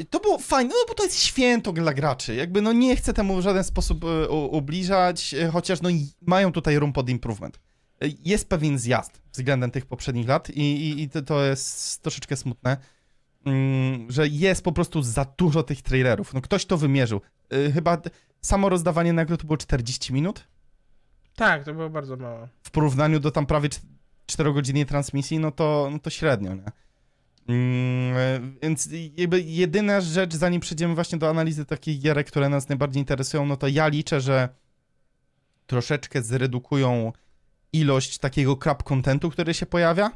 Y, 0.00 0.04
To 0.10 0.20
było 0.20 0.38
fajne, 0.38 0.70
no 0.70 0.84
bo 0.88 0.94
to 0.94 1.04
jest 1.04 1.18
święto 1.22 1.72
dla 1.72 1.94
graczy. 1.94 2.34
Jakby 2.34 2.62
no 2.62 2.72
nie 2.72 2.96
chcę 2.96 3.12
temu 3.14 3.36
w 3.36 3.40
żaden 3.42 3.64
sposób 3.64 4.04
y, 4.04 4.28
ubliżać, 4.28 5.34
y, 5.34 5.48
chociaż 5.50 5.80
no 5.82 5.88
mają 6.26 6.52
tutaj 6.52 6.78
room 6.78 6.92
pod 6.92 7.08
improvement. 7.10 7.60
Jest 8.24 8.48
pewien 8.48 8.78
zjazd 8.78 9.22
względem 9.32 9.70
tych 9.70 9.86
poprzednich 9.86 10.28
lat 10.28 10.50
i, 10.50 10.60
i, 10.60 11.02
i 11.02 11.08
to, 11.08 11.22
to 11.22 11.44
jest 11.44 12.02
troszeczkę 12.02 12.36
smutne, 12.36 12.76
mm, 13.44 14.10
że 14.10 14.28
jest 14.28 14.64
po 14.64 14.72
prostu 14.72 15.02
za 15.02 15.26
dużo 15.38 15.62
tych 15.62 15.82
trailerów. 15.82 16.34
No 16.34 16.40
ktoś 16.40 16.66
to 16.66 16.76
wymierzył. 16.76 17.20
Chyba 17.74 18.02
samo 18.40 18.68
rozdawanie 18.68 19.12
nagród 19.12 19.40
to 19.40 19.46
było 19.46 19.56
40 19.56 20.12
minut 20.12 20.48
Tak, 21.36 21.64
to 21.64 21.74
było 21.74 21.90
bardzo 21.90 22.16
mało. 22.16 22.48
w 22.62 22.70
porównaniu 22.70 23.20
do 23.20 23.30
tam 23.30 23.46
prawie 23.46 23.68
4-godzinnej 24.32 24.84
transmisji, 24.86 25.38
no 25.38 25.50
to, 25.50 25.88
no 25.92 25.98
to 25.98 26.10
średnio, 26.10 26.54
nie? 26.54 26.64
Mm, 27.48 28.16
e, 28.16 28.40
więc 28.62 28.88
jakby 29.16 29.40
jedyna 29.40 30.00
rzecz, 30.00 30.34
zanim 30.34 30.60
przejdziemy 30.60 30.94
właśnie 30.94 31.18
do 31.18 31.30
analizy 31.30 31.64
takich 31.64 32.00
gierek, 32.00 32.26
które 32.26 32.48
nas 32.48 32.68
najbardziej 32.68 33.00
interesują, 33.00 33.46
no 33.46 33.56
to 33.56 33.68
ja 33.68 33.88
liczę, 33.88 34.20
że 34.20 34.48
troszeczkę 35.66 36.22
zredukują 36.22 37.12
ilość 37.72 38.18
takiego 38.18 38.56
crap 38.56 38.82
contentu, 38.82 39.30
który 39.30 39.54
się 39.54 39.66
pojawia. 39.66 40.10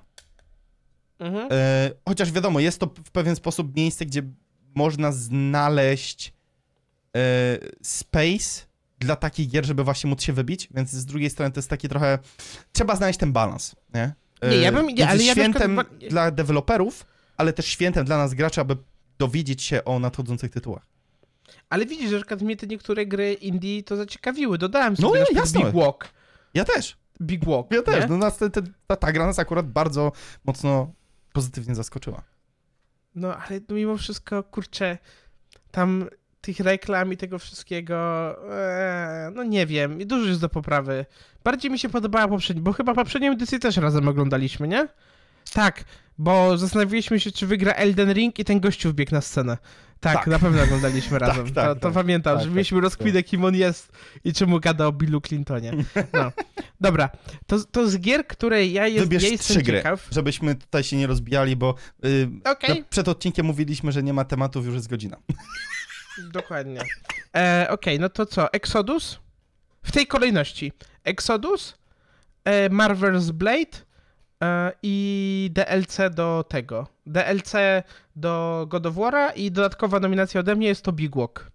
Mhm. 1.19 1.49
E, 1.51 1.91
chociaż 2.09 2.33
wiadomo, 2.33 2.61
jest 2.61 2.79
to 2.79 2.87
w 2.87 3.11
pewien 3.11 3.37
sposób 3.37 3.77
miejsce, 3.77 4.07
gdzie 4.07 4.23
można 4.75 5.13
znaleźć 5.13 6.33
e, 7.17 7.59
space 7.83 8.67
dla 8.99 9.17
takich 9.17 9.49
gier, 9.49 9.67
żeby 9.67 9.85
właśnie 9.85 10.11
móc 10.11 10.23
się 10.23 10.33
wybić, 10.33 10.69
więc 10.75 10.91
z 10.91 11.07
drugiej 11.07 11.31
strony 11.31 11.53
to 11.53 11.59
jest 11.59 11.71
taki 11.71 11.89
trochę... 11.89 12.19
Trzeba 12.73 12.97
znaleźć 12.97 13.19
ten 13.19 13.33
balans, 13.33 13.77
nie? 13.95 14.15
Nie, 14.51 14.57
ja 14.57 14.73
bym- 14.73 14.87
nie, 14.87 15.09
ale 15.09 15.23
ja 15.23 15.35
na 15.35 15.41
świętem 15.41 15.81
dla 16.11 16.31
deweloperów, 16.31 17.07
ale 17.43 17.53
też 17.53 17.67
świętem 17.67 18.05
dla 18.05 18.17
nas 18.17 18.35
graczy, 18.35 18.61
aby 18.61 18.77
dowiedzieć 19.19 19.63
się 19.63 19.85
o 19.85 19.99
nadchodzących 19.99 20.51
tytułach. 20.51 20.87
Ale 21.71 21.87
widzisz, 21.87 22.11
że 22.11 22.21
na 22.31 22.37
mnie 22.37 22.57
te 22.57 22.67
niektóre 22.67 23.07
gry 23.07 23.33
indie 23.33 23.83
to 23.83 23.97
zaciekawiły. 23.97 24.59
Dodałem 24.59 24.95
No, 24.99 25.09
sobie 25.09 25.25
przykład 25.25 25.45
jasne. 25.45 25.61
Big 25.61 25.75
Walk. 25.75 26.09
Ja 26.55 26.65
też, 26.65 26.97
Big 27.23 27.45
Walk, 27.45 27.71
ja 27.71 27.83
też. 27.83 28.05
No, 28.09 28.17
nas 28.17 28.39
te, 28.39 28.51
te, 28.51 28.63
ta, 28.87 28.97
ta 28.97 29.13
gra 29.13 29.27
nas 29.27 29.39
akurat 29.39 29.67
bardzo 29.67 30.13
mocno 30.45 30.93
pozytywnie 31.33 31.75
zaskoczyła. 31.75 32.23
No, 33.15 33.37
ale 33.37 33.61
mimo 33.69 33.97
wszystko, 33.97 34.43
kurczę, 34.43 34.99
tam 35.71 36.09
tych 36.41 36.61
reklam 36.61 37.13
i 37.13 37.17
tego 37.17 37.39
wszystkiego, 37.39 37.97
ee, 38.53 39.31
no 39.35 39.43
nie 39.43 39.67
wiem, 39.67 40.01
i 40.01 40.07
dużo 40.07 40.29
jest 40.29 40.41
do 40.41 40.49
poprawy. 40.49 41.07
Bardziej 41.45 41.71
mi 41.71 41.79
się 41.79 41.89
podobała 41.89 42.29
poprzednia, 42.29 42.63
bo 42.63 42.73
chyba 42.73 42.95
poprzednią 42.95 43.33
edycję 43.33 43.59
też 43.59 43.77
razem 43.77 44.09
oglądaliśmy, 44.09 44.69
nie? 44.69 44.89
Tak, 45.53 45.85
bo 46.19 46.59
zastanawialiśmy 46.59 47.21
się, 47.21 47.33
czy 47.33 47.47
wygra 47.47 47.73
Elden 47.73 48.13
Ring 48.13 48.39
i 48.39 48.45
ten 48.45 48.61
gościu 48.61 48.91
wbiegł 48.91 49.15
na 49.15 49.21
scenę. 49.21 49.59
Tak, 50.01 50.15
Tak. 50.15 50.27
na 50.27 50.39
pewno 50.39 50.63
oglądaliśmy 50.63 51.19
razem. 51.29 51.53
tak, 51.53 51.67
to, 51.69 51.75
to 51.75 51.81
tak. 51.81 51.93
pamiętam, 51.93 52.35
Tak, 52.35 52.41
że 52.43 52.47
tak, 52.49 52.55
mieliśmy 52.55 52.81
rozkminę, 52.81 53.23
kim 53.23 53.45
on 53.45 53.55
jest 53.55 53.93
i 54.25 54.33
czemu 54.33 54.61
gada 54.61 54.87
o 54.87 54.93
Billu 54.93 55.21
Clintonie. 55.21 55.73
No. 56.13 56.33
Dobra, 56.81 57.09
to, 57.47 57.65
to 57.65 57.89
z 57.91 57.99
gier, 57.99 58.27
której 58.27 58.73
ja, 58.73 58.87
jest, 58.87 59.05
Wybierz 59.05 59.23
ja 59.23 59.29
jestem 59.29 59.55
trzy 59.57 59.63
gry, 59.65 59.79
ciekaw. 59.79 60.09
żebyśmy 60.11 60.55
tutaj 60.55 60.85
się 60.85 60.97
nie 60.97 61.07
rozbijali, 61.07 61.57
bo 61.57 61.75
y, 62.05 62.29
Okej. 62.45 62.79
no, 62.81 62.87
przed 62.91 63.09
odcinkiem 63.09 63.47
mówiliśmy, 63.47 63.93
że 63.93 64.03
nie 64.03 64.13
ma 64.13 64.25
tematów, 64.25 64.67
już 64.67 64.75
jest 64.75 64.89
godzina. 64.91 65.17
Dokładnie. 66.33 66.81
E, 67.37 67.67
Okej, 67.71 68.01
no 68.01 68.09
to 68.09 68.27
co? 68.27 68.53
Exodus? 68.53 69.19
W 69.83 69.93
tej 69.93 70.07
kolejności. 70.07 70.73
Exodus, 71.05 71.75
e, 72.45 72.71
Marvel's 72.71 73.31
Blade 73.33 73.79
i 74.83 75.51
DLC 75.55 75.99
do 76.15 76.45
tego. 76.49 76.87
DLC 77.07 77.53
do 78.17 78.67
God 78.69 78.87
of 78.87 78.95
War'a 78.95 79.33
i 79.37 79.51
dodatkowa 79.51 80.01
nominacja 80.01 80.41
ode 80.41 80.57
mnie 80.57 80.67
jest 80.67 80.83
to 80.83 80.93
Big 80.93 81.17
Walk. 81.17 81.51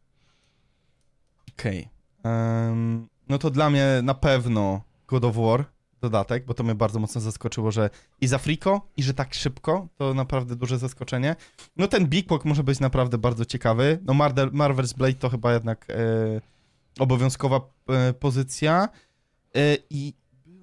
Okej. 1.53 1.89
Em, 2.23 3.07
no 3.29 3.37
to 3.37 3.49
dla 3.49 3.69
mnie 3.69 3.99
na 4.03 4.13
pewno 4.13 4.81
God 5.07 5.25
of 5.25 5.35
War 5.35 5.65
dodatek, 6.01 6.45
bo 6.45 6.53
to 6.53 6.63
mnie 6.63 6.75
bardzo 6.75 6.99
mocno 6.99 7.21
zaskoczyło, 7.21 7.71
że 7.71 7.89
i 8.21 8.27
za 8.27 8.37
friko, 8.37 8.81
i 8.97 9.03
że 9.03 9.13
tak 9.13 9.33
szybko, 9.33 9.87
to 9.97 10.13
naprawdę 10.13 10.55
duże 10.55 10.77
zaskoczenie. 10.77 11.35
No 11.77 11.87
ten 11.87 12.07
Big 12.07 12.29
Walk 12.29 12.45
może 12.45 12.63
być 12.63 12.79
naprawdę 12.79 13.17
bardzo 13.17 13.45
ciekawy. 13.45 13.99
No 14.05 14.13
Marvel, 14.13 14.51
Marvel's 14.51 14.97
Blade 14.97 15.13
to 15.13 15.29
chyba 15.29 15.53
jednak 15.53 15.89
e, 15.89 15.95
obowiązkowa 16.99 17.61
e, 17.89 18.13
pozycja. 18.13 18.89
E, 19.55 19.77
I 19.89 20.13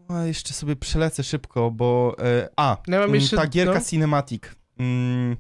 A, 0.09 0.25
jeszcze 0.25 0.55
sobie 0.55 0.77
przelecę 0.77 1.23
szybko, 1.25 1.71
bo... 1.71 2.17
E, 2.19 2.49
a, 2.57 2.77
No, 2.89 2.95
ja 2.95 3.01
mam 3.01 3.11
mm, 3.11 3.21
jeszcze- 3.21 3.37
ta 3.37 3.47
gierka 3.47 3.75
no. 3.79 3.81
Cinematic. 3.91 4.43
Mm, 4.79 5.37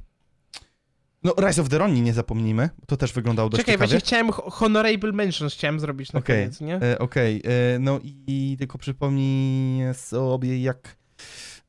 no, 1.23 1.35
Rise 1.47 1.62
of 1.62 1.69
the 1.69 1.79
Ronin 1.79 2.05
nie 2.05 2.12
zapomnijmy, 2.15 2.71
to 2.87 2.97
też 2.97 3.12
wyglądało 3.12 3.49
dość 3.49 3.61
Czekaj, 3.61 3.75
ciekawie. 3.75 3.89
właśnie 3.89 4.01
chciałem 4.07 4.33
ho- 4.33 4.51
Honorable 4.51 5.12
Mentions 5.12 5.55
chciałem 5.55 5.81
zrobić 5.81 6.12
na 6.12 6.21
Okej. 6.21 6.43
koniec, 6.45 6.61
nie? 6.61 6.77
E, 6.77 6.99
Okej, 6.99 7.43
e, 7.45 7.79
no 7.79 8.01
i 8.03 8.57
tylko 8.59 8.79
przypomnij 8.79 9.95
sobie 9.95 10.62
jak... 10.62 10.97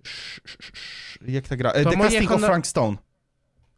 sz- 0.04 0.41
sz- 0.46 0.74
sz- 0.76 1.30
Jak 1.34 1.48
ta 1.48 1.56
gra? 1.56 1.72
E, 1.72 1.84
To 1.84 1.89
The 1.89 1.98
Casting 1.98 2.32
of 2.32 2.38
honor- 2.41 2.46
Frank 2.48 2.68
Stone. 2.68 2.98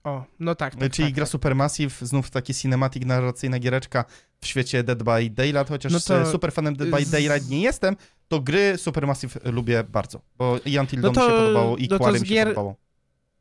O, 0.07 0.23
no 0.39 0.55
tak, 0.55 0.75
tak 0.75 0.91
Czyli 0.91 1.07
tak, 1.07 1.15
gra 1.15 1.25
tak. 1.25 1.31
Supermassive, 1.31 2.05
znów 2.07 2.29
taki 2.29 2.53
cinematic, 2.53 3.05
narracyjna 3.05 3.59
giereczka 3.59 4.05
w 4.41 4.47
świecie 4.47 4.83
Dead 4.83 5.03
by 5.03 5.29
Daylight, 5.29 5.69
chociaż 5.69 5.91
No 5.93 5.99
to 5.99 6.21
e, 6.21 6.25
super 6.25 6.51
fanem 6.51 6.75
Dead 6.75 6.89
by 6.89 7.05
Daylight 7.05 7.49
nie 7.49 7.61
jestem, 7.61 7.95
to 8.27 8.39
gry 8.41 8.77
Supermassive 8.77 9.39
lubię 9.43 9.83
bardzo, 9.83 10.21
bo 10.37 10.59
i 10.65 10.79
Until 10.79 10.99
No 10.99 11.09
to- 11.09 11.21
mi 11.21 11.27
się 11.27 11.37
podobało 11.37 11.77
i 11.77 11.83
no 11.83 11.97
to 11.97 12.03
Quarry 12.03 12.19
mi 12.19 12.27
się 12.27 12.33
gier- 12.35 12.43
podobało. 12.43 12.75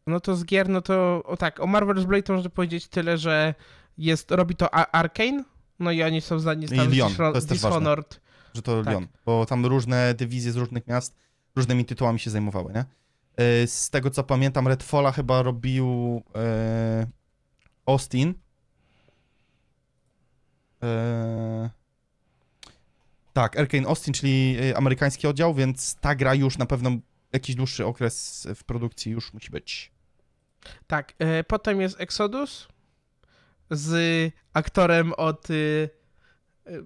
No 0.07 0.21
to 0.21 0.37
z 0.37 0.45
gier, 0.45 0.69
no 0.69 0.83
to 0.83 1.23
o 1.25 1.37
tak, 1.37 1.61
o 1.61 1.67
Marvel's 1.67 2.05
Blade 2.05 2.23
to 2.23 2.33
można 2.33 2.51
powiedzieć 2.51 2.89
tyle, 2.89 3.19
że 3.19 3.55
jest, 3.99 4.31
robi 4.31 4.57
to 4.57 4.75
Arkane, 4.75 5.45
no 5.79 5.93
i 5.93 6.03
oni 6.03 6.21
są 6.21 6.39
znani 6.39 6.67
z 6.67 6.73
I 6.73 6.77
Dishon- 6.79 7.17
to 7.17 7.35
jest 7.35 7.49
też 7.49 7.61
ważne. 7.61 7.97
Że 8.55 8.63
to 8.63 8.85
Tak. 8.85 8.93
Lyon, 8.93 9.07
bo 9.27 9.47
tam 9.47 9.67
różne 9.67 10.15
dywizje 10.15 10.53
z 10.53 10.57
różnych 10.57 10.87
miast 10.87 11.17
różnymi 11.57 11.85
tytułami 11.85 12.19
się 12.19 12.31
zajmowały, 12.31 12.73
nie? 12.73 12.85
E, 13.37 13.67
Z 13.67 13.91
tego 13.91 14.11
co 14.11 14.25
pamiętam, 14.25 14.69
Redfalla 14.69 15.13
chyba 15.13 15.43
robił 15.43 16.23
e, 16.35 17.07
Austin. 17.87 18.35
E, 20.83 21.71
tak, 23.33 23.59
Arkane 23.59 23.89
Austin, 23.89 24.15
czyli 24.15 24.57
e, 24.71 24.77
amerykański 24.77 25.27
oddział, 25.27 25.55
więc 25.55 25.95
ta 25.95 26.15
gra 26.15 26.35
już 26.35 26.59
na 26.59 26.67
pewno 26.67 26.91
jakiś 27.33 27.57
dłuższy 27.57 27.87
okres 27.87 28.47
w 28.55 28.65
produkcji 28.65 29.13
już 29.13 29.33
musi 29.35 29.51
być. 29.51 29.93
Tak, 30.87 31.13
e, 31.19 31.45
potem 31.45 31.81
jest 31.81 32.01
Exodus 32.01 32.69
z 33.71 34.33
aktorem 34.53 35.13
od 35.13 35.51
y, 35.51 35.55
y. 36.69 36.85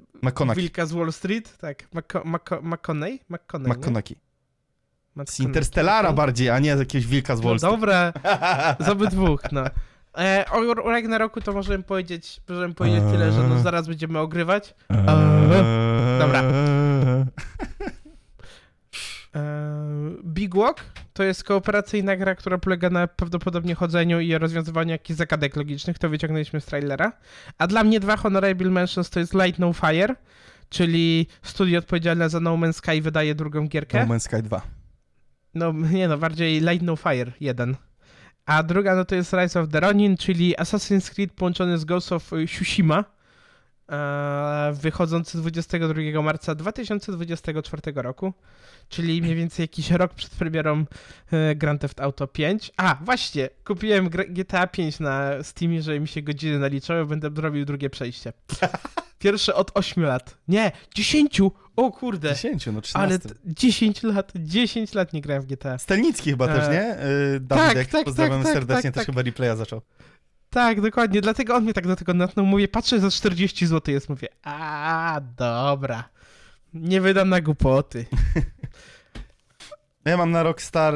Wilka 0.62 0.86
z 0.86 0.92
Wall 0.92 1.12
Street, 1.12 1.56
tak, 1.58 1.90
Mc- 1.94 2.24
Mc- 2.24 2.62
McConaughey? 2.62 3.20
McConaughey. 3.28 4.16
Z 5.26 5.40
Interstellara 5.40 6.12
bardziej, 6.12 6.50
a 6.50 6.58
nie 6.58 6.76
z 6.76 6.78
jakiegoś 6.80 7.06
wilka 7.06 7.36
z 7.36 7.40
No 7.40 7.48
Wall 7.48 7.58
Street. 7.58 7.74
dobra, 7.74 8.12
z 8.86 8.88
obydwóch, 8.88 9.42
no. 9.52 9.64
E, 10.18 10.44
o 10.50 10.90
Ragnaroku 10.90 11.40
to 11.40 11.52
możemy 11.52 11.84
powiedzieć, 11.84 12.40
możemy 12.48 12.74
powiedzieć 12.74 13.02
tyle, 13.12 13.32
że 13.32 13.42
no 13.48 13.58
zaraz 13.58 13.88
będziemy 13.88 14.18
ogrywać. 14.18 14.74
Dobra. 16.18 16.42
E, 19.34 19.40
Big 20.24 20.54
Walk 20.54 20.84
to 21.12 21.22
jest 21.22 21.44
kooperacyjna 21.44 22.16
gra, 22.16 22.34
która 22.34 22.58
polega 22.58 22.90
na 22.90 23.06
prawdopodobnie 23.06 23.74
chodzeniu 23.74 24.20
i 24.20 24.38
rozwiązywaniu 24.38 24.90
jakichś 24.90 25.18
zagadek 25.18 25.56
logicznych, 25.56 25.98
to 25.98 26.08
wyciągnęliśmy 26.08 26.60
z 26.60 26.64
trailera. 26.66 27.12
A 27.58 27.66
dla 27.66 27.84
mnie 27.84 28.00
dwa 28.00 28.16
Honorable 28.16 28.70
Mentions 28.70 29.10
to 29.10 29.20
jest 29.20 29.34
Light 29.34 29.58
No 29.58 29.72
Fire, 29.72 30.14
czyli 30.68 31.26
studio 31.42 31.78
odpowiedzialne 31.78 32.30
za 32.30 32.40
No 32.40 32.50
Man's 32.56 32.72
Sky 32.72 33.02
wydaje 33.02 33.34
drugą 33.34 33.68
gierkę. 33.68 34.06
No 34.06 34.14
Man's 34.14 34.20
Sky 34.20 34.42
2. 34.42 34.62
No 35.54 35.72
nie 35.72 36.08
no, 36.08 36.18
bardziej 36.18 36.60
Light 36.60 36.82
No 36.82 36.96
Fire 36.96 37.32
1. 37.40 37.76
A 38.46 38.62
druga 38.62 38.94
no 38.94 39.04
to 39.04 39.14
jest 39.14 39.32
Rise 39.32 39.60
of 39.60 39.68
the 39.68 39.80
Ronin, 39.80 40.16
czyli 40.16 40.56
Assassin's 40.56 41.14
Creed 41.14 41.32
połączony 41.32 41.78
z 41.78 41.84
Ghost 41.84 42.12
of 42.12 42.30
Tsushima, 42.46 43.04
e, 43.92 44.72
wychodzący 44.80 45.38
22 45.38 46.22
marca 46.22 46.54
2024 46.54 48.02
roku, 48.02 48.32
czyli 48.88 49.22
mniej 49.22 49.34
więcej 49.34 49.64
jakiś 49.64 49.90
rok 49.90 50.14
przed 50.14 50.30
premierą 50.30 50.84
e, 51.32 51.54
Grand 51.54 51.80
Theft 51.80 52.00
Auto 52.00 52.26
5. 52.26 52.72
A, 52.76 52.96
właśnie, 53.04 53.48
kupiłem 53.64 54.08
GTA 54.08 54.66
5 54.66 55.00
na 55.00 55.42
Steamie, 55.42 55.82
że 55.82 56.00
mi 56.00 56.08
się 56.08 56.22
godziny 56.22 56.58
naliczały, 56.58 57.06
będę 57.06 57.30
robił 57.42 57.64
drugie 57.64 57.90
przejście. 57.90 58.32
Pierwsze 59.20 59.54
od 59.54 59.70
8 59.74 60.02
lat. 60.04 60.36
Nie, 60.48 60.72
10! 60.94 61.40
O 61.76 61.92
kurde! 61.92 62.28
10, 62.28 62.66
no 62.66 62.80
13. 62.80 62.98
Ale 62.98 63.18
t- 63.18 63.34
10 63.44 64.02
lat, 64.02 64.32
10 64.36 64.94
lat 64.94 65.12
nie 65.12 65.20
grałem 65.20 65.42
w 65.42 65.46
GTA. 65.46 65.78
Stelnicki 65.78 66.30
chyba 66.30 66.46
E, 66.48 66.48
też, 66.58 66.68
nie? 66.68 66.96
Yy, 67.32 67.40
Dawidek, 67.40 67.88
tak, 67.88 68.04
pozdrawiamy 68.04 68.44
tak, 68.44 68.52
tak, 68.52 68.54
serdecznie, 68.54 68.82
tak, 68.90 68.94
też 68.94 69.06
tak. 69.06 69.06
chyba 69.06 69.22
replaya 69.22 69.56
zaczął. 69.56 69.80
Tak, 70.50 70.80
dokładnie, 70.80 71.20
dlatego 71.20 71.54
on 71.54 71.62
mnie 71.64 71.74
tak 71.74 71.86
do 71.86 71.96
tego 71.96 72.14
natnął. 72.14 72.46
Mówię, 72.46 72.68
patrzę, 72.68 73.00
za 73.00 73.10
40 73.10 73.66
zł 73.66 73.94
jest, 73.94 74.08
mówię, 74.08 74.28
a 74.42 75.20
dobra, 75.36 76.08
nie 76.74 77.00
wydam 77.00 77.28
na 77.28 77.40
głupoty. 77.40 78.06
Ja 80.04 80.16
mam 80.16 80.30
na 80.30 80.42
Rockstar 80.42 80.94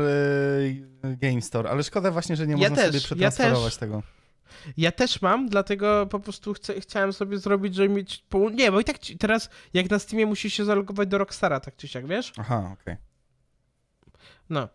yy, 1.04 1.16
Game 1.16 1.42
Store, 1.42 1.70
ale 1.70 1.82
szkoda 1.82 2.10
właśnie, 2.10 2.36
że 2.36 2.46
nie 2.46 2.52
Ja 2.52 2.58
można 2.70 2.76
też, 2.76 2.84
sobie 3.06 3.22
ja 3.22 3.30
przetransferować 3.30 3.72
też. 3.72 3.80
tego. 3.80 4.02
Ja 4.76 4.92
też 4.92 5.22
mam, 5.22 5.48
dlatego 5.48 6.06
po 6.06 6.20
prostu 6.20 6.54
chcę, 6.54 6.80
chciałem 6.80 7.12
sobie 7.12 7.38
zrobić, 7.38 7.74
żeby 7.74 7.88
mieć... 7.94 8.24
Pół... 8.28 8.48
Nie, 8.50 8.72
bo 8.72 8.80
i 8.80 8.84
tak 8.84 8.98
ci- 8.98 9.18
teraz, 9.18 9.50
jak 9.74 9.90
na 9.90 9.98
Steamie 9.98 10.26
musisz 10.26 10.54
się 10.54 10.64
zalogować 10.64 11.08
do 11.08 11.18
Rockstara, 11.18 11.60
tak 11.60 11.76
czy 11.76 11.88
siak, 11.88 12.06
wiesz? 12.06 12.32
Aha, 12.38 12.76
okej. 12.82 12.96
No, 14.50 14.68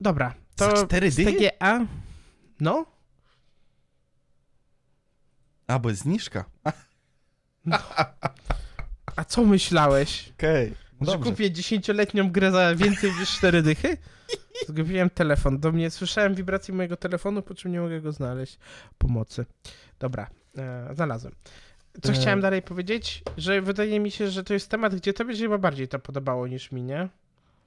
dobra, 0.00 0.34
to 0.56 0.76
Za 0.76 0.86
cztery 0.86 1.10
z 1.10 1.16
dychy? 1.16 1.32
TGA... 1.32 1.86
No, 2.60 2.86
A, 5.66 5.78
bo 5.78 5.88
jest 5.90 6.02
zniżka. 6.02 6.44
a 9.16 9.24
co 9.24 9.44
myślałeś? 9.44 10.32
Okej, 10.38 10.74
no 11.00 11.06
że 11.06 11.12
dobrze. 11.12 11.30
kupię 11.30 11.50
10-letnią 11.50 12.30
grę 12.30 12.50
za 12.50 12.74
więcej 12.74 13.12
niż 13.20 13.30
4 13.36 13.62
dychy? 13.62 13.96
Zgubiłem 14.68 15.10
telefon. 15.10 15.58
Do 15.60 15.72
mnie 15.72 15.90
słyszałem 15.90 16.34
wibrację 16.34 16.74
mojego 16.74 16.96
telefonu, 16.96 17.42
po 17.42 17.54
czym 17.54 17.72
nie 17.72 17.80
mogę 17.80 18.00
go 18.00 18.12
znaleźć. 18.12 18.58
Pomocy. 18.98 19.46
Dobra, 19.98 20.30
e, 20.58 20.90
znalazłem. 20.94 21.34
Co 22.02 22.12
E. 22.12 22.14
chciałem 22.14 22.40
dalej 22.40 22.62
powiedzieć? 22.62 23.22
Że 23.36 23.62
wydaje 23.62 24.00
mi 24.00 24.10
się, 24.10 24.30
że 24.30 24.44
to 24.44 24.54
jest 24.54 24.68
temat, 24.70 24.94
gdzie 24.94 25.12
tobie 25.12 25.36
się 25.36 25.42
chyba 25.42 25.58
bardziej 25.58 25.88
to 25.88 25.98
podobało 25.98 26.46
niż 26.46 26.72
mi, 26.72 26.82
nie? 26.82 27.08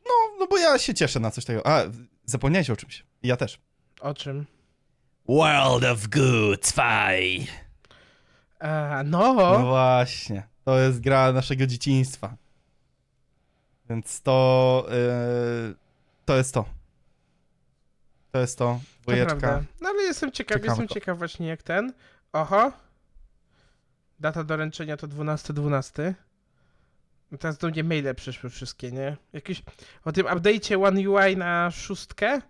No, 0.05 0.11
no 0.39 0.47
bo 0.47 0.57
ja 0.57 0.77
się 0.77 0.93
cieszę 0.93 1.19
na 1.19 1.31
coś 1.31 1.45
takiego. 1.45 1.67
A, 1.67 1.81
zapomniałeś 2.25 2.69
o 2.69 2.75
czymś. 2.75 3.03
Ja 3.23 3.37
też. 3.37 3.59
O 4.01 4.13
czym? 4.13 4.45
World 5.29 5.83
of 5.83 6.07
Good 6.07 6.61
2. 6.73 7.09
E, 8.59 9.03
No 9.05 9.33
no, 9.33 9.59
właśnie. 9.65 10.43
To 10.65 10.79
jest 10.79 10.99
gra 11.01 11.31
naszego 11.31 11.67
dzieciństwa. 11.67 12.35
Więc 13.93 14.21
to... 14.21 14.85
Yy, 14.89 15.75
to 16.25 16.37
jest 16.37 16.53
to. 16.53 16.65
To 18.31 18.39
jest 18.39 18.57
to. 18.57 18.79
prawda. 19.05 19.63
No 19.81 19.89
ale 19.89 20.01
jestem 20.03 20.31
ciekaw, 20.31 20.55
Czekamy 20.57 20.71
jestem 20.71 20.87
to. 20.87 20.93
ciekaw 20.93 21.17
właśnie 21.17 21.47
jak 21.47 21.63
ten. 21.63 21.93
Oho. 22.33 22.71
Data 24.19 24.43
doręczenia 24.43 24.97
to 24.97 25.07
12-12. 25.07 26.13
No 27.31 27.37
Teraz 27.37 27.57
do 27.57 27.67
mnie 27.67 27.83
maile 27.83 28.15
przyszły 28.15 28.49
wszystkie, 28.49 28.91
nie? 28.91 29.17
Jakieś 29.33 29.63
o 30.05 30.11
tym 30.11 30.25
update'cie 30.25 30.85
One 30.87 31.09
UI 31.09 31.37
na 31.37 31.71
szóstkę. 31.71 32.41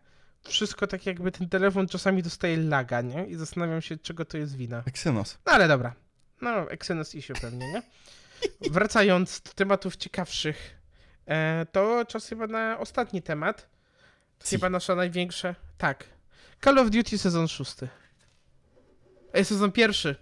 Wszystko 0.43 0.87
tak 0.87 1.05
jakby 1.05 1.31
ten 1.31 1.49
telefon 1.49 1.87
czasami 1.87 2.23
dostaje 2.23 2.57
laga, 2.57 3.01
nie? 3.01 3.25
I 3.25 3.35
zastanawiam 3.35 3.81
się, 3.81 3.97
czego 3.97 4.25
to 4.25 4.37
jest 4.37 4.55
wina. 4.55 4.83
Exynos. 4.85 5.37
No 5.45 5.51
ale 5.51 5.67
dobra. 5.67 5.93
No, 6.41 6.71
Exynos 6.71 7.15
issue 7.15 7.33
pewnie, 7.41 7.71
nie? 7.73 7.81
Wracając 8.71 9.41
do 9.41 9.51
tematów 9.51 9.95
ciekawszych, 9.95 10.82
to 11.71 12.05
czas 12.05 12.27
chyba 12.29 12.47
na 12.47 12.79
ostatni 12.79 13.21
temat. 13.21 13.67
Si. 14.43 14.49
Chyba 14.55 14.69
nasza 14.69 14.95
największa. 14.95 15.55
Tak. 15.77 16.03
Call 16.63 16.79
of 16.79 16.89
Duty 16.89 17.17
sezon 17.17 17.47
szósty. 17.47 17.87
E, 19.33 19.43
sezon 19.45 19.71
pierwszy. 19.71 20.15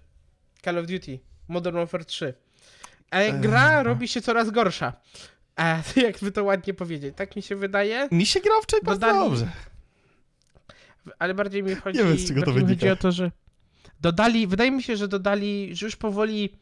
Call 0.63 0.77
of 0.77 0.85
Duty. 0.87 1.19
Modern 1.47 1.75
Warfare 1.77 2.05
3. 2.05 2.33
E, 3.11 3.33
gra 3.33 3.77
Eee. 3.77 3.83
robi 3.83 4.07
się 4.07 4.21
coraz 4.21 4.49
gorsza. 4.49 4.93
E, 5.59 5.83
jakby 6.07 6.31
to 6.31 6.43
ładnie 6.43 6.73
powiedzieć. 6.73 7.15
Tak 7.17 7.35
mi 7.35 7.41
się 7.41 7.55
wydaje. 7.55 8.07
Mi 8.11 8.25
się 8.25 8.39
gra 8.39 8.51
wczoraj 8.63 8.83
bardzo 8.83 9.07
Dodali- 9.07 9.29
dobrze. 9.29 9.47
Ale 11.19 11.33
bardziej 11.33 11.63
mi 11.63 11.75
chodzi, 11.75 11.97
Nie 11.99 12.03
wiem, 12.05 12.17
z 12.17 12.27
czego 12.27 12.41
to 12.41 12.47
mi 12.51 12.53
chodzi 12.53 12.65
wynika. 12.65 12.91
o 12.91 12.95
to, 12.95 13.11
że 13.11 13.31
dodali, 14.01 14.47
wydaje 14.47 14.71
mi 14.71 14.83
się, 14.83 14.97
że 14.97 15.07
dodali, 15.07 15.75
że 15.75 15.85
już 15.85 15.95
powoli 15.95 16.57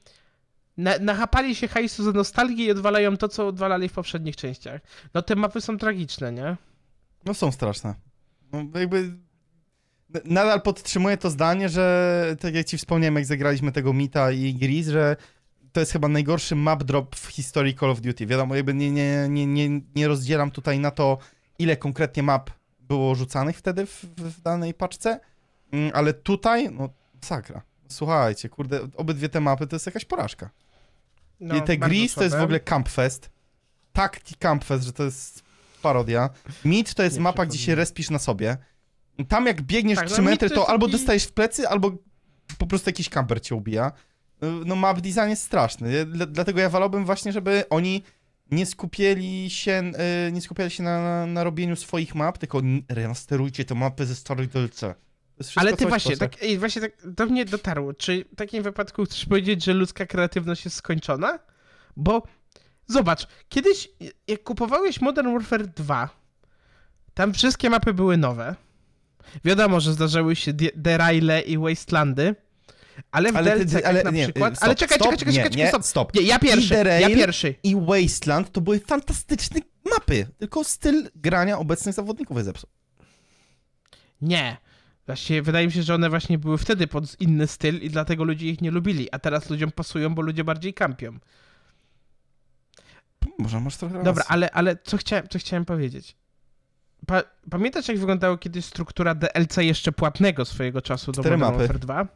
na, 0.80 1.00
nachapali 1.00 1.56
się 1.56 1.68
hajsu 1.68 2.04
za 2.04 2.12
nostalgię 2.12 2.66
i 2.66 2.72
odwalają 2.72 3.18
to, 3.18 3.28
co 3.28 3.48
odwalali 3.48 3.90
w 3.90 3.94
poprzednich 3.94 4.36
częściach. 4.36 4.82
No 5.14 5.22
te 5.22 5.36
mapy 5.36 5.62
są 5.62 5.78
tragiczne, 5.78 6.32
nie? 6.32 6.58
No 7.26 7.34
są 7.34 7.52
straszne. 7.52 7.96
No 8.52 8.80
jakby... 8.80 9.12
Nadal 10.26 10.62
podtrzymuję 10.62 11.18
to 11.18 11.30
zdanie, 11.30 11.70
że 11.70 12.36
tak 12.40 12.56
jak 12.56 12.66
ci 12.66 12.78
wspomniałem, 12.78 13.16
jak 13.16 13.26
zagraliśmy 13.26 13.72
tego 13.72 13.94
Mita 13.94 14.32
i 14.32 14.54
Gris, 14.54 14.88
że 14.88 15.16
to 15.72 15.80
jest 15.80 15.92
chyba 15.92 16.08
najgorszy 16.08 16.56
map 16.56 16.84
drop 16.84 17.16
w 17.16 17.28
historii 17.28 17.76
Call 17.76 17.92
of 17.92 18.02
Duty. 18.02 18.26
Wiadomo, 18.26 18.56
jakby 18.56 18.74
nie, 18.74 18.92
nie, 18.92 19.28
nie, 19.30 19.48
nie, 19.48 19.82
nie 19.96 20.08
rozdzielam 20.08 20.52
tutaj 20.52 20.80
na 20.80 20.92
to, 20.92 21.18
ile 21.60 21.78
konkretnie 21.78 22.24
map 22.24 22.50
było 22.80 23.16
rzucanych 23.16 23.58
wtedy 23.58 23.86
w, 23.86 24.06
w 24.18 24.42
danej 24.42 24.74
paczce, 24.74 25.20
Mm, 25.72 25.92
ale 25.94 26.14
tutaj, 26.14 26.70
no 26.72 26.90
sakra. 27.22 27.62
Słuchajcie, 27.88 28.50
kurde, 28.50 28.88
obydwie 28.96 29.30
te 29.30 29.40
mapy 29.40 29.68
to 29.68 29.76
jest 29.76 29.86
jakaś 29.86 30.06
porażka. 30.06 30.50
No, 31.40 31.56
I 31.56 31.62
te 31.62 31.78
Gris 31.78 32.14
to 32.14 32.24
jest 32.24 32.36
w 32.36 32.42
ogóle 32.42 32.60
Campfest. 32.60 33.30
Tak, 33.94 34.20
Campfest, 34.40 34.84
że 34.86 34.94
to 34.94 35.04
jest 35.04 35.44
parodia. 35.82 36.30
Meat 36.66 36.94
to 36.94 37.04
jest 37.04 37.16
Nie 37.16 37.22
mapa, 37.22 37.46
gdzie 37.46 37.58
się 37.60 37.76
respisz 37.76 38.10
na 38.10 38.20
sobie. 38.20 38.58
Tam 39.28 39.46
jak 39.46 39.62
biegniesz 39.62 39.96
Tak, 40.00 40.08
no 40.10 40.14
3 40.14 40.22
Meat 40.22 40.32
metry, 40.34 40.50
to 40.50 40.56
to 40.56 40.70
albo 40.70 40.86
taki- 40.86 40.98
dostajesz 40.98 41.24
w 41.24 41.32
plecy, 41.32 41.70
albo 41.70 41.92
po 42.58 42.68
prostu 42.68 42.90
jakiś 42.90 43.10
kamper 43.10 43.42
cię 43.42 43.56
ubija. 43.56 43.92
No 44.66 44.76
map 44.76 45.02
design 45.02 45.30
jest 45.30 45.44
straszny, 45.44 46.06
Dla- 46.06 46.26
dlatego 46.26 46.60
ja 46.60 46.70
wolałbym 46.70 47.06
właśnie, 47.06 47.32
żeby 47.32 47.64
oni 47.70 48.04
nie 48.52 48.66
skupiali 48.66 49.50
się, 49.50 49.92
y, 50.28 50.32
nie 50.32 50.42
skupiali 50.42 50.72
się 50.72 50.84
na, 50.84 51.02
na, 51.02 51.26
na 51.26 51.44
robieniu 51.44 51.76
swoich 51.76 52.16
map, 52.16 52.38
tylko 52.38 52.62
remasterujcie 52.90 53.66
te 53.66 53.76
mapy 53.76 54.06
ze 54.06 54.16
starych 54.16 54.50
DLC. 54.50 54.82
Ale 55.56 55.72
ty 55.72 55.78
coś 55.78 55.88
właśnie, 55.90 56.18
tak, 56.18 56.32
właśnie 56.60 56.82
tak 56.82 56.92
do 57.04 57.26
mnie 57.26 57.46
dotarło. 57.46 57.94
Czy 57.94 58.26
w 58.34 58.36
takim 58.36 58.64
wypadku 58.64 59.06
chcesz 59.06 59.26
powiedzieć, 59.26 59.64
że 59.64 59.74
ludzka 59.74 60.06
kreatywność 60.06 60.66
jest 60.66 60.78
skończona? 60.78 61.40
Bo 61.98 62.24
zobacz, 62.88 63.28
kiedyś 63.50 63.90
jak 64.28 64.44
kupowałeś 64.44 65.02
Modern 65.02 65.34
Warfare 65.34 65.68
2, 65.68 66.10
tam 67.14 67.34
wszystkie 67.34 67.70
mapy 67.70 67.94
były 67.94 68.18
nowe. 68.18 68.56
Wiadomo, 69.46 69.80
że 69.80 69.94
zdarzały 69.94 70.36
się 70.36 70.54
De- 70.54 70.72
Deraile 70.76 71.42
i 71.42 71.58
Wastelandy, 71.58 72.36
ale 73.12 73.32
w 73.32 73.36
Ale 73.38 73.66
ty- 73.66 73.88
ale 73.88 74.04
na 74.04 74.12
nie, 74.12 74.24
przykład... 74.24 74.54
stop, 74.56 74.64
ale 74.66 74.76
czekaj, 74.76 74.98
stop, 74.98 75.18
czekaj, 75.18 75.34
czekaj, 75.34 75.50
czekaj, 75.52 75.68
stop. 75.68 75.84
stop. 75.86 76.16
Nie, 76.16 76.22
ja 76.22 76.40
pierwszy, 76.40 76.74
ja 76.74 76.84
Derail- 76.84 77.16
pierwszy. 77.16 77.56
i 77.64 77.76
Wasteland 77.76 78.52
to 78.52 78.62
były 78.62 78.80
fantastyczne 78.80 79.62
mapy, 79.92 80.28
tylko 80.38 80.64
styl 80.64 81.10
grania 81.16 81.58
obecnych 81.60 81.96
zawodników 81.96 82.38
jest 82.38 82.46
zepsuł. 82.48 82.70
Nie. 84.22 84.58
Właściwie 85.10 85.42
wydaje 85.42 85.66
mi 85.68 85.72
się, 85.72 85.84
że 85.84 85.96
one 85.96 86.10
właśnie 86.10 86.38
były 86.38 86.58
wtedy 86.58 86.88
pod 86.88 87.22
inny 87.22 87.48
styl 87.48 87.82
i 87.82 87.90
dlatego 87.90 88.24
ludzie 88.24 88.50
ich 88.50 88.62
nie 88.62 88.72
lubili, 88.72 89.12
a 89.12 89.20
teraz 89.20 89.50
ludziom 89.50 89.72
pasują, 89.72 90.16
bo 90.16 90.22
ludzie 90.22 90.44
bardziej 90.44 90.74
kampią. 90.74 91.20
Może 93.40 93.60
masz 93.60 93.78
trochę 93.78 93.96
Dobra, 94.04 94.12
racji. 94.14 94.34
ale, 94.34 94.52
ale 94.52 94.78
co, 94.84 94.98
chciałem, 94.98 95.28
co 95.28 95.40
chciałem 95.40 95.66
powiedzieć? 95.66 96.16
Pa, 97.08 97.24
pamiętasz, 97.50 97.88
jak 97.88 97.98
wyglądała 98.00 98.38
kiedyś 98.38 98.66
struktura 98.66 99.16
DLC 99.16 99.58
jeszcze 99.58 99.92
płatnego 99.92 100.46
swojego 100.46 100.82
czasu 100.82 101.12
do 101.12 101.22
Modern. 101.24 101.42
Warfare 101.42 101.80
2? 101.80 102.08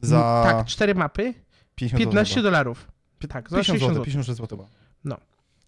Za 0.00 0.42
Tak, 0.44 0.66
cztery 0.66 0.94
mapy, 0.94 1.34
50 1.74 1.98
15 1.98 2.42
dolarów. 2.42 2.78
dolarów. 2.78 2.92
Tak, 3.28 3.50
za 3.50 3.56
50 3.56 3.66
60 3.66 3.80
zł, 3.80 3.94
zł. 3.94 4.04
56 4.04 4.38
zł. 4.38 4.66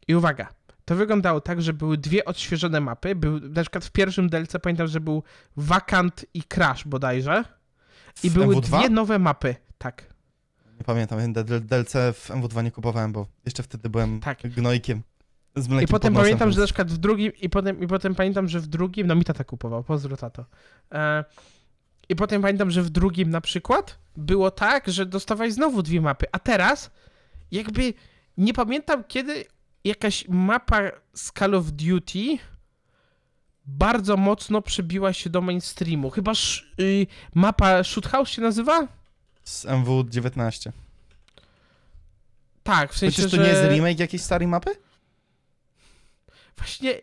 I 0.08 0.14
uwaga, 0.14 0.48
to 0.84 0.96
wyglądało 0.96 1.40
tak, 1.40 1.62
że 1.62 1.72
były 1.72 1.98
dwie 1.98 2.24
odświeżone 2.24 2.80
mapy. 2.80 3.14
Był, 3.14 3.40
na 3.40 3.62
przykład 3.62 3.84
w 3.84 3.90
pierwszym 3.90 4.28
DLC 4.28 4.52
pamiętam, 4.62 4.86
że 4.86 5.00
był 5.00 5.22
Vacant 5.56 6.24
i 6.34 6.42
Crash 6.42 6.84
bodajże. 6.86 7.44
I 8.22 8.30
W 8.30 8.34
były 8.34 8.56
MW2? 8.56 8.60
dwie 8.60 8.88
nowe 8.88 9.18
mapy. 9.18 9.56
Tak. 9.78 10.14
Nie 10.78 10.84
pamiętam, 10.84 11.32
DLC 11.60 11.92
w 11.92 12.30
MW2 12.30 12.64
nie 12.64 12.70
kupowałem, 12.70 13.12
bo 13.12 13.26
jeszcze 13.44 13.62
wtedy 13.62 13.90
byłem 13.90 14.20
Tak. 14.20 14.38
gnojkiem. 14.42 15.02
Z 15.56 15.68
mlekiem 15.68 15.84
I 15.84 15.90
potem 15.90 16.14
pamiętam, 16.14 16.52
że 16.52 16.60
na 16.60 16.66
przykład 16.66 16.90
w 16.92 16.98
drugim, 16.98 17.32
i 17.40 17.50
potem, 17.50 17.80
i 17.80 17.86
potem 17.86 18.14
pamiętam, 18.14 18.48
że 18.48 18.60
w 18.60 18.66
drugim, 18.66 19.06
no 19.06 19.14
mi 19.14 19.24
tata 19.24 19.44
kupował, 19.44 19.84
pozdro 19.84 20.16
tato. 20.16 20.44
E, 20.92 21.24
I 22.08 22.16
potem 22.16 22.42
pamiętam, 22.42 22.70
że 22.70 22.82
w 22.82 22.90
drugim 22.90 23.30
na 23.30 23.40
przykład 23.40 23.98
było 24.16 24.50
tak, 24.50 24.88
że 24.88 25.06
dostawałeś 25.06 25.52
znowu 25.54 25.82
dwie 25.82 26.00
mapy, 26.00 26.26
a 26.32 26.38
teraz 26.38 26.90
jakby 27.50 27.94
nie 28.38 28.54
pamiętam 28.54 29.04
kiedy 29.04 29.44
jakaś 29.84 30.28
mapa 30.28 30.80
z 31.14 31.32
Call 31.32 31.54
of 31.54 31.72
Duty 31.72 32.38
bardzo 33.66 34.16
mocno 34.16 34.62
przebiła 34.62 35.12
się 35.12 35.30
do 35.30 35.40
mainstreamu. 35.40 36.10
Chyba 36.10 36.32
y, 36.80 37.06
mapa 37.34 37.84
Shoot 37.84 38.06
House 38.06 38.28
się 38.28 38.42
nazywa? 38.42 38.88
Z 39.44 39.66
MW19. 39.66 40.70
Tak, 42.62 42.92
w 42.92 42.98
sensie, 42.98 43.12
Przecież 43.12 43.30
to 43.30 43.36
że... 43.36 43.42
nie 43.42 43.48
jest 43.48 43.62
remake 43.62 43.98
jakiejś 43.98 44.22
starej 44.22 44.48
mapy? 44.48 44.70
Właśnie. 46.56 46.94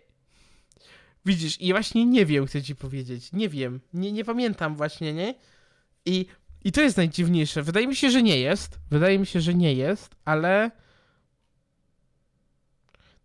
Widzisz, 1.25 1.61
i 1.61 1.71
właśnie 1.71 2.05
nie 2.05 2.25
wiem, 2.25 2.45
chcę 2.45 2.63
ci 2.63 2.75
powiedzieć. 2.75 3.31
Nie 3.33 3.49
wiem. 3.49 3.79
Nie, 3.93 4.11
nie 4.11 4.25
pamiętam 4.25 4.75
właśnie, 4.75 5.13
nie? 5.13 5.35
I, 6.05 6.25
I 6.63 6.71
to 6.71 6.81
jest 6.81 6.97
najdziwniejsze. 6.97 7.63
Wydaje 7.63 7.87
mi 7.87 7.95
się, 7.95 8.11
że 8.11 8.23
nie 8.23 8.39
jest. 8.39 8.79
Wydaje 8.89 9.19
mi 9.19 9.25
się, 9.25 9.41
że 9.41 9.53
nie 9.53 9.73
jest, 9.73 10.15
ale. 10.25 10.71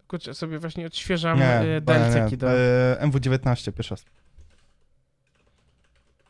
Kurczę, 0.09 0.35
sobie 0.35 0.59
właśnie 0.59 0.87
odświeżam 0.87 1.39
Nie, 1.39 1.45
e, 1.55 1.67
nie, 1.67 1.81
DLC-ki 1.81 2.31
nie. 2.31 2.37
do. 2.37 2.51
E, 2.51 2.99
MW19 3.01 3.73
pierwszy 3.73 3.95
raz. 3.95 4.05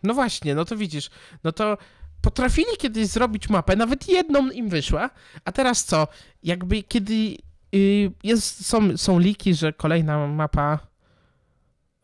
No 0.02 0.14
właśnie, 0.14 0.54
no 0.54 0.64
to 0.64 0.76
widzisz. 0.76 1.10
No 1.44 1.52
to 1.52 1.78
potrafili 2.22 2.76
kiedyś 2.78 3.06
zrobić 3.06 3.48
mapę, 3.48 3.76
nawet 3.76 4.08
jedną 4.08 4.50
im 4.50 4.68
wyszła, 4.68 5.10
a 5.44 5.52
teraz 5.52 5.84
co? 5.84 6.08
Jakby 6.42 6.82
kiedy 6.82 7.36
y, 7.74 8.10
jest, 8.22 8.66
są, 8.66 8.96
są 8.96 9.18
liki, 9.18 9.54
że 9.54 9.72
kolejna 9.72 10.26
mapa 10.26 10.78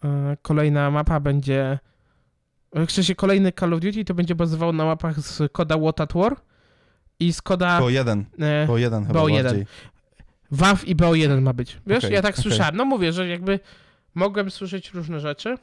y, 0.04 0.08
kolejna 0.42 0.90
mapa 0.90 1.20
będzie 1.20 1.78
w 2.86 2.92
sensie 2.92 3.14
kolejny 3.14 3.52
Call 3.52 3.74
of 3.74 3.80
Duty 3.80 4.04
to 4.04 4.14
będzie 4.14 4.34
bazował 4.34 4.72
na 4.72 4.84
mapach 4.84 5.20
z 5.20 5.52
koda 5.52 5.78
What 5.78 6.00
at 6.00 6.12
War 6.12 6.36
i 7.20 7.32
z 7.32 7.42
koda 7.42 7.80
Bo 7.80 7.90
jeden, 7.90 8.24
e, 8.40 8.66
bo 8.66 8.78
jeden 8.78 9.06
chyba 9.06 9.20
BO1. 9.20 9.42
bardziej. 9.42 9.66
WAW 10.53 10.84
i 10.84 10.96
BO1 10.96 11.40
ma 11.42 11.53
być. 11.53 11.78
Wiesz, 11.86 12.05
Okej, 12.05 12.14
ja 12.14 12.22
tak 12.22 12.34
okej. 12.34 12.42
słyszałem. 12.42 12.76
No 12.76 12.84
mówię, 12.84 13.12
że 13.12 13.28
jakby 13.28 13.61
mogłem 14.14 14.50
słyszeć 14.50 14.90
różne 14.90 15.20
rzeczy. 15.20 15.59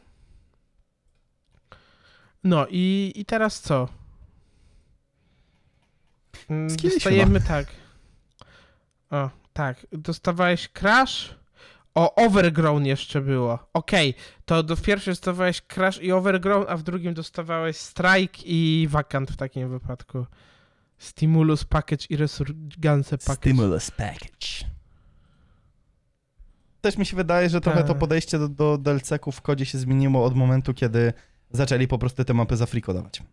No 2.44 2.68
i, 2.70 3.14
i 3.16 3.26
teraz 3.26 3.62
co? 3.62 3.88
Mm, 6.50 6.76
Dostajemy 6.78 7.42
tak. 7.42 7.68
O, 9.10 9.30
tak. 9.54 9.88
Dostawałeś 9.92 10.70
Crash. 10.70 11.36
O, 11.96 12.16
Overgrown 12.16 12.86
jeszcze 12.86 13.22
było. 13.22 13.60
Okej, 13.74 14.14
to 14.46 14.64
do 14.64 14.76
w 14.76 14.82
pierwszym 14.82 15.12
dostawałeś 15.12 15.62
Crash 15.62 16.02
i 16.02 16.12
Overgrown, 16.12 16.66
a 16.70 16.78
w 16.78 16.84
drugim 16.84 17.14
dostawałeś 17.14 17.78
Strike 17.78 18.40
i 18.46 18.88
Vacant 18.90 19.32
w 19.32 19.38
takim 19.38 19.70
wypadku. 19.70 20.26
Stimulus 20.98 21.64
Package 21.64 22.06
i 22.10 22.16
Resurgence 22.18 23.18
Package. 23.18 23.36
Stimulus 23.36 23.92
package. 23.92 24.59
Też 26.82 26.98
mi 26.98 27.06
się 27.06 27.18
wydaje, 27.18 27.50
że 27.50 27.62
trochę 27.62 27.82
to 27.82 27.88
Tak. 27.88 27.98
podejście 27.98 28.40
do, 28.40 28.48
do 28.50 28.78
DLC-ków 28.78 29.36
w 29.36 29.42
kodzie 29.42 29.66
się 29.66 29.78
zmieniło 29.78 30.24
od 30.26 30.36
momentu, 30.36 30.74
kiedy 30.74 31.14
zaczęli 31.52 31.88
po 31.88 31.98
prostu 31.98 32.24
te 32.26 32.34
mapy 32.34 32.58
za 32.58 32.66
friko 32.66 32.94
dawać. 32.94 33.24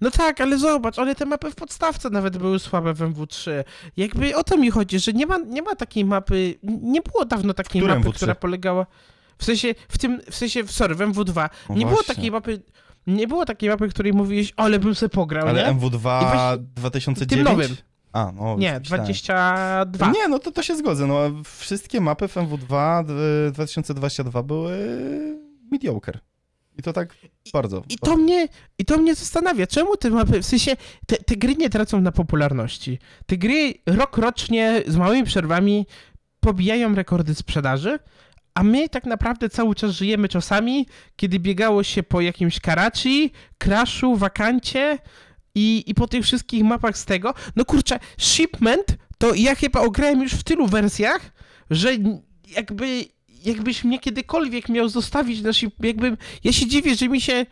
No 0.00 0.10
tak, 0.10 0.40
ale 0.40 0.58
zobacz, 0.58 0.98
one 0.98 1.14
te 1.14 1.26
mapy 1.26 1.50
w 1.50 1.54
podstawce 1.54 2.10
nawet 2.10 2.38
były 2.38 2.58
słabe 2.58 2.94
w 2.94 2.98
MW3. 3.00 3.50
Jakby 3.96 4.36
o 4.36 4.44
to 4.44 4.56
mi 4.56 4.70
chodzi, 4.70 4.98
że 4.98 5.12
nie 5.12 5.26
ma, 5.26 5.38
nie 5.38 5.62
ma 5.62 5.74
takiej 5.74 6.04
mapy, 6.04 6.54
nie 6.62 7.00
było 7.02 7.24
dawno 7.24 7.54
takiej 7.54 7.82
Które 7.82 7.96
mapy, 7.98 8.08
MW3? 8.08 8.14
która 8.16 8.34
polegała, 8.34 8.86
w 9.38 9.44
sensie, 9.44 9.74
w 9.88 9.98
tym, 9.98 10.20
w 10.30 10.34
sensie, 10.36 10.66
sorry, 10.66 10.94
w 10.94 10.98
MW2, 10.98 11.48
No 11.68 11.74
nie 11.74 11.86
było 11.86 12.02
takiej 12.02 12.30
mapy, 12.30 12.62
nie 13.06 13.28
było 13.28 13.44
takiej 13.46 13.68
mapy, 13.70 13.88
której 13.88 14.12
mówiłeś, 14.12 14.52
ale 14.56 14.78
bym 14.78 14.94
sobie 14.94 15.10
pograł, 15.10 15.48
Ale 15.48 15.62
nie? 15.74 15.80
MW2 15.80 15.96
I 15.96 15.98
właśnie 15.98 16.64
2009? 16.74 17.28
w 17.32 17.34
tym 17.34 17.42
nowym. 17.44 17.76
A, 18.14 18.32
no. 18.36 18.56
Nie, 18.58 18.78
myślałem. 18.78 18.80
22. 18.82 20.10
Nie, 20.10 20.28
no 20.28 20.38
to, 20.38 20.50
to 20.50 20.62
się 20.62 20.76
zgodzę. 20.76 21.06
No, 21.06 21.20
wszystkie 21.44 22.00
mapy 22.00 22.28
w 22.28 22.34
MW2 22.34 23.04
d- 23.04 23.12
2022 23.52 24.42
były 24.42 24.76
mediocre. 25.72 26.18
I 26.78 26.82
to 26.82 26.92
tak 26.92 27.14
bardzo. 27.52 27.82
I 27.88 27.98
to 27.98 28.16
mnie, 28.16 28.48
I 28.78 28.84
to 28.84 28.98
mnie 28.98 29.14
zastanawia, 29.14 29.66
czemu 29.66 29.96
te 29.96 30.10
mapy, 30.10 30.42
w 30.42 30.46
sensie, 30.46 30.76
te, 31.06 31.16
te 31.16 31.36
gry 31.36 31.54
nie 31.56 31.70
tracą 31.70 32.00
na 32.00 32.12
popularności. 32.12 32.98
Te 33.26 33.36
gry 33.36 33.74
rok 33.86 34.18
rocznie 34.18 34.82
z 34.86 34.96
małymi 34.96 35.24
przerwami 35.24 35.86
pobijają 36.40 36.94
rekordy 36.94 37.34
sprzedaży, 37.34 37.98
a 38.54 38.62
my 38.62 38.88
tak 38.88 39.04
naprawdę 39.06 39.48
cały 39.48 39.74
czas 39.74 39.90
żyjemy 39.90 40.28
czasami, 40.28 40.86
kiedy 41.16 41.38
biegało 41.38 41.82
się 41.82 42.02
po 42.02 42.20
jakimś 42.20 42.60
Karachi, 42.60 43.32
Crashu, 43.58 44.16
Wakancie 44.16 44.98
i, 45.54 45.84
i 45.86 45.94
po 45.94 46.08
tych 46.08 46.24
wszystkich 46.24 46.64
mapach 46.64 46.98
z 46.98 47.04
tego. 47.04 47.34
No 47.56 47.64
kurczę, 47.64 47.98
Shipment 48.18 48.96
to 49.18 49.34
ja 49.34 49.54
chyba 49.54 49.80
ograłem 49.80 50.22
już 50.22 50.32
w 50.32 50.42
tylu 50.42 50.66
wersjach, 50.66 51.32
że 51.70 51.90
jakby 52.56 53.04
jakbyś 53.44 53.84
mnie 53.84 53.98
kiedykolwiek 53.98 54.68
miał 54.68 54.88
zostawić 54.88 55.40
na 55.42 55.52
ship, 55.52 55.84
jakbym, 55.84 56.16
ja 56.44 56.52
się 56.52 56.66
dziwię, 56.66 56.94
że 56.94 57.08
mi 57.08 57.20
się 57.20 57.32
ja 57.32 57.46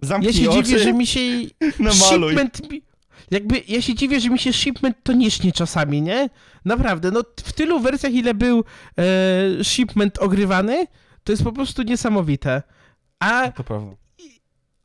Zamknij 0.00 0.32
się 0.34 0.50
oczy, 0.50 0.62
dziwię, 0.62 0.78
że 0.78 0.92
mi 0.92 1.06
się 1.06 1.20
namaluj. 1.78 2.30
shipment 2.30 2.60
jakby, 3.30 3.62
ja 3.68 3.82
się 3.82 3.94
dziwię, 3.94 4.20
że 4.20 4.30
mi 4.30 4.38
się 4.38 4.52
shipment 4.52 4.96
to 5.02 5.12
nie 5.12 5.30
śni 5.30 5.52
czasami, 5.52 6.02
nie? 6.02 6.30
Naprawdę, 6.64 7.10
no 7.10 7.22
w 7.44 7.52
tylu 7.52 7.80
wersjach, 7.80 8.12
ile 8.12 8.34
był 8.34 8.64
e, 8.98 9.64
shipment 9.64 10.18
ogrywany, 10.18 10.86
to 11.24 11.32
jest 11.32 11.42
po 11.44 11.52
prostu 11.52 11.82
niesamowite. 11.82 12.62
A, 13.18 13.48
To 13.52 13.64
prawda. 13.64 13.96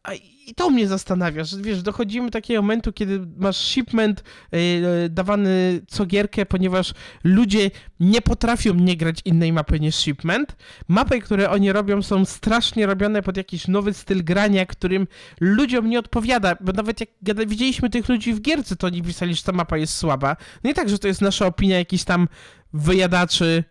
a 0.03 0.11
i 0.51 0.55
to 0.55 0.69
mnie 0.69 0.87
zastanawia, 0.87 1.43
że 1.43 1.57
wiesz, 1.57 1.81
dochodzimy 1.81 2.27
do 2.27 2.31
takiego 2.31 2.61
momentu, 2.61 2.93
kiedy 2.93 3.27
masz 3.37 3.57
shipment 3.57 4.23
e, 4.53 4.57
e, 4.57 5.09
dawany 5.09 5.81
co 5.87 6.05
gierkę, 6.05 6.45
ponieważ 6.45 6.93
ludzie 7.23 7.71
nie 7.99 8.21
potrafią 8.21 8.73
nie 8.73 8.97
grać 8.97 9.19
innej 9.25 9.53
mapy 9.53 9.79
niż 9.79 9.95
shipment. 9.95 10.55
Mapy, 10.87 11.21
które 11.21 11.49
oni 11.49 11.71
robią, 11.71 12.01
są 12.01 12.25
strasznie 12.25 12.85
robione 12.85 13.21
pod 13.21 13.37
jakiś 13.37 13.67
nowy 13.67 13.93
styl 13.93 14.23
grania, 14.23 14.65
którym 14.65 15.07
ludziom 15.39 15.89
nie 15.89 15.99
odpowiada, 15.99 16.55
bo 16.61 16.71
nawet 16.71 17.01
jak 17.01 17.09
widzieliśmy 17.47 17.89
tych 17.89 18.09
ludzi 18.09 18.33
w 18.33 18.41
gierce, 18.41 18.75
to 18.75 18.87
oni 18.87 19.01
pisali, 19.01 19.35
że 19.35 19.43
ta 19.43 19.51
mapa 19.51 19.77
jest 19.77 19.97
słaba. 19.97 20.35
No 20.63 20.69
i 20.69 20.73
tak, 20.73 20.89
że 20.89 20.99
to 20.99 21.07
jest 21.07 21.21
nasza 21.21 21.45
opinia 21.45 21.77
jakichś 21.77 22.03
tam 22.03 22.27
wyjadaczy 22.73 23.63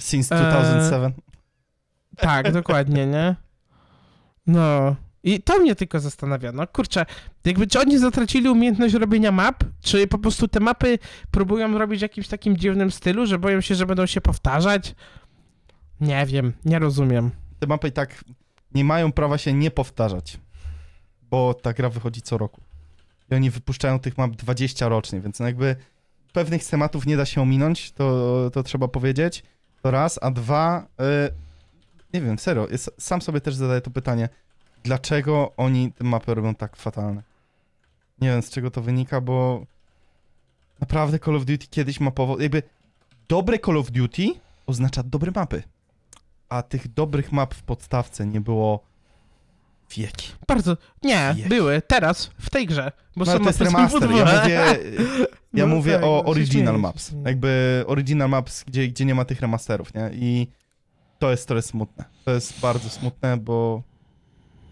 Since 0.00 0.34
Eee, 0.36 0.50
2007. 0.50 1.12
Tak, 2.16 2.52
dokładnie, 2.52 3.06
nie? 3.06 3.36
No. 4.46 4.96
I 5.24 5.42
to 5.42 5.58
mnie 5.58 5.74
tylko 5.74 6.00
zastanawia. 6.00 6.52
No 6.52 6.66
kurczę, 6.66 7.06
jakby 7.44 7.66
czy 7.66 7.80
oni 7.80 7.98
zatracili 7.98 8.48
umiejętność 8.48 8.94
robienia 8.94 9.32
map, 9.32 9.64
czy 9.80 10.06
po 10.06 10.18
prostu 10.18 10.48
te 10.48 10.60
mapy 10.60 10.98
próbują 11.30 11.78
robić 11.78 11.98
w 11.98 12.02
jakimś 12.02 12.28
takim 12.28 12.56
dziwnym 12.56 12.90
stylu, 12.90 13.26
że 13.26 13.38
boją 13.38 13.60
się, 13.60 13.74
że 13.74 13.86
będą 13.86 14.06
się 14.06 14.20
powtarzać? 14.20 14.94
Nie 16.00 16.26
wiem, 16.26 16.52
nie 16.64 16.78
rozumiem. 16.78 17.30
Te 17.58 17.66
mapy 17.66 17.88
i 17.88 17.92
tak 17.92 18.24
nie 18.74 18.84
mają 18.84 19.12
prawa 19.12 19.38
się 19.38 19.52
nie 19.52 19.70
powtarzać, 19.70 20.38
bo 21.30 21.54
ta 21.54 21.72
gra 21.72 21.88
wychodzi 21.88 22.22
co 22.22 22.38
roku. 22.38 22.60
I 23.30 23.34
oni 23.34 23.50
wypuszczają 23.50 23.98
tych 23.98 24.18
map 24.18 24.30
20 24.30 24.88
rocznie, 24.88 25.20
więc 25.20 25.40
no 25.40 25.46
jakby 25.46 25.76
pewnych 26.32 26.64
tematów 26.64 27.06
nie 27.06 27.16
da 27.16 27.24
się 27.24 27.42
ominąć, 27.42 27.92
to, 27.92 28.50
to 28.52 28.62
trzeba 28.62 28.88
powiedzieć. 28.88 29.42
To 29.82 29.90
raz, 29.90 30.18
a 30.22 30.30
dwa, 30.30 30.86
y, 31.00 32.14
nie 32.14 32.20
wiem, 32.20 32.38
serio, 32.38 32.68
sam 32.98 33.22
sobie 33.22 33.40
też 33.40 33.54
zadaję 33.54 33.80
to 33.80 33.90
pytanie, 33.90 34.28
dlaczego 34.82 35.52
oni 35.56 35.92
te 35.92 36.04
mapy 36.04 36.34
robią 36.34 36.54
tak 36.54 36.76
fatalne? 36.76 37.22
Nie 38.20 38.28
wiem, 38.28 38.42
z 38.42 38.50
czego 38.50 38.70
to 38.70 38.82
wynika, 38.82 39.20
bo 39.20 39.66
naprawdę 40.80 41.18
Call 41.18 41.36
of 41.36 41.44
Duty 41.44 41.66
kiedyś 41.66 42.00
mapowo, 42.00 42.40
jakby 42.40 42.62
dobre 43.28 43.58
Call 43.58 43.76
of 43.76 43.90
Duty 43.90 44.26
oznacza 44.66 45.02
dobre 45.02 45.32
mapy, 45.34 45.62
a 46.48 46.62
tych 46.62 46.94
dobrych 46.94 47.32
map 47.32 47.54
w 47.54 47.62
podstawce 47.62 48.26
nie 48.26 48.40
było 48.40 48.84
wieki. 49.96 50.32
Bardzo. 50.48 50.76
Nie, 51.02 51.34
Jech. 51.36 51.48
były. 51.48 51.82
Teraz, 51.86 52.30
w 52.38 52.50
tej 52.50 52.66
grze. 52.66 52.92
Bo 53.16 53.24
No, 53.24 53.32
są 53.32 53.38
to 53.38 53.44
jest 53.46 53.60
remaster, 53.60 54.10
ja 54.10 54.24
mówię, 54.24 54.78
ja 55.54 55.66
No 55.66 55.74
mówię 55.74 55.94
tak, 55.94 56.04
o 56.04 56.06
no, 56.06 56.30
original 56.30 56.80
maps, 56.80 57.12
jakby 57.24 57.84
original 57.86 58.28
maps, 58.28 58.64
gdzie, 58.64 58.88
gdzie 58.88 59.04
nie 59.04 59.14
ma 59.14 59.24
tych 59.24 59.40
remasterów, 59.40 59.94
nie? 59.94 60.10
I 60.12 60.46
to 61.18 61.30
jest, 61.30 61.48
to 61.48 61.56
jest 61.56 61.68
smutne. 61.68 62.04
To 62.24 62.30
jest 62.30 62.60
bardzo 62.60 62.88
smutne, 62.88 63.36
bo 63.36 63.82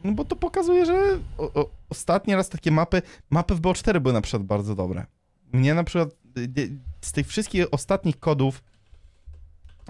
no 0.05 0.12
bo 0.12 0.24
to 0.24 0.36
pokazuje, 0.36 0.86
że 0.86 1.18
o, 1.38 1.53
o, 1.53 1.70
ostatni 1.90 2.34
raz 2.34 2.48
takie 2.48 2.70
mapy, 2.70 3.03
mapy 3.30 3.55
w 3.55 3.61
BO4 3.61 4.01
były 4.01 4.12
na 4.12 4.20
przykład 4.20 4.42
bardzo 4.42 4.74
dobre. 4.74 5.07
Mnie 5.53 5.74
na 5.74 5.84
przykład 5.84 6.11
y, 6.38 6.70
z 7.01 7.12
tych 7.12 7.26
wszystkich 7.26 7.66
ostatnich 7.70 8.20
kodów 8.20 8.62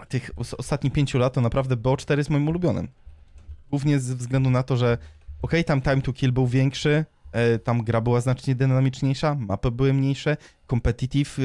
tych 0.08 0.30
os- 0.36 0.54
ostatnich 0.54 0.92
pięciu 0.92 1.18
lat, 1.18 1.32
to 1.32 1.40
naprawdę 1.40 1.76
BO4 1.76 2.18
jest 2.18 2.30
moim 2.30 2.48
ulubionym. 2.48 2.88
Głównie 3.70 4.00
ze 4.00 4.16
względu 4.16 4.50
na 4.50 4.62
to, 4.62 4.76
że 4.76 4.98
okej, 5.42 5.64
tam 5.64 5.80
time 5.80 6.02
to 6.02 6.12
kill 6.12 6.32
był 6.32 6.46
większy, 6.46 7.04
e, 7.32 7.58
tam 7.58 7.84
gra 7.84 8.00
była 8.00 8.20
znacznie 8.20 8.54
dynamiczniejsza, 8.54 9.34
mapy 9.34 9.70
były 9.70 9.92
mniejsze, 9.92 10.36
competitive 10.70 11.38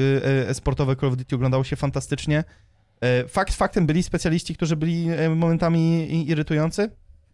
e, 0.48 0.54
sportowe 0.54 0.96
Call 0.96 1.08
of 1.08 1.16
Duty 1.16 1.36
oglądało 1.36 1.64
się 1.64 1.76
fantastycznie. 1.76 2.44
E, 3.00 3.28
fakt 3.28 3.54
faktem 3.54 3.86
byli 3.86 4.02
specjaliści, 4.02 4.54
którzy 4.54 4.76
byli 4.76 5.08
e, 5.10 5.28
momentami 5.28 6.08
irytujący, 6.30 6.90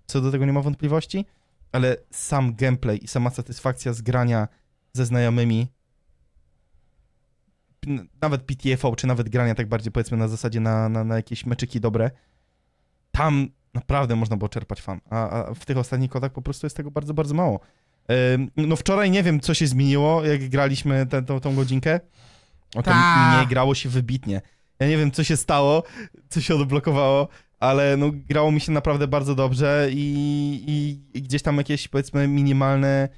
co 0.06 0.20
do 0.20 0.30
tego 0.30 0.46
nie 0.46 0.52
ma 0.52 0.60
wątpliwości, 0.60 1.26
ale 1.72 1.96
sam 2.10 2.54
gameplay 2.54 3.04
i 3.04 3.08
sama 3.08 3.30
satysfakcja 3.30 3.92
z 3.92 4.02
grania 4.02 4.48
ze 4.92 5.06
znajomymi, 5.06 5.68
nawet 8.22 8.42
PTFO, 8.42 8.96
czy 8.96 9.06
nawet 9.06 9.28
grania 9.28 9.54
tak 9.54 9.68
bardziej 9.68 9.92
powiedzmy 9.92 10.16
na 10.16 10.28
zasadzie 10.28 10.60
na, 10.60 10.88
na, 10.88 11.04
na 11.04 11.16
jakieś 11.16 11.46
meczyki 11.46 11.80
dobre, 11.80 12.10
tam 13.12 13.48
naprawdę 13.74 14.16
można 14.16 14.36
było 14.36 14.48
czerpać 14.48 14.82
fan, 14.82 15.00
a, 15.10 15.30
a 15.30 15.54
w 15.54 15.64
tych 15.64 15.76
ostatnich 15.76 16.10
kodach 16.10 16.32
po 16.32 16.42
prostu 16.42 16.66
jest 16.66 16.76
tego 16.76 16.90
bardzo, 16.90 17.14
bardzo 17.14 17.34
mało. 17.34 17.60
No 18.56 18.76
wczoraj 18.76 19.10
nie 19.10 19.22
wiem, 19.22 19.40
co 19.40 19.54
się 19.54 19.66
zmieniło, 19.66 20.24
jak 20.24 20.48
graliśmy 20.48 21.06
tę 21.06 21.22
tą, 21.22 21.40
tą 21.40 21.54
godzinkę. 21.54 22.00
O 22.74 22.82
Ta. 22.82 23.40
nie 23.40 23.46
grało 23.46 23.74
się 23.74 23.88
wybitnie. 23.88 24.40
Ja 24.78 24.88
nie 24.88 24.96
wiem, 24.96 25.10
co 25.10 25.24
się 25.24 25.36
stało, 25.36 25.82
co 26.28 26.40
się 26.40 26.54
odblokowało, 26.54 27.28
ale 27.62 27.96
no 27.96 28.10
grało 28.28 28.52
mi 28.52 28.60
się 28.60 28.72
naprawdę 28.72 29.08
bardzo 29.08 29.34
dobrze 29.34 29.88
i, 29.90 31.00
i, 31.14 31.22
gdzieś 31.22 31.42
tam 31.42 31.56
jakieś 31.56 31.88
powiedzmy 31.88 32.28
minimalne 32.28 33.08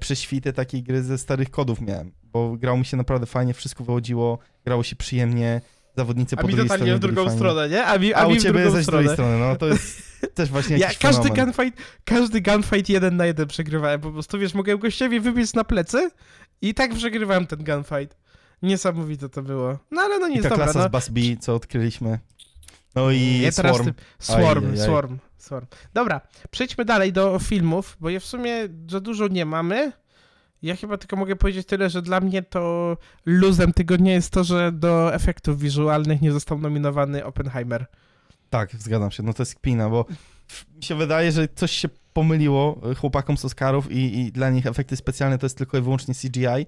prześwity 0.00 0.52
takiej 0.52 0.82
gry 0.82 1.02
ze 1.02 1.18
starych 1.18 1.50
kodów 1.50 1.80
miałem, 1.80 2.12
bo 2.22 2.56
grało 2.56 2.78
mi 2.78 2.84
się 2.84 2.96
naprawdę 2.96 3.26
fajnie, 3.26 3.54
wszystko 3.54 3.84
wychodziło, 3.84 4.38
grało 4.64 4.82
się 4.82 4.96
przyjemnie, 4.96 5.60
zawodnicy 5.96 6.36
A 6.38 6.40
po 6.40 6.46
mi 6.48 6.54
drugiej 6.54 6.68
totalnie 6.68 6.84
stronie 6.84 6.98
w 6.98 7.00
byli 7.00 7.14
drugą 7.14 7.28
fajni. 7.28 7.38
stronę, 7.38 7.68
nie? 7.68 7.84
A 7.84 7.98
mi, 7.98 8.14
a 8.14 8.18
A, 8.18 8.26
mi 8.28 8.36
u 8.36 8.40
w 8.40 8.42
ciebie 8.42 8.70
zaś 8.70 8.84
z 8.84 8.86
drugiej 8.86 9.12
strony, 9.12 9.38
no 9.38 9.56
to 9.56 9.66
jest 9.68 10.02
też 10.34 10.48
właśnie 10.48 10.76
Ja 10.78 10.88
każdy 11.00 11.22
fenomen. 11.22 11.44
gunfight, 11.44 11.78
każdy 12.04 12.40
gunfight 12.40 12.88
jeden 12.88 13.16
na 13.16 13.26
jeden 13.26 13.48
przegrywałem. 13.48 14.00
Po 14.00 14.10
prostu, 14.12 14.38
wiesz, 14.38 14.54
mogłem 14.54 14.78
gościowi 14.78 15.20
wybiec 15.20 15.54
na 15.54 15.64
plecy 15.64 16.10
i 16.62 16.74
tak 16.74 16.94
przegrywałem 16.94 17.46
ten 17.46 17.64
gunfight. 17.64 18.16
Niesamowite 18.62 19.28
to 19.28 19.42
było. 19.42 19.78
No 19.90 20.00
ale 20.00 20.18
no 20.18 20.28
nie 20.28 20.34
I 20.34 20.36
jest 20.36 20.48
ta 20.48 20.54
dobra, 20.56 20.64
klasa 20.64 20.78
no. 20.78 20.88
z 20.88 20.92
Bus 20.92 21.08
B, 21.08 21.20
co 21.40 21.54
odkryliśmy. 21.54 22.18
No 22.94 23.10
i 23.10 23.40
Ja 23.40 23.52
Swarm. 23.52 23.84
ty- 23.84 23.94
Swarm, 24.18 24.64
Ajajaj. 24.66 24.86
Swarm, 24.86 25.18
Swarm. 25.38 25.66
Dobra, 25.94 26.20
przejdźmy 26.50 26.84
dalej 26.84 27.12
do 27.12 27.38
filmów, 27.38 27.96
bo 28.00 28.08
je 28.10 28.20
w 28.20 28.24
sumie 28.24 28.52
za 28.90 29.00
dużo 29.00 29.28
nie 29.28 29.44
mamy. 29.44 29.92
Ja 30.62 30.76
chyba 30.76 30.98
tylko 30.98 31.16
mogę 31.16 31.36
powiedzieć 31.36 31.66
tyle, 31.66 31.90
że 31.90 32.02
dla 32.02 32.20
mnie 32.20 32.42
to 32.42 32.96
luzem 33.26 33.72
tygodnia 33.72 34.12
jest 34.12 34.32
to, 34.32 34.44
że 34.44 34.72
do 34.72 35.14
efektów 35.14 35.60
wizualnych 35.60 36.20
nie 36.20 36.32
został 36.32 36.58
nominowany 36.58 37.24
Oppenheimer. 37.24 37.86
Tak, 38.50 38.70
zgadzam 38.76 39.10
się, 39.10 39.22
no 39.22 39.32
to 39.32 39.42
jest 39.42 39.54
kpina, 39.54 39.88
bo 39.90 40.04
mi 40.76 40.82
się 40.82 40.94
wydaje, 40.94 41.32
że 41.32 41.48
coś 41.54 41.72
się 41.72 41.88
pomyliło 42.12 42.80
y, 42.90 42.94
chłopakom 42.94 43.36
z 43.36 43.44
Oscarów 43.44 43.92
i, 43.92 44.18
i 44.20 44.32
dla 44.32 44.50
nich 44.50 44.66
efekty 44.66 44.96
specjalne 44.96 45.38
to 45.38 45.46
jest 45.46 45.58
tylko 45.58 45.78
i 45.78 45.80
wyłącznie 45.80 46.14
CGI. 46.14 46.66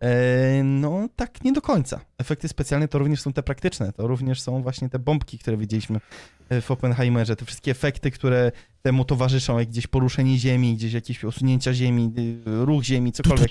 E, 0.00 0.62
no 0.64 1.08
tak 1.16 1.44
nie 1.44 1.52
do 1.52 1.62
końca. 1.62 2.00
Efekty 2.18 2.48
specjalne 2.48 2.88
to 2.88 2.98
również 2.98 3.20
są 3.20 3.32
te 3.32 3.42
praktyczne, 3.42 3.92
to 3.92 4.06
również 4.06 4.40
są 4.40 4.62
właśnie 4.62 4.88
te 4.88 4.98
bombki, 4.98 5.38
które 5.38 5.56
widzieliśmy 5.56 6.00
e, 6.48 6.60
w 6.60 6.70
Oppenheimerze, 6.70 7.36
te 7.36 7.44
wszystkie 7.44 7.70
efekty, 7.70 8.10
które 8.10 8.52
temu 8.82 9.04
towarzyszą, 9.04 9.58
jak 9.58 9.68
gdzieś 9.68 9.86
poruszenie 9.86 10.38
ziemi, 10.38 10.76
gdzieś 10.76 10.92
jakieś 10.92 11.24
usunięcia 11.24 11.74
ziemi, 11.74 12.12
y, 12.18 12.42
ruch 12.64 12.82
ziemi, 12.82 13.12
cokolwiek. 13.12 13.50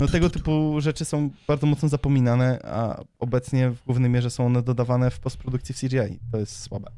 No 0.00 0.08
tego 0.08 0.30
typu 0.30 0.80
rzeczy 0.80 1.04
są 1.04 1.30
bardzo 1.48 1.66
mocno 1.66 1.88
zapominane, 1.88 2.58
a 2.64 3.04
obecnie 3.18 3.70
w 3.70 3.84
głównej 3.84 4.10
mierze 4.10 4.30
są 4.30 4.46
one 4.46 4.62
dodawane 4.62 5.10
w 5.10 5.20
postprodukcji 5.20 5.74
w 5.74 5.78
CGI. 5.78 6.18
To 6.32 6.38
jest 6.38 6.60
słabe. 6.60 6.90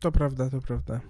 To 0.00 0.12
prawda, 0.12 0.50
to 0.50 0.60
prawda. 0.60 1.00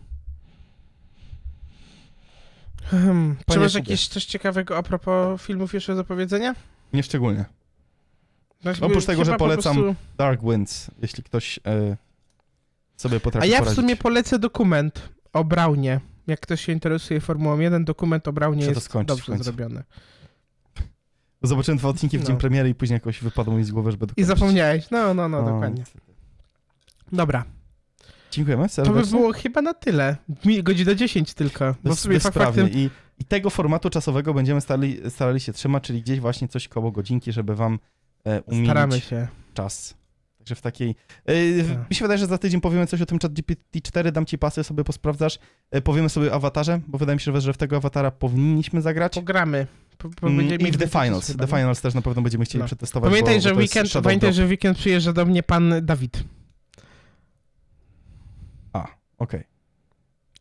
Hmm, 2.85 3.37
czy 3.51 3.59
masz 3.59 3.75
jakieś 3.75 4.09
coś 4.09 4.25
ciekawego 4.25 4.77
a 4.77 4.83
propos 4.83 5.43
filmów 5.43 5.75
jeszcze 5.75 5.95
do 5.95 6.05
powiedzenia? 6.05 6.55
Nie 6.95 7.03
szczególnie. 7.03 7.45
Oprócz 8.80 9.05
tego, 9.07 9.24
że 9.24 9.32
chyba 9.32 9.38
po 9.38 9.45
polecam 9.45 9.76
prostu- 9.76 9.95
Dark 10.18 10.40
Winds, 10.42 10.90
jeśli 11.03 11.22
ktoś 11.22 11.61
e, 11.66 11.97
sobie 12.97 13.20
potrafi 13.20 13.47
A 13.47 13.51
ja 13.51 13.57
w 13.57 13.59
poradzić. 13.59 13.80
sumie 13.80 13.97
polecę 13.97 14.38
dokument 14.38 15.09
o 15.32 15.45
Brownie. 15.45 16.01
Jak 16.26 16.40
ktoś 16.40 16.61
się 16.64 16.72
interesuje 16.72 17.20
Formułą 17.20 17.59
1, 17.59 17.84
dokument 17.84 18.28
o 18.28 18.32
Muszę 18.32 18.51
to 18.59 18.70
jest 18.70 18.82
skończyć 18.82 19.07
w 19.14 19.18
dobrze 19.18 19.26
końcu. 19.32 19.45
zrobiony. 19.45 19.82
Zobaczyłem 21.42 21.78
dwa 21.78 21.88
odcinki 21.88 22.18
w 22.18 22.20
No. 22.20 22.26
dzień 22.26 22.36
premiery 22.36 22.68
i 22.68 22.74
później 22.74 22.95
jakoś 22.97 23.20
wypadło 23.22 23.55
mi 23.55 23.64
z 23.64 23.70
głowy, 23.70 23.90
żeby 23.90 24.05
I 24.05 24.09
dokończyć. 24.09 24.26
zapomniałeś. 24.26 24.90
No, 24.90 25.14
no, 25.14 25.28
no, 25.28 25.42
No, 25.42 25.53
dokładnie. 25.53 25.84
Dobra, 27.12 27.45
Dziękujemy 28.30 28.62
to 28.62 28.68
serdecznie. 28.68 29.03
by 29.03 29.11
było 29.11 29.32
chyba 29.32 29.62
na 29.62 29.74
tyle. 29.74 30.16
Mi- 30.45 30.62
Godzina 30.62 30.95
10 30.95 31.34
tylko. 31.34 31.64
Bo 31.64 31.72
w 31.72 31.82
Bez, 31.82 32.01
sumie 32.01 32.20
fakt 32.20 32.34
bezprawnie. 32.36 32.62
faktem... 32.62 32.80
I, 32.80 32.90
I 33.19 33.25
tego 33.25 33.51
formatu 33.51 33.91
czasowego 33.91 34.35
będziemy 34.35 34.61
starali, 34.61 35.11
starali 35.11 35.41
się 35.41 35.53
trzymać, 35.53 35.83
czyli 35.85 36.03
gdzieś 36.03 36.21
właśnie 36.21 36.49
coś 36.49 36.69
koło 36.69 36.93
godzinki, 36.93 37.33
żeby 37.33 37.55
wam 37.55 37.79
e, 38.25 38.43
umilić 38.43 38.67
Staramy 38.67 39.01
się. 39.01 39.29
czas. 39.55 39.95
Także 40.39 40.55
w 40.55 40.61
takiej... 40.61 40.95
E, 41.27 41.35
Tak. 41.65 41.91
Mi 41.91 41.97
się 41.97 42.05
wydaje, 42.05 42.19
że 42.19 42.27
za 42.27 42.39
tydzień 42.39 42.61
powiemy 42.61 42.87
coś 42.87 43.01
o 43.03 43.07
tym 43.07 43.19
ChatGPT-4, 43.19 44.11
dam 44.12 44.27
ci 44.27 44.39
pasy, 44.39 44.65
sobie 44.65 44.85
posprawdzasz. 44.85 45.39
E, 45.70 45.81
powiemy 45.81 46.09
sobie 46.09 46.32
o 46.32 46.35
awatarze, 46.35 46.81
bo 46.89 46.99
wydaje 46.99 47.16
mi 47.16 47.20
się, 47.20 47.41
że 47.41 47.53
w 47.53 47.57
tego 47.57 47.77
awatara 47.77 48.11
powinniśmy 48.11 48.82
zagrać. 48.82 49.15
Pogramy. 49.15 49.66
Po, 49.99 50.09
po, 50.09 50.27
Mm, 50.28 50.61
I 50.61 50.73
w 50.73 50.77
The 50.77 50.89
Finals. 50.89 51.27
chyba, 51.27 51.47
The? 51.47 51.57
Finals 51.57 51.81
też 51.81 51.95
na 51.95 52.03
pewno 52.03 52.23
będziemy 52.23 52.45
chcieli 52.45 52.61
No. 52.61 52.66
przetestować. 52.66 53.11
Pamiętaj, 53.11 53.41
że 53.41 53.55
weekend, 53.55 53.93
pamiętaj, 53.93 54.19
Drop. 54.31 54.35
że 54.35 54.47
weekend 54.47 54.78
przyjeżdża 54.78 55.12
do 55.12 55.27
mnie 55.27 55.43
pan 55.43 55.74
Dawid. 55.82 56.24
A, 58.73 58.86
okej. 59.19 59.45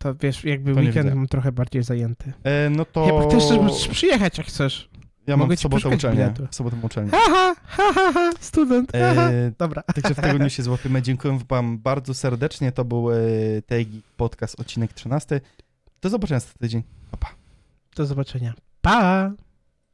To 0.04 0.16
wiesz, 0.16 0.44
jakby 0.46 0.74
To 0.74 0.80
weekend 0.82 1.16
mam 1.16 1.28
trochę 1.28 1.52
bardziej 1.52 1.84
zajęty. 1.84 2.34
E, 2.44 2.70
No 2.70 2.86
to... 2.86 3.06
Chyba 3.06 3.26
też 3.26 3.58
możesz 3.62 3.88
przyjechać, 3.88 4.38
jak 4.38 4.48
chcesz. 4.48 4.90
Ja 5.28 5.38
mam 5.38 5.40
mogę 5.40 5.56
w 5.56 5.60
ci 5.60 5.64
sobotę 5.64 5.90
uczelnię. 5.90 6.18
biletu. 6.18 6.48
W 6.52 6.56
sobotę 6.56 6.78
uczelnię. 6.82 7.12
Ha, 7.12 7.18
ha, 7.30 7.54
ha, 7.66 7.94
ha, 7.94 8.12
ha, 8.14 8.32
student. 8.40 8.92
Ha. 8.92 8.98
E, 9.32 9.52
Dobra. 9.58 9.82
Także 9.82 10.14
w 10.16 10.20
tygodniu 10.26 10.50
się 10.50 10.64
złapiemy. 10.64 11.02
Dziękuję 11.02 11.40
wam 11.50 11.78
bardzo 11.80 12.14
serdecznie. 12.14 12.72
To 12.72 12.86
był 12.86 13.12
e, 13.12 13.16
Tegi 13.66 14.02
Podcast, 14.18 14.60
odcinek 14.60 14.94
13. 14.94 15.42
Do 16.02 16.10
zobaczenia 16.10 16.40
za 16.40 16.48
tydzień. 16.60 16.84
Pa, 17.12 17.18
pa. 17.18 17.30
Do 17.96 18.06
zobaczenia. 18.06 18.54
Pa! 18.82 19.32